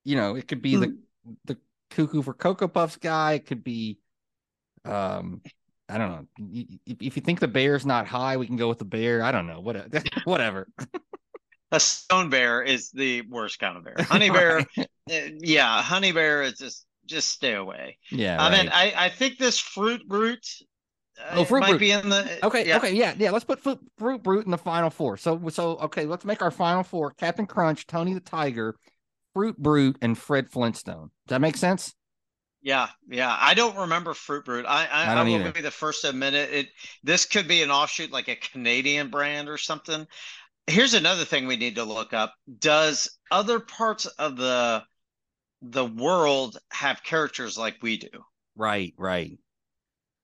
You 0.04 0.16
know, 0.16 0.34
it 0.34 0.48
could 0.48 0.62
be 0.62 0.76
the 0.76 0.86
Hmm. 1.24 1.32
the 1.44 1.56
cuckoo 1.90 2.22
for 2.22 2.34
Cocoa 2.34 2.66
Puffs 2.66 2.96
guy. 2.96 3.34
It 3.34 3.46
could 3.46 3.62
be, 3.62 4.00
um, 4.84 5.40
I 5.88 5.98
don't 5.98 6.10
know. 6.10 6.26
Y- 6.40 6.66
If 6.86 7.14
you 7.16 7.22
think 7.22 7.38
the 7.38 7.46
bear's 7.46 7.86
not 7.86 8.08
high, 8.08 8.36
we 8.38 8.46
can 8.46 8.56
go 8.56 8.68
with 8.68 8.78
the 8.80 8.84
bear. 8.84 9.22
I 9.22 9.30
don't 9.30 9.46
know. 9.46 9.60
What 9.60 9.76
whatever. 10.24 10.66
a 11.72 11.80
stone 11.80 12.30
bear 12.30 12.62
is 12.62 12.90
the 12.92 13.22
worst 13.22 13.58
kind 13.58 13.76
of 13.76 13.84
bear. 13.84 13.96
Honey 14.08 14.30
bear, 14.30 14.60
uh, 14.78 14.84
yeah, 15.08 15.82
honey 15.82 16.12
bear 16.12 16.42
is 16.42 16.58
just 16.58 16.86
just 17.06 17.30
stay 17.30 17.54
away. 17.54 17.98
Yeah. 18.10 18.42
I 18.42 18.50
mean, 18.50 18.68
right. 18.68 18.92
I 18.96 19.06
I 19.06 19.08
think 19.10 19.38
this 19.38 19.58
fruit 19.58 20.06
brute. 20.08 20.46
Uh, 21.20 21.38
Oh, 21.38 21.44
Fruit 21.44 21.60
might 21.60 21.78
Brute. 21.78 21.80
be 21.80 21.90
in 21.92 22.08
the 22.08 22.38
Okay, 22.42 22.66
yeah. 22.68 22.76
okay, 22.78 22.92
yeah, 22.92 23.14
yeah. 23.18 23.30
Let's 23.30 23.44
put 23.44 23.60
Fruit, 23.60 23.78
Fruit 23.98 24.22
Brute 24.22 24.44
in 24.46 24.50
the 24.50 24.58
final 24.58 24.90
four. 24.90 25.16
So, 25.16 25.48
so 25.50 25.76
okay, 25.78 26.06
let's 26.06 26.24
make 26.24 26.42
our 26.42 26.50
final 26.50 26.82
four: 26.82 27.12
Captain 27.12 27.46
Crunch, 27.46 27.86
Tony 27.86 28.14
the 28.14 28.20
Tiger, 28.20 28.76
Fruit 29.34 29.56
Brute, 29.58 29.96
and 30.02 30.16
Fred 30.18 30.50
Flintstone. 30.50 31.10
Does 31.26 31.34
that 31.34 31.40
make 31.40 31.56
sense? 31.56 31.94
Yeah, 32.64 32.88
yeah. 33.08 33.36
I 33.40 33.54
don't 33.54 33.76
remember 33.76 34.14
Fruit 34.14 34.44
Brute. 34.44 34.66
I 34.66 34.86
I, 34.86 35.04
I 35.04 35.14
I, 35.14 35.14
don't 35.14 35.26
will 35.26 35.32
either. 35.32 35.52
be 35.52 35.60
the 35.62 35.70
first 35.70 36.02
to 36.02 36.10
admit 36.10 36.34
it. 36.34 36.52
It 36.52 36.68
this 37.02 37.26
could 37.26 37.48
be 37.48 37.62
an 37.62 37.70
offshoot, 37.72 38.12
like 38.12 38.28
a 38.28 38.36
Canadian 38.36 39.10
brand 39.10 39.48
or 39.48 39.58
something. 39.58 40.06
Here's 40.66 40.94
another 40.94 41.24
thing 41.24 41.46
we 41.46 41.56
need 41.56 41.76
to 41.76 41.84
look 41.84 42.12
up. 42.12 42.34
Does 42.58 43.18
other 43.30 43.60
parts 43.60 44.06
of 44.06 44.36
the 44.36 44.84
the 45.62 45.86
world 45.86 46.58
have 46.72 47.02
characters 47.04 47.58
like 47.58 47.78
we 47.82 47.96
do? 47.98 48.10
Right, 48.56 48.94
right. 48.96 49.38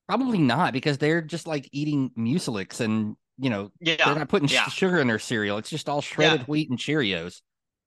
Probably 0.08 0.38
not 0.38 0.72
because 0.72 0.98
they're 0.98 1.20
just 1.22 1.46
like 1.46 1.68
eating 1.72 2.10
Mueslix, 2.16 2.80
and 2.80 3.16
you 3.36 3.50
know 3.50 3.70
yeah, 3.80 3.96
they're 4.04 4.14
not 4.14 4.28
putting 4.30 4.48
yeah. 4.48 4.68
sugar 4.68 4.98
in 5.00 5.06
their 5.06 5.18
cereal. 5.18 5.58
It's 5.58 5.70
just 5.70 5.88
all 5.88 6.00
shredded 6.00 6.48
wheat 6.48 6.70
and 6.70 6.78
Cheerios. 6.78 7.42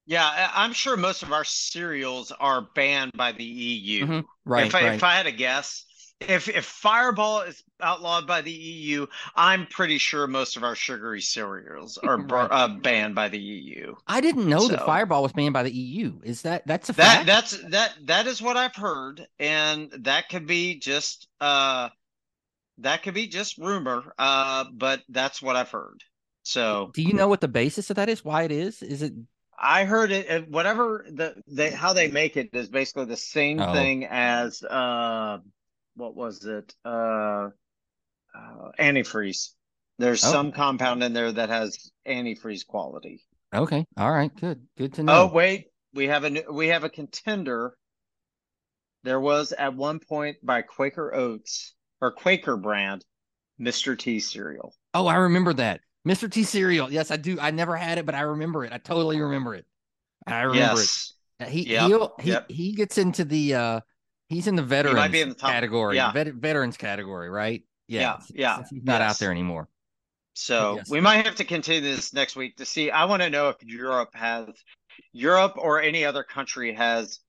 yeah. 0.06 0.52
I'm 0.54 0.74
sure 0.74 0.98
most 0.98 1.24
of 1.24 1.32
our 1.32 1.44
cereals 1.44 2.32
are 2.40 2.68
banned 2.76 3.12
by 3.16 3.32
the 3.32 3.44
EU. 3.44 4.06
Mhm, 4.06 4.24
Right, 4.46 4.68
if 4.68 4.76
I, 4.76 4.84
right. 4.84 4.94
if 4.94 5.04
I 5.04 5.14
had 5.16 5.28
a 5.28 5.32
guess, 5.32 5.86
if 6.22 6.48
if 6.48 6.66
Fireball 6.66 7.42
is 7.42 7.64
outlawed 7.80 8.28
by 8.28 8.42
the 8.42 8.52
EU, 8.52 9.08
I'm 9.36 9.66
pretty 9.68 9.98
sure 9.98 10.28
most 10.28 10.56
of 10.58 10.64
our 10.64 10.76
sugary 10.76 11.22
cereals 11.22 11.98
are 11.98 12.18
Right. 12.22 12.50
uh, 12.52 12.68
banned 12.70 13.16
by 13.16 13.30
the 13.30 13.40
EU. 13.40 13.96
I 14.08 14.22
didn't 14.22 14.48
know 14.50 14.68
that 14.68 14.86
Fireball 14.86 15.24
was 15.24 15.34
banned 15.34 15.54
by 15.54 15.64
the 15.64 15.72
EU. 15.72 16.20
Is 16.24 16.42
that 16.44 16.66
that's 16.68 16.90
a 16.90 16.94
That 16.94 17.26
fact? 17.26 17.26
that's 17.26 17.58
that 17.70 17.94
that 18.06 18.28
is 18.28 18.42
what 18.42 18.58
I've 18.58 18.76
heard, 18.76 19.28
and 19.40 19.92
that 20.00 20.30
could 20.30 20.46
be 20.46 20.80
just 20.80 21.28
uh 21.40 21.90
that 22.80 23.04
could 23.04 23.14
be 23.14 23.28
just 23.28 23.58
rumor, 23.58 24.14
uh, 24.18 24.66
but 24.74 25.04
that's 25.10 25.42
what 25.42 25.56
I've 25.56 25.72
heard. 25.72 26.04
So 26.44 26.92
Do 26.94 27.02
you 27.02 27.14
know 27.14 27.28
what 27.28 27.42
the 27.42 27.48
basis 27.48 27.90
of 27.90 27.96
that 27.98 28.10
is? 28.10 28.26
Why 28.26 28.44
it 28.44 28.52
is? 28.52 28.82
Is 28.82 29.02
it 29.02 29.14
I 29.58 29.86
heard 29.86 30.12
it. 30.12 30.50
Whatever 30.50 31.06
the 31.10 31.42
they 31.48 31.70
how 31.72 31.94
they 31.94 32.10
make 32.10 32.36
it 32.38 32.50
is 32.54 32.68
basically 32.68 33.06
the 33.06 33.18
same 33.18 33.60
Oh. 33.60 33.72
thing 33.74 34.06
as 34.06 34.64
uh, 34.64 35.38
what 36.02 36.16
was 36.16 36.44
it? 36.46 36.74
Uh, 36.84 37.50
uh, 38.36 38.72
antifreeze. 38.80 39.50
There's 40.00 40.24
Oh. 40.26 40.32
some 40.32 40.52
compound 40.52 41.04
in 41.04 41.14
there 41.14 41.32
that 41.32 41.50
has 41.50 41.92
antifreeze 42.08 42.66
quality. 42.66 43.24
okay? 43.54 43.86
All 43.98 44.12
right, 44.12 44.36
good, 44.36 44.66
good 44.78 44.94
to 44.96 45.04
know. 45.04 45.24
Oh 45.24 45.28
wait, 45.28 45.68
we 45.94 46.08
have 46.08 46.24
a 46.24 46.30
new, 46.32 46.44
we 46.52 46.70
have 46.70 46.84
a 46.84 46.90
contender. 46.90 47.76
There 49.04 49.20
was 49.20 49.52
at 49.52 49.76
one 49.76 50.00
point 50.00 50.38
by 50.44 50.64
Quaker 50.64 51.14
Oats 51.14 51.76
or 52.02 52.12
Quaker 52.12 52.58
brand, 52.58 53.06
Mr. 53.60 53.98
T 53.98 54.20
cereal. 54.20 54.74
Oh, 54.96 55.06
I 55.06 55.16
remember 55.16 55.54
that. 55.54 55.82
Mr. 56.08 56.32
T 56.32 56.44
cereal. 56.44 56.92
Yes, 56.92 57.12
I 57.12 57.18
do. 57.18 57.40
I 57.40 57.52
never 57.52 57.76
had 57.76 58.00
it, 58.00 58.06
but 58.08 58.16
I 58.16 58.22
remember 58.22 58.66
it. 58.66 58.74
I 58.74 58.80
totally 58.80 59.20
remember 59.22 59.54
it. 59.54 59.66
I 60.26 60.42
remember 60.42 60.80
yes. 60.80 61.14
it. 61.40 61.50
He 61.50 61.62
Yep, 61.74 62.22
he 62.22 62.30
yep. 62.32 62.50
he 62.50 62.74
gets 62.74 62.98
into 62.98 63.24
the 63.24 63.54
uh 63.56 63.80
he's 64.32 64.48
in 64.48 64.56
the 64.56 64.64
veterans 64.64 64.98
might 64.98 65.12
be 65.12 65.22
in 65.22 65.30
the 65.30 65.36
top- 65.36 65.52
category. 65.52 65.96
yeah. 65.98 66.12
Vet, 66.12 66.34
veterans 66.34 66.78
category, 66.78 67.30
right? 67.30 67.64
Yeah, 67.88 68.16
s- 68.16 68.32
yeah, 68.34 68.64
he's 68.70 68.84
not 68.84 69.02
out 69.02 69.20
there 69.20 69.32
anymore. 69.32 69.68
So 70.34 70.78
Yes. 70.78 70.90
we 70.90 71.02
might 71.02 71.26
have 71.26 71.36
to 71.36 71.44
continue 71.44 71.82
this 71.82 72.14
next 72.14 72.36
week 72.38 72.56
to 72.58 72.66
see. 72.66 72.90
I 72.90 73.04
want 73.06 73.22
to 73.22 73.30
know 73.30 73.50
if 73.50 73.58
Europe 73.64 74.12
has 74.14 74.48
Europe 75.12 75.54
or 75.58 75.82
any 75.82 76.06
other 76.06 76.24
country 76.24 76.74
has 76.74 77.20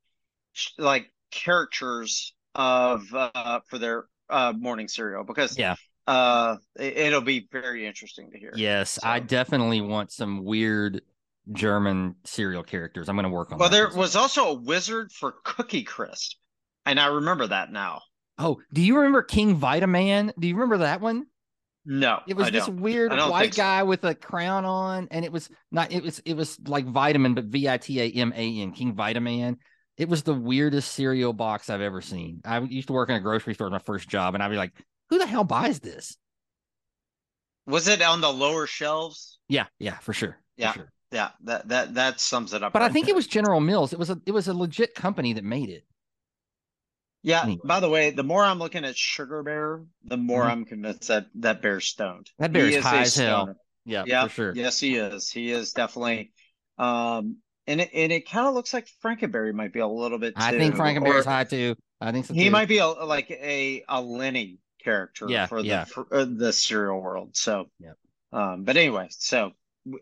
like 0.78 1.10
characters 1.30 2.34
of 2.54 3.12
uh 3.14 3.60
for 3.68 3.78
their 3.78 4.04
uh 4.30 4.52
morning 4.56 4.86
cereal 4.86 5.24
because 5.24 5.58
Yeah. 5.58 5.74
uh 6.06 6.56
it, 6.78 6.96
it'll 6.96 7.22
be 7.22 7.48
very 7.50 7.86
interesting 7.86 8.30
to 8.30 8.38
hear. 8.38 8.52
Yes, 8.54 8.98
I 9.02 9.18
definitely 9.18 9.80
want 9.80 10.12
some 10.12 10.44
weird 10.44 11.02
German 11.52 12.14
cereal 12.24 12.62
characters. 12.62 13.08
I'm 13.08 13.16
going 13.16 13.24
to 13.24 13.30
work 13.30 13.50
on 13.50 13.58
Well, 13.58 13.68
there 13.68 13.88
was 13.88 14.14
also 14.14 14.50
a 14.50 14.54
wizard 14.54 15.10
for 15.10 15.32
Cookie 15.42 15.82
Crisp, 15.82 16.36
and 16.86 16.98
I 17.00 17.06
remember 17.06 17.46
that 17.46 17.70
now. 17.72 18.02
Oh, 18.38 18.60
do 18.72 18.80
you 18.82 18.96
remember 18.96 19.22
King 19.22 19.58
Vitaman? 19.58 20.32
Do 20.38 20.48
you 20.48 20.54
remember 20.54 20.78
that 20.78 21.00
one? 21.00 21.26
No, 21.84 22.20
It 22.28 22.36
was 22.36 22.50
this 22.52 22.68
weird 22.68 23.10
white 23.12 23.54
so. 23.54 23.62
guy 23.62 23.82
with 23.82 24.04
a 24.04 24.14
crown 24.14 24.64
on, 24.64 25.08
and 25.10 25.24
it 25.24 25.32
was 25.32 25.50
not. 25.72 25.90
It 25.90 26.02
was 26.02 26.20
it 26.24 26.34
was 26.34 26.58
like 26.66 26.86
vitamin, 26.86 27.34
but 27.34 27.46
V 27.46 27.68
I 27.68 27.76
T 27.78 28.00
A 28.00 28.08
M 28.20 28.32
A 28.36 28.60
N, 28.60 28.70
King 28.72 28.94
Vitaman. 28.94 29.56
It 29.96 30.08
was 30.08 30.22
the 30.22 30.32
weirdest 30.34 30.92
cereal 30.92 31.32
box 31.32 31.68
I've 31.70 31.80
ever 31.80 32.00
seen. 32.00 32.40
I 32.44 32.60
used 32.60 32.86
to 32.86 32.92
work 32.94 33.08
in 33.10 33.16
a 33.16 33.20
grocery 33.20 33.54
store, 33.54 33.68
my 33.68 33.80
first 33.80 34.08
job, 34.08 34.34
and 34.34 34.42
I'd 34.42 34.48
be 34.50 34.56
like, 34.56 34.72
"Who 35.10 35.18
the 35.18 35.26
hell 35.26 35.42
buys 35.44 35.80
this?" 35.80 36.16
Was 37.66 37.88
it 37.88 38.00
on 38.02 38.20
the 38.20 38.32
lower 38.32 38.66
shelves? 38.66 39.38
Yeah, 39.48 39.66
yeah, 39.78 39.98
for 39.98 40.12
sure. 40.12 40.32
for 40.56 40.62
Yeah. 40.62 40.72
sure. 40.72 40.92
Yeah, 41.10 41.30
that 41.44 41.68
that 41.68 41.94
that 41.94 42.20
sums 42.20 42.54
it 42.54 42.62
up. 42.62 42.72
But 42.72 42.82
I 42.82 42.88
think 42.88 43.06
there. 43.06 43.12
it 43.12 43.16
was 43.16 43.26
General 43.26 43.60
Mills. 43.60 43.92
It 43.92 43.98
was 43.98 44.08
a 44.08 44.20
it 44.24 44.32
was 44.32 44.48
a 44.48 44.54
legit 44.54 44.94
company 44.94 45.32
that 45.34 45.44
made 45.44 45.68
it. 45.68 45.84
Yeah. 47.22 47.42
Anyway. 47.44 47.60
By 47.64 47.80
the 47.80 47.88
way, 47.88 48.10
the 48.10 48.24
more 48.24 48.44
I'm 48.44 48.58
looking 48.58 48.84
at 48.84 48.96
Sugar 48.96 49.42
Bear, 49.42 49.84
the 50.04 50.16
more 50.16 50.42
Mhm. 50.42 50.50
I'm 50.50 50.64
convinced 50.64 51.08
that 51.08 51.26
that 51.36 51.62
bear's 51.62 51.86
stoned. 51.86 52.30
That 52.38 52.52
bear 52.52 52.66
He 52.66 52.74
is 52.74 52.84
high 52.84 53.02
as 53.02 53.16
hell. 53.16 53.54
Yeah, 53.84 54.04
Yeah, 54.06 54.24
for 54.24 54.30
sure. 54.30 54.54
Yes, 54.54 54.78
he 54.80 54.96
is. 54.96 55.30
He 55.30 55.50
is 55.50 55.72
definitely. 55.72 56.32
Um, 56.78 57.36
and 57.66 57.80
it 57.80 57.90
and 57.94 58.10
it 58.12 58.28
kind 58.28 58.46
of 58.48 58.54
looks 58.54 58.74
like 58.74 58.88
Frankenberry 59.04 59.52
might 59.54 59.72
be 59.72 59.80
a 59.80 59.86
little 59.86 60.18
bit. 60.18 60.34
I 60.36 60.50
think 60.50 60.74
too, 60.74 60.80
Frankenberry's 60.80 61.26
or 61.26 61.30
high 61.30 61.44
too. 61.44 61.76
I 62.00 62.10
think 62.12 62.26
so 62.26 62.34
He 62.34 62.44
too. 62.44 62.50
might 62.50 62.68
be 62.68 62.78
a, 62.78 62.86
like 62.86 63.30
a 63.30 63.84
a 63.88 64.00
Lenny 64.00 64.58
character 64.82 65.28
Yeah, 65.28 65.46
for 65.46 65.62
the 65.62 65.86
for, 65.86 66.06
uh, 66.12 66.24
the 66.24 66.52
cereal 66.52 67.00
world. 67.00 67.36
So, 67.36 67.70
Yep. 67.78 67.96
um, 68.32 68.64
but 68.64 68.76
anyway, 68.76 69.06
so 69.10 69.52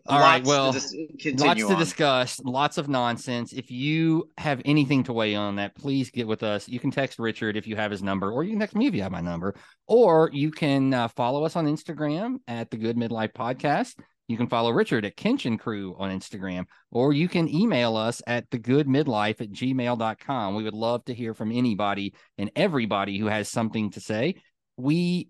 All 0.05 0.19
right, 0.19 0.43
well, 0.45 0.73
to 0.73 0.77
lots 0.77 0.95
continue 1.19 1.67
to 1.67 1.73
on. 1.73 1.79
discuss, 1.79 2.39
lots 2.41 2.77
of 2.77 2.87
nonsense. 2.87 3.51
If 3.51 3.71
you 3.71 4.29
have 4.37 4.61
anything 4.63 5.03
to 5.05 5.13
weigh 5.13 5.33
on 5.33 5.55
that, 5.55 5.75
please 5.75 6.11
get 6.11 6.27
with 6.27 6.43
us. 6.43 6.67
You 6.67 6.79
can 6.79 6.91
text 6.91 7.17
Richard 7.17 7.57
if 7.57 7.65
you 7.65 7.75
have 7.75 7.89
his 7.89 8.03
number, 8.03 8.31
or 8.31 8.43
you 8.43 8.51
can 8.51 8.59
text 8.59 8.75
me 8.75 8.85
if 8.85 8.93
you 8.93 9.01
have 9.01 9.11
my 9.11 9.21
number, 9.21 9.55
or 9.87 10.29
you 10.33 10.51
can 10.51 10.93
uh, 10.93 11.07
follow 11.07 11.45
us 11.45 11.55
on 11.55 11.65
Instagram 11.65 12.37
at 12.47 12.69
the 12.69 12.77
Good 12.77 12.95
Midlife 12.95 13.33
Podcast. 13.33 13.95
You 14.27 14.37
can 14.37 14.47
follow 14.47 14.71
Richard 14.71 15.03
at 15.03 15.17
Kenshin 15.17 15.59
Crew 15.59 15.95
on 15.97 16.11
Instagram, 16.11 16.65
or 16.91 17.11
you 17.11 17.27
can 17.27 17.49
email 17.49 17.97
us 17.97 18.21
at 18.27 18.49
thegoodmidlife 18.51 19.41
at 19.41 19.51
gmail.com. 19.51 20.55
We 20.55 20.63
would 20.63 20.75
love 20.75 21.03
to 21.05 21.13
hear 21.15 21.33
from 21.33 21.51
anybody 21.51 22.13
and 22.37 22.51
everybody 22.55 23.17
who 23.17 23.25
has 23.25 23.49
something 23.49 23.89
to 23.91 23.99
say. 23.99 24.35
We 24.77 25.29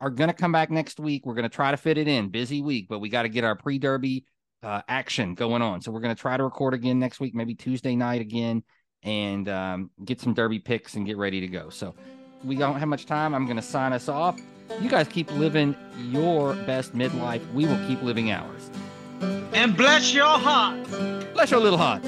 are 0.00 0.10
going 0.10 0.28
to 0.28 0.34
come 0.34 0.52
back 0.52 0.70
next 0.70 0.98
week. 1.00 1.24
We're 1.26 1.34
going 1.34 1.48
to 1.48 1.54
try 1.54 1.70
to 1.70 1.76
fit 1.76 1.98
it 1.98 2.08
in. 2.08 2.28
Busy 2.28 2.60
week, 2.60 2.86
but 2.88 2.98
we 2.98 3.08
got 3.08 3.22
to 3.22 3.28
get 3.28 3.44
our 3.44 3.56
pre 3.56 3.78
derby 3.78 4.24
uh, 4.62 4.82
action 4.88 5.34
going 5.34 5.62
on. 5.62 5.80
So 5.80 5.92
we're 5.92 6.00
going 6.00 6.14
to 6.14 6.20
try 6.20 6.36
to 6.36 6.44
record 6.44 6.74
again 6.74 6.98
next 6.98 7.20
week, 7.20 7.34
maybe 7.34 7.54
Tuesday 7.54 7.94
night 7.94 8.20
again, 8.20 8.62
and 9.02 9.48
um, 9.48 9.90
get 10.04 10.20
some 10.20 10.34
derby 10.34 10.58
picks 10.58 10.94
and 10.94 11.06
get 11.06 11.16
ready 11.16 11.40
to 11.40 11.48
go. 11.48 11.68
So 11.68 11.94
we 12.42 12.56
don't 12.56 12.78
have 12.78 12.88
much 12.88 13.06
time. 13.06 13.34
I'm 13.34 13.44
going 13.44 13.56
to 13.56 13.62
sign 13.62 13.92
us 13.92 14.08
off. 14.08 14.40
You 14.80 14.88
guys 14.88 15.08
keep 15.08 15.30
living 15.32 15.76
your 15.98 16.54
best 16.54 16.94
midlife. 16.94 17.52
We 17.52 17.66
will 17.66 17.86
keep 17.86 18.02
living 18.02 18.30
ours. 18.30 18.70
And 19.52 19.76
bless 19.76 20.12
your 20.12 20.26
heart. 20.26 20.88
Bless 21.34 21.50
your 21.50 21.60
little 21.60 21.78
heart. 21.78 22.02